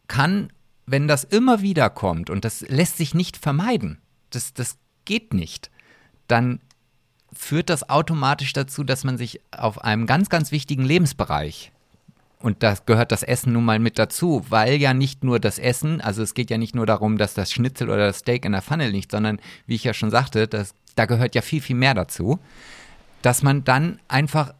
[0.07, 0.49] kann,
[0.85, 5.71] wenn das immer wieder kommt und das lässt sich nicht vermeiden, das, das geht nicht,
[6.27, 6.59] dann
[7.33, 11.71] führt das automatisch dazu, dass man sich auf einem ganz, ganz wichtigen Lebensbereich
[12.45, 15.99] und da gehört das Essen nun mal mit dazu, weil ja nicht nur das Essen,
[15.99, 18.61] also es geht ja nicht nur darum, dass das Schnitzel oder das Steak in der
[18.61, 21.95] Pfanne liegt, sondern wie ich ja schon sagte, das, da gehört ja viel, viel mehr
[21.95, 22.39] dazu,
[23.23, 24.53] dass man dann einfach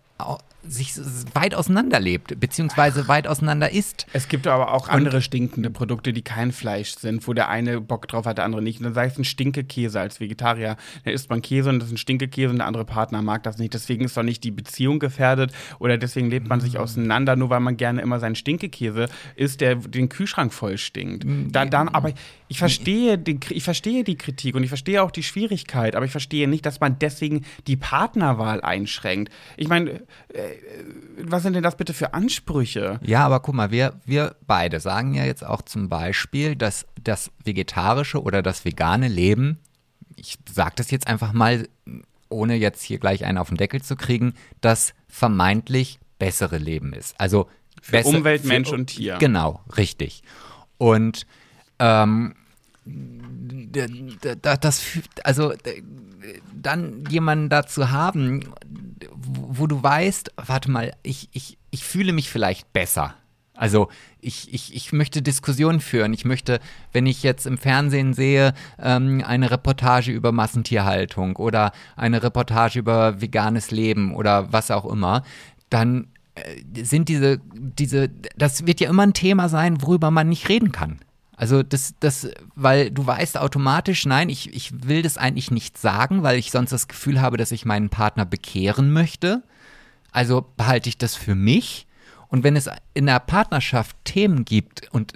[0.68, 0.94] sich
[1.34, 4.08] weit auseinander lebt, beziehungsweise weit auseinander isst.
[4.14, 8.08] Es gibt aber auch andere stinkende Produkte, die kein Fleisch sind, wo der eine Bock
[8.08, 8.80] drauf hat, der andere nicht.
[8.80, 10.78] Und dann sei es ein Stinkekäse als Vegetarier.
[11.04, 13.58] Dann isst man Käse und das ist ein Stinkekäse und der andere Partner mag das
[13.58, 13.74] nicht.
[13.74, 16.80] Deswegen ist doch nicht die Beziehung gefährdet oder deswegen lebt man sich mhm.
[16.80, 21.26] auseinander, nur weil man gerne immer seinen Stinkekäse isst, der den Kühlschrank voll stinkt.
[21.26, 21.52] Mhm.
[21.52, 22.14] Da, dann, aber
[22.48, 26.12] ich verstehe, die, ich verstehe die Kritik und ich verstehe auch die Schwierigkeit, aber ich
[26.12, 29.32] verstehe nicht, dass man deswegen die Partnerwahl einschränkt.
[29.58, 30.55] Ich meine, äh,
[31.24, 33.00] was sind denn das bitte für Ansprüche?
[33.04, 37.32] Ja, aber guck mal, wir, wir beide sagen ja jetzt auch zum Beispiel, dass das
[37.44, 39.60] vegetarische oder das vegane Leben,
[40.16, 41.68] ich sage das jetzt einfach mal,
[42.30, 47.20] ohne jetzt hier gleich einen auf den Deckel zu kriegen, das vermeintlich bessere Leben ist.
[47.20, 47.50] Also
[47.82, 49.18] für besser, Umwelt, für, Mensch und Tier.
[49.20, 50.24] Genau, richtig.
[50.78, 51.26] Und
[51.80, 52.36] ähm,
[54.42, 54.84] das,
[55.24, 55.54] also
[56.54, 58.54] dann jemanden dazu haben,
[59.26, 63.16] wo du weißt, warte mal, ich, ich, ich fühle mich vielleicht besser.
[63.56, 63.90] Also
[64.20, 66.14] ich, ich, ich möchte Diskussionen führen.
[66.14, 66.60] Ich möchte,
[66.92, 73.22] wenn ich jetzt im Fernsehen sehe, ähm, eine Reportage über Massentierhaltung oder eine Reportage über
[73.22, 75.24] veganes Leben oder was auch immer,
[75.70, 80.50] dann äh, sind diese, diese, das wird ja immer ein Thema sein, worüber man nicht
[80.50, 81.00] reden kann.
[81.38, 86.24] Also das, das, weil du weißt automatisch, nein, ich, ich will das eigentlich nicht sagen,
[86.24, 89.44] weil ich sonst das Gefühl habe, dass ich meinen Partner bekehren möchte.
[90.12, 91.88] Also behalte ich das für mich.
[92.30, 95.14] Und wenn es in der Partnerschaft Themen gibt und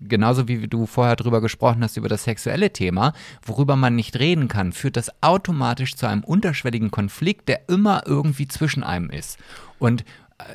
[0.00, 3.12] genauso wie du vorher drüber gesprochen hast, über das sexuelle Thema,
[3.42, 8.48] worüber man nicht reden kann, führt das automatisch zu einem unterschwelligen Konflikt, der immer irgendwie
[8.48, 9.38] zwischen einem ist.
[9.78, 10.04] Und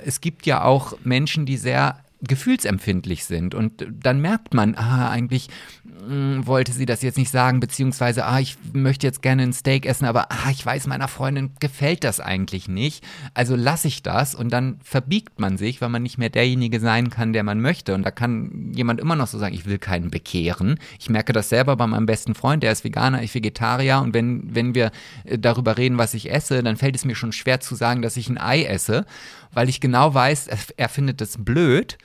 [0.05, 3.53] es gibt ja auch Menschen, die sehr gefühlsempfindlich sind.
[3.55, 5.49] Und dann merkt man, ah, eigentlich
[5.83, 9.53] mh, hm, wollte sie das jetzt nicht sagen, beziehungsweise, ah, ich möchte jetzt gerne ein
[9.53, 13.03] Steak essen, aber ah, ich weiß, meiner Freundin gefällt das eigentlich nicht.
[13.33, 17.09] Also lasse ich das und dann verbiegt man sich, weil man nicht mehr derjenige sein
[17.09, 17.93] kann, der man möchte.
[17.93, 20.79] Und da kann jemand immer noch so sagen, ich will keinen bekehren.
[20.99, 23.99] Ich merke das selber bei meinem besten Freund, der ist Veganer, ich Vegetarier.
[23.99, 24.91] Und wenn, wenn wir
[25.25, 28.17] äh, darüber reden, was ich esse, dann fällt es mir schon schwer zu sagen, dass
[28.17, 29.05] ich ein Ei esse,
[29.51, 30.47] weil ich genau weiß,
[30.77, 31.97] er findet das blöd.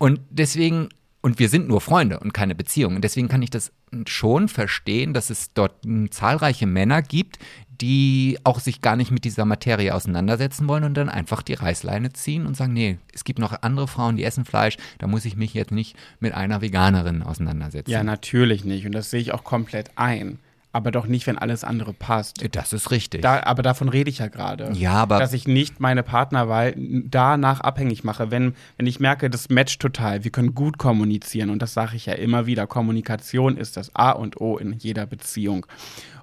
[0.00, 0.88] Und deswegen,
[1.20, 2.96] und wir sind nur Freunde und keine Beziehung.
[2.96, 3.70] Und deswegen kann ich das
[4.06, 5.74] schon verstehen, dass es dort
[6.10, 7.38] zahlreiche Männer gibt,
[7.82, 12.14] die auch sich gar nicht mit dieser Materie auseinandersetzen wollen und dann einfach die Reißleine
[12.14, 15.36] ziehen und sagen, nee, es gibt noch andere Frauen, die essen Fleisch, da muss ich
[15.36, 17.90] mich jetzt nicht mit einer Veganerin auseinandersetzen.
[17.90, 18.86] Ja, natürlich nicht.
[18.86, 20.38] Und das sehe ich auch komplett ein
[20.72, 22.44] aber doch nicht, wenn alles andere passt.
[22.54, 23.22] Das ist richtig.
[23.22, 24.70] Da, aber davon rede ich ja gerade.
[24.72, 25.18] Ja, aber.
[25.18, 28.30] Dass ich nicht meine Partnerwahl danach abhängig mache.
[28.30, 31.50] Wenn, wenn ich merke, das matcht total, wir können gut kommunizieren.
[31.50, 32.66] Und das sage ich ja immer wieder.
[32.66, 35.66] Kommunikation ist das A und O in jeder Beziehung.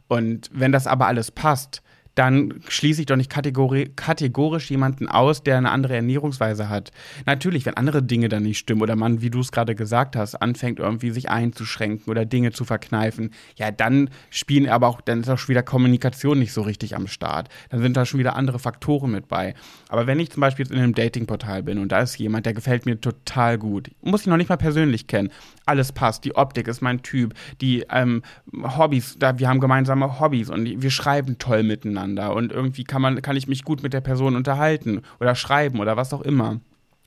[0.07, 1.81] Und wenn das aber alles passt,
[2.17, 6.91] dann schließe ich doch nicht kategori kategorisch jemanden aus, der eine andere Ernährungsweise hat.
[7.27, 10.33] Natürlich, wenn andere Dinge dann nicht stimmen oder man, wie du es gerade gesagt hast,
[10.33, 15.29] anfängt irgendwie sich einzuschränken oder Dinge zu verkneifen, ja, dann spielen aber auch, dann ist
[15.29, 17.49] auch schon wieder Kommunikation nicht so richtig am Start.
[17.69, 19.53] Dann sind da schon wieder andere Faktoren mit bei.
[19.89, 22.55] Aber wenn ich zum Beispiel jetzt in einem Datingportal bin und da ist jemand, der
[22.55, 25.29] gefällt mir total gut, muss ich noch nicht mal persönlich kennen,
[25.67, 28.23] alles passt, die Optik ist mein Typ, die ähm,
[28.63, 33.21] Hobbys, da, wir haben gemeinsame Hobbys und wir schreiben toll miteinander und irgendwie kann man,
[33.21, 36.59] kann ich mich gut mit der Person unterhalten oder schreiben oder was auch immer.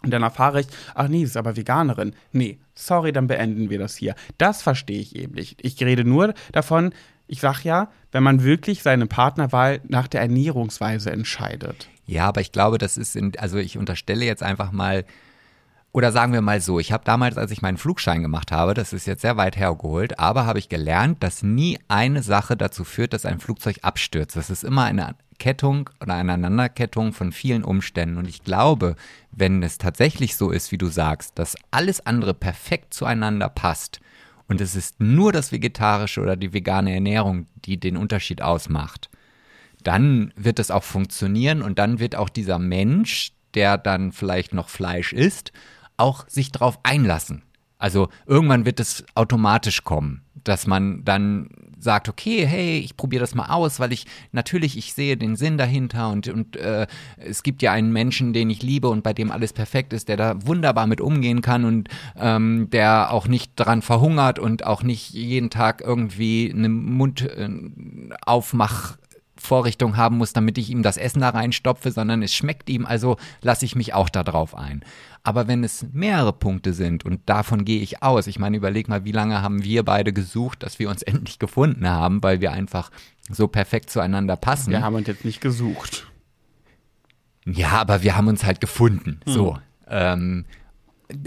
[0.02, 2.14] Und dann erfahre ich, ach nee, sie ist aber Veganerin.
[2.32, 4.14] Nee, sorry, dann beenden wir das hier.
[4.38, 5.58] Das verstehe ich eben nicht.
[5.62, 6.92] Ich rede nur davon,
[7.26, 11.88] ich sag ja, wenn man wirklich seine Partnerwahl nach der Ernährungsweise entscheidet.
[12.06, 15.04] Ja, aber ich glaube, das ist, in, also ich unterstelle jetzt einfach mal,
[15.92, 18.92] oder sagen wir mal so, ich habe damals, als ich meinen Flugschein gemacht habe, das
[18.92, 23.12] ist jetzt sehr weit hergeholt, aber habe ich gelernt, dass nie eine Sache dazu führt,
[23.12, 24.36] dass ein Flugzeug abstürzt.
[24.36, 28.18] Das ist immer eine Kettung oder eine Aneinanderkettung von vielen Umständen.
[28.18, 28.94] Und ich glaube,
[29.32, 34.00] wenn es tatsächlich so ist, wie du sagst, dass alles andere perfekt zueinander passt
[34.46, 39.10] und es ist nur das Vegetarische oder die vegane Ernährung, die den Unterschied ausmacht,
[39.82, 44.68] dann wird es auch funktionieren und dann wird auch dieser Mensch, der dann vielleicht noch
[44.68, 45.52] Fleisch isst,
[46.00, 47.42] auch sich darauf einlassen.
[47.78, 51.48] Also irgendwann wird es automatisch kommen, dass man dann
[51.78, 55.56] sagt, okay, hey, ich probiere das mal aus, weil ich natürlich, ich sehe den Sinn
[55.56, 56.86] dahinter und, und äh,
[57.16, 60.16] es gibt ja einen Menschen, den ich liebe und bei dem alles perfekt ist, der
[60.18, 65.10] da wunderbar mit umgehen kann und ähm, der auch nicht daran verhungert und auch nicht
[65.10, 67.38] jeden Tag irgendwie eine Mundaufmach
[69.40, 73.16] Vorrichtung haben muss, damit ich ihm das Essen da reinstopfe, sondern es schmeckt ihm, also
[73.40, 74.84] lasse ich mich auch darauf ein.
[75.22, 79.04] Aber wenn es mehrere Punkte sind, und davon gehe ich aus, ich meine, überleg mal,
[79.04, 82.90] wie lange haben wir beide gesucht, dass wir uns endlich gefunden haben, weil wir einfach
[83.28, 84.70] so perfekt zueinander passen.
[84.70, 86.06] Wir haben uns jetzt nicht gesucht.
[87.44, 89.20] Ja, aber wir haben uns halt gefunden.
[89.24, 89.32] Hm.
[89.32, 89.58] So.
[89.88, 90.44] Ähm,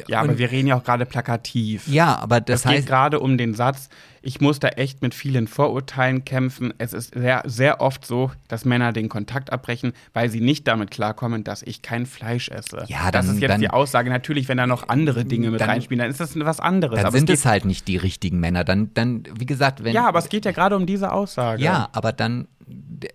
[0.08, 1.88] Ja, aber wir reden ja auch gerade plakativ.
[1.88, 3.90] ja, aber das Es geht heißt, gerade um den Satz,
[4.22, 6.74] ich muss da echt mit vielen Vorurteilen kämpfen.
[6.78, 10.92] Es ist sehr, sehr oft so, dass Männer den Kontakt abbrechen, weil sie nicht damit
[10.92, 12.86] klarkommen, dass ich kein Fleisch esse.
[12.88, 14.10] Ja, das dann- ist jetzt dann- die Aussage.
[14.10, 16.96] Natürlich, wenn da noch andere Dinge mit Dann- reinspielen, dann ist das was anderes.
[16.98, 18.64] dann aber sind es es geht, halt nicht die richtigen Männer.
[18.64, 19.94] Dann, dann, wie gesagt, wenn.
[19.94, 21.62] Ja, aber es geht ja gerade um diese Aussage.
[21.62, 22.48] Ja, aber dann,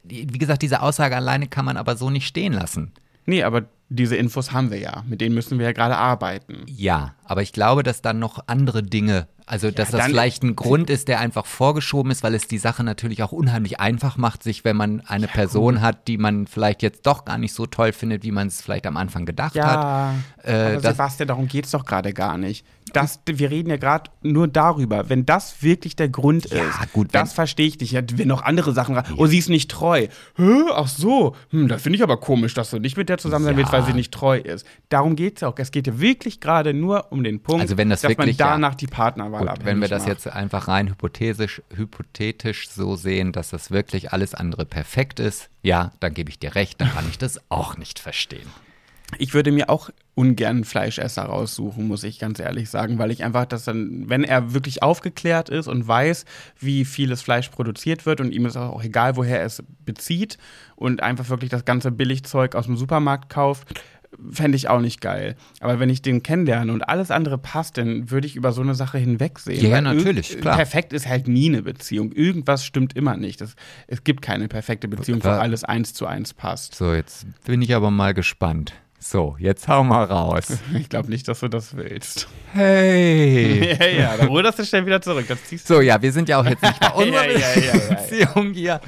[0.04, 2.92] wie gesagt, diese Aussage alleine kann man aber so nicht stehen lassen.
[3.28, 5.05] Nee, aber diese Infos haben wir ja.
[5.06, 6.64] Mit denen müssen wir ja gerade arbeiten.
[6.66, 10.90] Ja, aber ich glaube, dass dann noch andere Dinge, also dass das vielleicht ein Grund
[10.90, 14.64] ist, der einfach vorgeschoben ist, weil es die Sache natürlich auch unheimlich einfach macht, sich,
[14.64, 18.22] wenn man eine Person hat, die man vielleicht jetzt doch gar nicht so toll findet,
[18.24, 19.56] wie man es vielleicht am Anfang gedacht hat.
[19.56, 20.14] Ja,
[20.44, 22.64] Äh, aber das- Sebastian, darum geht es doch gerade gar nicht.
[22.94, 25.10] Das, wir reden ja gerade nur darüber.
[25.10, 27.92] Wenn das wirklich der Grund Ja, ist, gut, das verstehe ich nicht.
[27.92, 29.04] Ja, wenn noch andere Sachen rein.
[29.18, 30.06] Oh, sie ist nicht treu.
[30.36, 30.52] Hä?
[30.72, 31.36] Ach so.
[31.50, 33.58] Hm, da finde ich aber komisch, dass du nicht mit der zusammen sein Ja.
[33.58, 34.64] willst, weil sie nicht treu ist.
[34.88, 35.54] Darum geht es ja auch.
[35.58, 38.46] Es geht ja wirklich gerade nur um den Punkt, Also wenn das dass wirklich, man
[38.46, 38.52] ja.
[38.54, 40.09] danach die Partnerwahl Gut, wenn wir das macht.
[40.09, 45.93] jetzt einfach rein hypothetisch, hypothetisch so sehen, dass das wirklich alles andere perfekt ist, ja,
[46.01, 48.48] dann gebe ich dir recht, dann kann ich das auch nicht verstehen.
[49.16, 53.47] Ich würde mir auch ungern Fleischesser raussuchen, muss ich ganz ehrlich sagen, weil ich einfach
[53.47, 56.24] das dann, wenn er wirklich aufgeklärt ist und weiß,
[56.59, 60.36] wie vieles Fleisch produziert wird und ihm ist auch egal, woher er es bezieht
[60.77, 63.81] und einfach wirklich das ganze Billigzeug aus dem Supermarkt kauft,
[64.30, 65.36] fände ich auch nicht geil.
[65.60, 68.74] Aber wenn ich den kennenlerne und alles andere passt, dann würde ich über so eine
[68.74, 69.64] Sache hinwegsehen.
[69.64, 70.56] Ja, Weil natürlich, klar.
[70.56, 72.12] Perfekt ist halt nie eine Beziehung.
[72.12, 73.40] Irgendwas stimmt immer nicht.
[73.40, 73.55] Es,
[73.86, 76.74] es gibt keine perfekte Beziehung, wo alles eins zu eins passt.
[76.74, 78.72] So, jetzt bin ich aber mal gespannt.
[79.01, 80.59] So, jetzt hau mal raus.
[80.74, 82.28] Ich glaube nicht, dass du das willst.
[82.52, 83.76] Hey!
[83.78, 85.26] Ja, ja, dann ruderst du schnell wieder zurück.
[85.28, 85.39] Das.
[85.64, 87.94] So, ja, wir sind ja auch jetzt nicht bei unserer Ja, ja, ja.
[87.94, 88.80] Beziehung hier.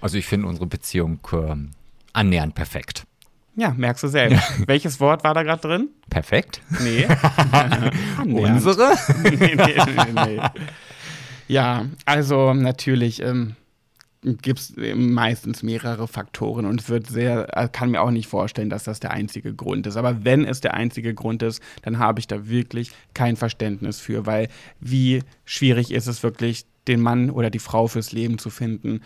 [0.00, 1.70] Also ich finde unsere Beziehung ähm,
[2.12, 3.04] annähernd perfekt.
[3.54, 4.42] Ja, merkst du selbst.
[4.66, 5.88] Welches Wort war da gerade drin?
[6.08, 6.62] Perfekt?
[6.80, 7.06] Nee.
[8.24, 8.94] Unsere?
[9.22, 10.40] nee, nee, nee, nee.
[11.48, 13.56] Ja, also natürlich ähm,
[14.22, 18.70] gibt es meistens mehrere Faktoren und es wird sehr, äh, kann mir auch nicht vorstellen,
[18.70, 19.96] dass das der einzige Grund ist.
[19.96, 24.24] Aber wenn es der einzige Grund ist, dann habe ich da wirklich kein Verständnis für,
[24.24, 24.48] weil
[24.80, 29.02] wie schwierig ist es wirklich, den Mann oder die Frau fürs Leben zu finden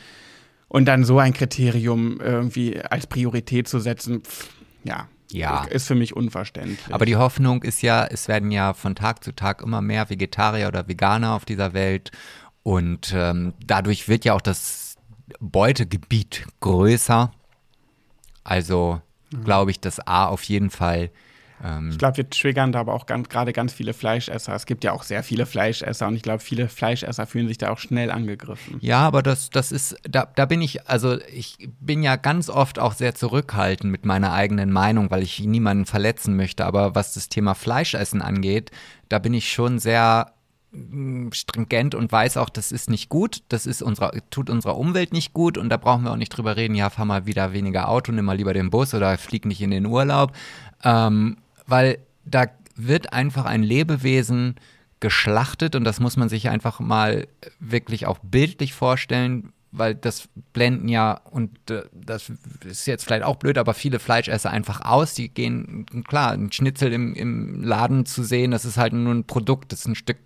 [0.68, 4.48] und dann so ein Kriterium irgendwie als Priorität zu setzen, pff,
[4.84, 5.08] ja.
[5.32, 5.64] Ja.
[5.64, 6.94] Ist für mich unverständlich.
[6.94, 10.68] Aber die Hoffnung ist ja, es werden ja von Tag zu Tag immer mehr Vegetarier
[10.68, 12.12] oder Veganer auf dieser Welt.
[12.62, 14.96] Und ähm, dadurch wird ja auch das
[15.40, 17.32] Beutegebiet größer.
[18.44, 19.00] Also
[19.44, 21.10] glaube ich, dass A auf jeden Fall.
[21.64, 24.54] Ähm, Ich glaube, wir triggern da aber auch gerade ganz viele Fleischesser.
[24.54, 27.70] Es gibt ja auch sehr viele Fleischesser und ich glaube, viele Fleischesser fühlen sich da
[27.70, 28.78] auch schnell angegriffen.
[28.80, 32.78] Ja, aber das, das ist, da, da bin ich, also ich bin ja ganz oft
[32.78, 36.64] auch sehr zurückhaltend mit meiner eigenen Meinung, weil ich niemanden verletzen möchte.
[36.66, 38.70] Aber was das Thema Fleischessen angeht,
[39.08, 40.32] da bin ich schon sehr
[40.72, 45.12] mm, stringent und weiß auch, das ist nicht gut, das ist unserer, tut unserer Umwelt
[45.12, 47.88] nicht gut und da brauchen wir auch nicht drüber reden, ja, fahr mal wieder weniger
[47.88, 50.32] Auto, nimm mal lieber den Bus oder flieg nicht in den Urlaub.
[50.84, 54.56] Ähm, weil da wird einfach ein Lebewesen
[55.00, 57.26] geschlachtet und das muss man sich einfach mal
[57.60, 62.32] wirklich auch bildlich vorstellen, weil das blenden ja, und äh, das
[62.64, 65.14] ist jetzt vielleicht auch blöd, aber viele Fleischesser einfach aus.
[65.14, 69.24] Die gehen, klar, ein Schnitzel im, im Laden zu sehen, das ist halt nur ein
[69.24, 70.18] Produkt, das ist ein Stück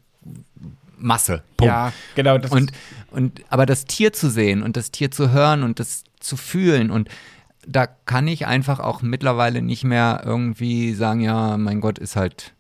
[0.96, 1.42] Masse.
[1.56, 1.72] Punkt.
[1.72, 2.38] Ja, genau.
[2.38, 2.72] Das Und,
[3.10, 6.90] und aber das Tier zu sehen und das Tier zu hören und das zu fühlen
[6.90, 7.08] und
[7.66, 12.55] da kann ich einfach auch mittlerweile nicht mehr irgendwie sagen, ja, mein Gott, ist halt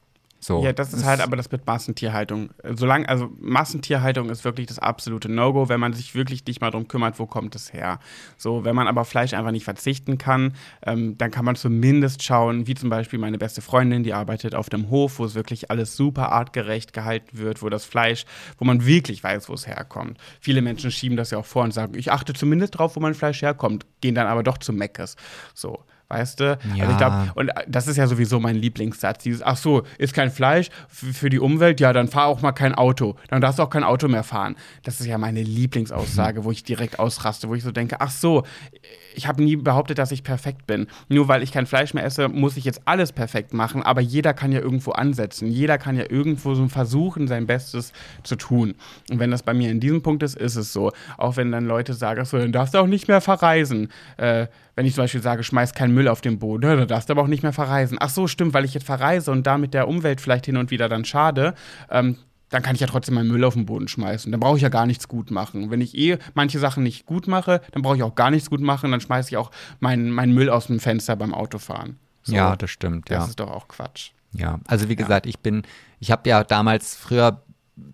[0.50, 0.64] so.
[0.64, 2.50] Ja, das ist halt aber das mit Massentierhaltung.
[2.74, 6.88] Solange, also Massentierhaltung ist wirklich das absolute No-Go, wenn man sich wirklich nicht mal drum
[6.88, 8.00] kümmert, wo kommt es her.
[8.36, 10.54] So, wenn man aber Fleisch einfach nicht verzichten kann,
[10.84, 14.68] ähm, dann kann man zumindest schauen, wie zum Beispiel meine beste Freundin, die arbeitet auf
[14.68, 18.24] dem Hof, wo es wirklich alles super artgerecht gehalten wird, wo das Fleisch,
[18.58, 20.18] wo man wirklich weiß, wo es herkommt.
[20.40, 23.14] Viele Menschen schieben das ja auch vor und sagen, ich achte zumindest drauf, wo mein
[23.14, 25.14] Fleisch herkommt, gehen dann aber doch zu Meckes.
[25.54, 26.58] So Weißt du?
[26.74, 26.82] Ja.
[26.82, 29.22] Also ich glaube, und das ist ja sowieso mein Lieblingssatz.
[29.22, 32.74] Dieses, ach so, ist kein Fleisch für die Umwelt, ja, dann fahr auch mal kein
[32.74, 33.14] Auto.
[33.28, 34.56] Dann darfst du auch kein Auto mehr fahren.
[34.82, 38.42] Das ist ja meine Lieblingsaussage, wo ich direkt ausraste, wo ich so denke, ach so,
[39.14, 40.88] ich habe nie behauptet, dass ich perfekt bin.
[41.08, 43.84] Nur weil ich kein Fleisch mehr esse, muss ich jetzt alles perfekt machen.
[43.84, 45.46] Aber jeder kann ja irgendwo ansetzen.
[45.46, 47.92] Jeder kann ja irgendwo so versuchen, sein Bestes
[48.24, 48.74] zu tun.
[49.10, 50.90] Und wenn das bei mir in diesem Punkt ist, ist es so.
[51.18, 53.90] Auch wenn dann Leute sagen, ach so, dann darfst du auch nicht mehr verreisen.
[54.16, 54.48] Äh,
[54.80, 57.12] wenn ich zum Beispiel sage, schmeiß keinen Müll auf den Boden, ja, dann darfst du
[57.12, 57.98] aber auch nicht mehr verreisen.
[58.00, 60.88] Ach so, stimmt, weil ich jetzt verreise und damit der Umwelt vielleicht hin und wieder
[60.88, 61.52] dann schade.
[61.90, 62.16] Ähm,
[62.48, 64.32] dann kann ich ja trotzdem meinen Müll auf den Boden schmeißen.
[64.32, 65.70] Dann brauche ich ja gar nichts gut machen.
[65.70, 68.62] Wenn ich eh manche Sachen nicht gut mache, dann brauche ich auch gar nichts gut
[68.62, 68.90] machen.
[68.90, 69.50] Dann schmeiße ich auch
[69.80, 71.98] meinen meinen Müll aus dem Fenster beim Autofahren.
[72.22, 73.24] So, Ja, das stimmt, das ja.
[73.26, 74.12] ist doch auch Quatsch.
[74.32, 75.62] Ja, also wie gesagt, ich bin,
[75.98, 77.42] ich habe ja damals früher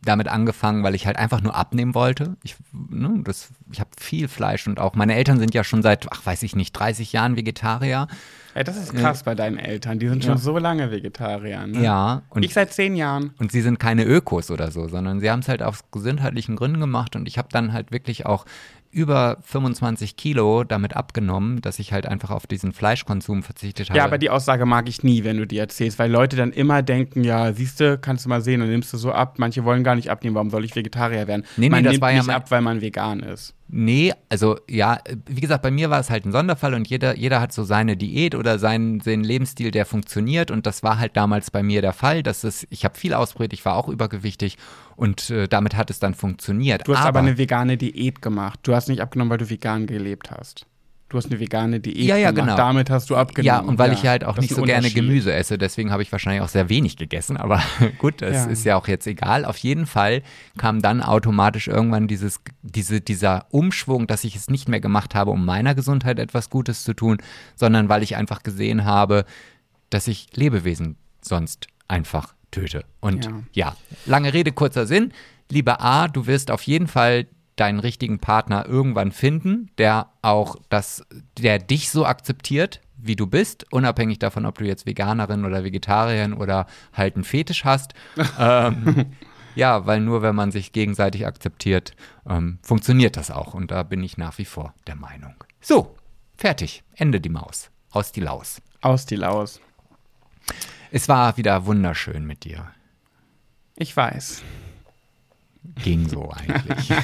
[0.02, 2.36] damit angefangen, weil ich halt einfach nur abnehmen wollte.
[2.42, 6.06] Ich, ne, das, ich habe viel Fleisch und auch meine Eltern sind ja schon seit,
[6.12, 8.06] ach weiß ich nicht, 30 Jahren Vegetarier.
[8.54, 9.98] Ja, das ist krass bei deinen Eltern.
[9.98, 10.38] Die sind schon Ja.
[10.38, 11.66] so lange Vegetarier.
[11.66, 11.82] Ne?
[11.82, 13.34] Ja, und Ich seit zehn Jahren.
[13.38, 16.80] Und sie sind keine Ökos oder so, sondern sie haben es halt aus gesundheitlichen Gründen
[16.80, 18.46] gemacht und ich habe dann halt wirklich auch
[18.96, 23.98] über 25 Kilo damit abgenommen, dass ich halt einfach auf diesen Fleischkonsum verzichtet habe.
[23.98, 26.82] Ja, aber die Aussage mag ich nie, wenn du die erzählst, weil Leute dann immer
[26.82, 29.34] denken, ja, siehst du, kannst du mal sehen, dann nimmst du so ab.
[29.38, 31.42] Manche wollen gar nicht abnehmen, warum soll ich Vegetarier werden?
[31.58, 33.52] Nee, nee, man das nimmt war ja nicht mein- ab, weil man vegan ist.
[33.68, 37.40] Nee, also ja, wie gesagt, bei mir war es halt ein Sonderfall und jeder, jeder
[37.40, 41.50] hat so seine Diät oder seinen, seinen Lebensstil, der funktioniert und das war halt damals
[41.50, 42.22] bei mir der Fall.
[42.22, 44.56] Dass es, ich habe viel ausprobiert, ich war auch übergewichtig
[44.96, 46.86] und äh, damit hat es dann funktioniert.
[46.88, 48.60] Du hast aber, eine vegane Diät gemacht.
[48.62, 50.66] Du hast nicht abgenommen, weil du vegan gelebt hast.
[51.08, 52.46] Du hast eine vegane Diät Ja, ja, gemacht.
[52.48, 52.56] genau.
[52.56, 53.46] Damit hast du abgenommen.
[53.46, 54.90] Ja, und weil ich halt auch nicht so gerne.
[54.90, 57.36] Gemüse esse, deswegen habe ich wahrscheinlich auch sehr wenig gegessen.
[57.36, 57.62] Aber
[57.98, 58.44] gut, das Ja.
[58.46, 59.44] ist ja auch jetzt egal.
[59.44, 60.22] Auf jeden Fall
[60.58, 65.30] kam dann automatisch irgendwann dieses, diese, dieser Umschwung, dass ich es nicht mehr gemacht habe,
[65.30, 67.18] um meiner Gesundheit etwas Gutes zu tun,
[67.54, 69.26] sondern weil ich einfach gesehen habe,
[69.90, 72.84] dass ich Lebewesen sonst einfach töte.
[73.00, 73.42] Und Ja.
[73.52, 73.76] ja,
[74.06, 75.12] lange Rede, kurzer Sinn.
[75.50, 77.26] Lieber A, du wirst auf jeden Fall
[77.56, 81.04] deinen richtigen Partner irgendwann finden, der auch das,
[81.38, 86.32] der dich so akzeptiert, wie du bist, unabhängig davon, ob du jetzt Veganerin oder Vegetarierin
[86.32, 87.94] oder halt einen Fetisch hast.
[88.38, 89.06] ähm,
[89.54, 91.92] ja, weil nur wenn man sich gegenseitig akzeptiert,
[92.28, 93.54] ähm, funktioniert das auch.
[93.54, 95.34] Und da bin ich nach wie vor der Meinung.
[95.60, 95.94] So,
[96.36, 96.82] fertig.
[96.94, 97.70] Ende die Maus.
[97.90, 98.60] Aus die Laus.
[98.82, 99.60] Aus die Laus.
[100.90, 102.66] Es war wieder wunderschön mit dir.
[103.76, 104.42] Ich weiß.
[105.82, 106.92] Ging so eigentlich.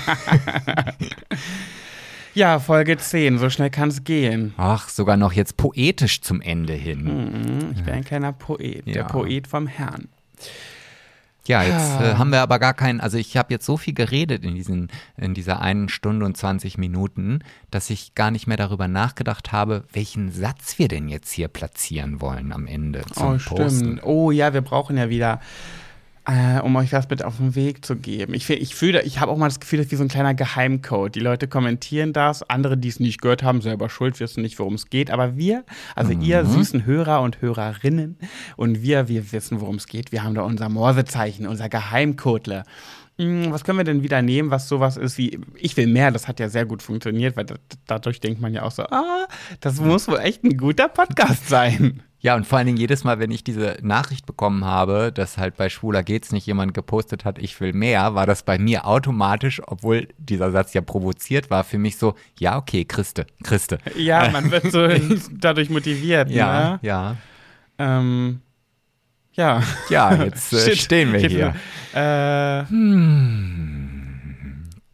[2.34, 3.36] Ja, Folge 10.
[3.38, 4.54] So schnell kann es gehen.
[4.56, 7.02] Ach, sogar noch jetzt poetisch zum Ende hin.
[7.04, 8.86] Mhm, Ich bin ein kleiner Poet.
[8.86, 9.04] Der Ja.
[9.04, 10.09] Poet vom Herrn.
[11.47, 12.12] Ja, jetzt Ah.
[12.12, 14.89] äh, haben wir aber gar keinen, also ich habe jetzt so viel geredet in, diesen,
[15.16, 17.40] in dieser einen Stunde und 20 Minuten,
[17.73, 22.20] dass ich gar nicht mehr darüber nachgedacht habe, welchen Satz wir denn jetzt hier platzieren
[22.20, 23.77] wollen am Ende zum oh, Posten.
[23.77, 24.02] stimmt.
[24.05, 25.40] Oh ja, wir brauchen ja wieder,
[26.24, 28.35] äh, um euch was mit auf den Weg zu geben.
[28.35, 30.35] Ich, ich fühle, ich habe auch mal das Gefühl, das ist wie so ein kleiner
[30.35, 31.15] Geheimcode.
[31.15, 34.74] Die Leute kommentieren das, andere, die es nicht gehört haben, selber schuld, wissen nicht, worum
[34.74, 35.11] es geht.
[35.11, 35.65] Aber wir,
[35.97, 38.19] also ihr süßen Hörer und Hörerinnen
[38.57, 40.12] und wir, wir wissen, worum es geht.
[40.12, 42.65] Wir haben da unser Morsezeichen, unser Geheimcodler.
[43.19, 46.28] Hm, Was können wir denn wieder nehmen, was sowas ist wie, ich will mehr, das
[46.28, 49.27] hat ja sehr gut funktioniert, weil da, dadurch denkt man ja auch so, ah,
[49.61, 52.03] das muss wohl echt ein guter Podcast sein.
[52.24, 55.57] Ja, und vor allen Dingen jedes Mal, wenn ich diese Nachricht bekommen habe, dass halt
[55.57, 59.61] bei Schwuler geht's nicht jemand gepostet hat, ich will mehr, war das bei mir automatisch,
[59.66, 63.78] obwohl dieser Satz ja provoziert war, für mich so, ja, okay, Christe, Christe.
[63.97, 64.86] Ja, man wird so
[65.32, 66.31] dadurch motiviert.
[66.31, 66.78] Ja, Ne?
[66.82, 67.16] ja.
[67.78, 68.40] Ähm,
[69.35, 69.62] ja.
[69.89, 71.31] Ja, jetzt äh, stehen wir Shit.
[71.32, 71.55] hier.
[71.93, 72.65] Äh,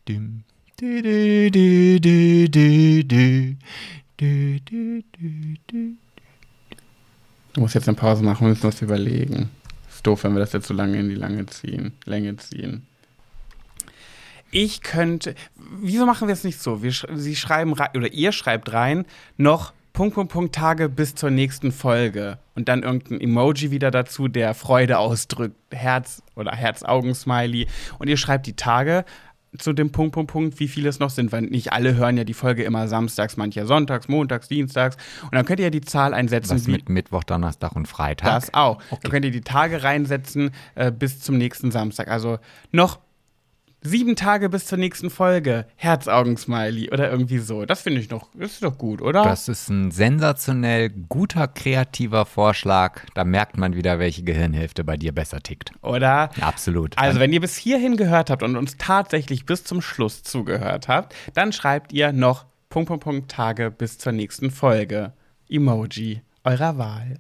[0.07, 0.43] du,
[0.81, 2.51] du, du, du,
[3.05, 3.57] du.
[4.17, 5.97] Du, du, du, du.
[7.59, 9.51] Du musst jetzt eine Pause machen, wir müssen was überlegen.
[9.91, 12.87] Ist doof, wenn wir das jetzt so lange in die Lange ziehen, Länge ziehen.
[14.53, 15.35] Ich könnte.
[15.57, 16.85] Wieso machen wir es nicht so?
[16.85, 19.07] Wir, Sie schreiben oder ihr schreibt rein,
[19.37, 22.39] noch Punkt, Punkt, Punkt Tage bis zur nächsten Folge.
[22.55, 25.57] Und dann irgendein Emoji wieder dazu, der Freude ausdrückt.
[25.73, 27.67] Herz oder Herz-Augen-Smiley.
[27.99, 29.05] Und ihr schreibt die Tage
[29.57, 32.25] zu dem Punkt, Punkt, Punkt, wie viele es noch sind, weil nicht alle hören ja
[32.25, 34.97] die Folge immer samstags, manche sonntags, montags, dienstags.
[35.23, 38.29] Und dann könnt ihr ja die Zahl einsetzen, Was wie mit Mittwoch, Donnerstag und Freitag?
[38.29, 38.83] das auch.
[39.03, 42.09] Da könnt ihr die Tage reinsetzen äh, bis zum nächsten Samstag.
[42.09, 42.39] Also
[42.73, 42.99] noch
[43.81, 45.67] sieben Tage bis zur nächsten Folge.
[45.77, 47.65] Herzaugensmiley oder irgendwie so.
[47.65, 49.23] Das finde ich doch, ist doch gut, oder?
[49.23, 53.03] Das ist ein sensationell guter, kreativer Vorschlag.
[53.15, 55.73] Da merkt man wieder, welche Gehirnhälfte bei dir besser tickt.
[55.83, 56.31] oder?
[56.37, 56.97] Ja, absolut.
[56.99, 61.15] Also, wenn ihr bis hierhin gehört habt und uns tatsächlich bis zum Schluss zugehört habt,
[61.35, 65.13] dann schreibt ihr noch Punkt, Punkt, Punkt Tage bis zur nächsten Folge.
[65.49, 67.19] Emoji eurer Wahl.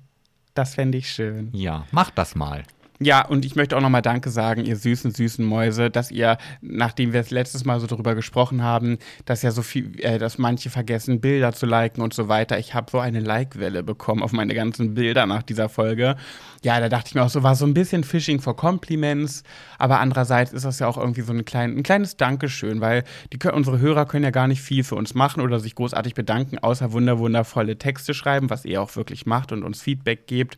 [0.54, 1.50] Das fände ich schön.
[1.52, 2.64] Ja, macht das mal.
[3.00, 7.12] Ja, und ich möchte auch nochmal Danke sagen, ihr süßen, süßen Mäuse, dass ihr, nachdem
[7.12, 10.68] wir es letztes Mal so darüber gesprochen haben, dass ja so viel, äh, dass manche
[10.68, 12.58] vergessen, Bilder zu liken und so weiter.
[12.58, 16.16] Ich habe so eine Like-Welle bekommen auf meine ganzen Bilder nach dieser Folge.
[16.64, 19.44] Ja, da dachte ich mir auch so, war so ein bisschen Fishing for Compliments,
[19.78, 23.38] aber andererseits ist das ja auch irgendwie so ein, klein, ein kleines Dankeschön, weil die,
[23.48, 26.90] unsere Hörer können ja gar nicht viel für uns machen oder sich großartig bedanken, außer
[26.90, 30.56] wunder, wundervolle Texte schreiben, was ihr auch wirklich macht und uns Feedback gebt.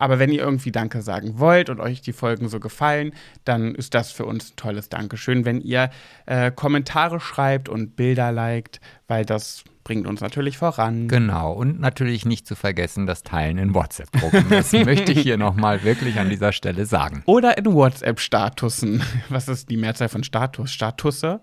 [0.00, 3.12] Aber wenn ihr irgendwie Danke sagen wollt und euch die Folgen so gefallen,
[3.44, 5.90] dann ist das für uns ein tolles Dankeschön, wenn ihr
[6.24, 11.06] äh, Kommentare schreibt und Bilder liked, weil das bringt uns natürlich voran.
[11.06, 14.46] Genau, und natürlich nicht zu vergessen das Teilen in WhatsApp-Gruppen.
[14.48, 17.22] Das möchte ich hier nochmal wirklich an dieser Stelle sagen.
[17.26, 19.02] Oder in WhatsApp-Statussen.
[19.28, 20.72] Was ist die Mehrzahl von Status?
[20.72, 21.40] Statusse?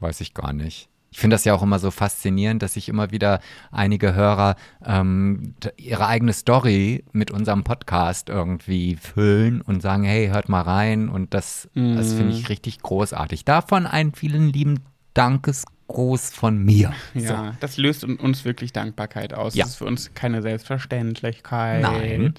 [0.00, 0.88] Weiß ich gar nicht.
[1.10, 3.40] Ich finde das ja auch immer so faszinierend, dass sich immer wieder
[3.70, 10.48] einige Hörer ähm, ihre eigene Story mit unserem Podcast irgendwie füllen und sagen, hey, hört
[10.48, 11.08] mal rein.
[11.08, 11.96] Und das, mm.
[11.96, 13.44] das finde ich richtig großartig.
[13.44, 14.80] Davon einen vielen lieben
[15.14, 16.92] Dankesgruß von mir.
[17.14, 17.56] Ja, so.
[17.60, 19.54] das löst uns wirklich Dankbarkeit aus.
[19.54, 19.64] Ja.
[19.64, 21.82] Das ist für uns keine Selbstverständlichkeit.
[21.82, 22.34] Nein.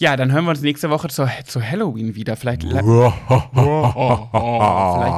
[0.00, 2.34] Ja, dann hören wir uns nächste Woche zu, zu Halloween wieder.
[2.34, 2.80] Vielleicht, vielleicht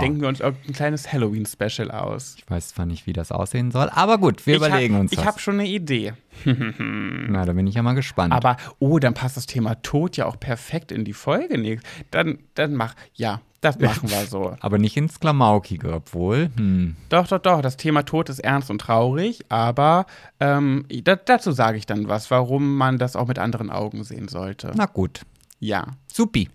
[0.03, 2.35] denken wir uns irgendein kleines Halloween-Special aus.
[2.37, 5.13] Ich weiß zwar nicht, wie das aussehen soll, aber gut, wir ich überlegen hab, uns
[5.13, 5.21] das.
[5.21, 6.15] Ich habe schon eine Idee.
[6.45, 8.33] Na, da bin ich ja mal gespannt.
[8.33, 11.79] Aber, oh, dann passt das Thema Tod ja auch perfekt in die Folge.
[12.11, 14.57] Dann, dann mach, ja, das machen wir so.
[14.61, 16.51] aber nicht ins Klamaukige, obwohl.
[16.57, 16.97] Hm.
[17.09, 17.63] Doch, doch, doch.
[17.63, 20.07] Das Thema Tod ist ernst und traurig, aber
[20.41, 24.27] ähm, da, dazu sage ich dann was, warum man das auch mit anderen Augen sehen
[24.27, 24.72] sollte.
[24.77, 25.23] Na gut.
[25.63, 25.87] Ja.
[26.13, 26.49] Supi.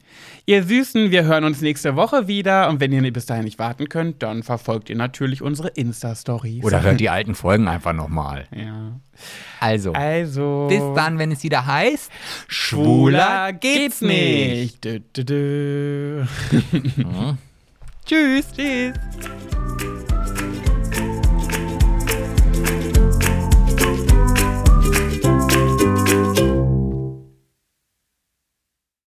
[0.45, 3.88] Ihr Süßen, wir hören uns nächste Woche wieder und wenn ihr bis dahin nicht warten
[3.88, 6.64] könnt, dann verfolgt ihr natürlich unsere Insta-Stories.
[6.64, 8.48] Oder hört die alten Folgen einfach nochmal.
[8.53, 8.99] Ja.
[9.61, 12.11] Also, also, bis dann, wenn es wieder heißt,
[12.49, 14.84] schwuler geht's nicht.
[14.84, 16.26] Dö, dö, dö.
[16.72, 17.38] hm.
[18.06, 18.45] Tschüss.
[18.56, 18.94] Tschüss.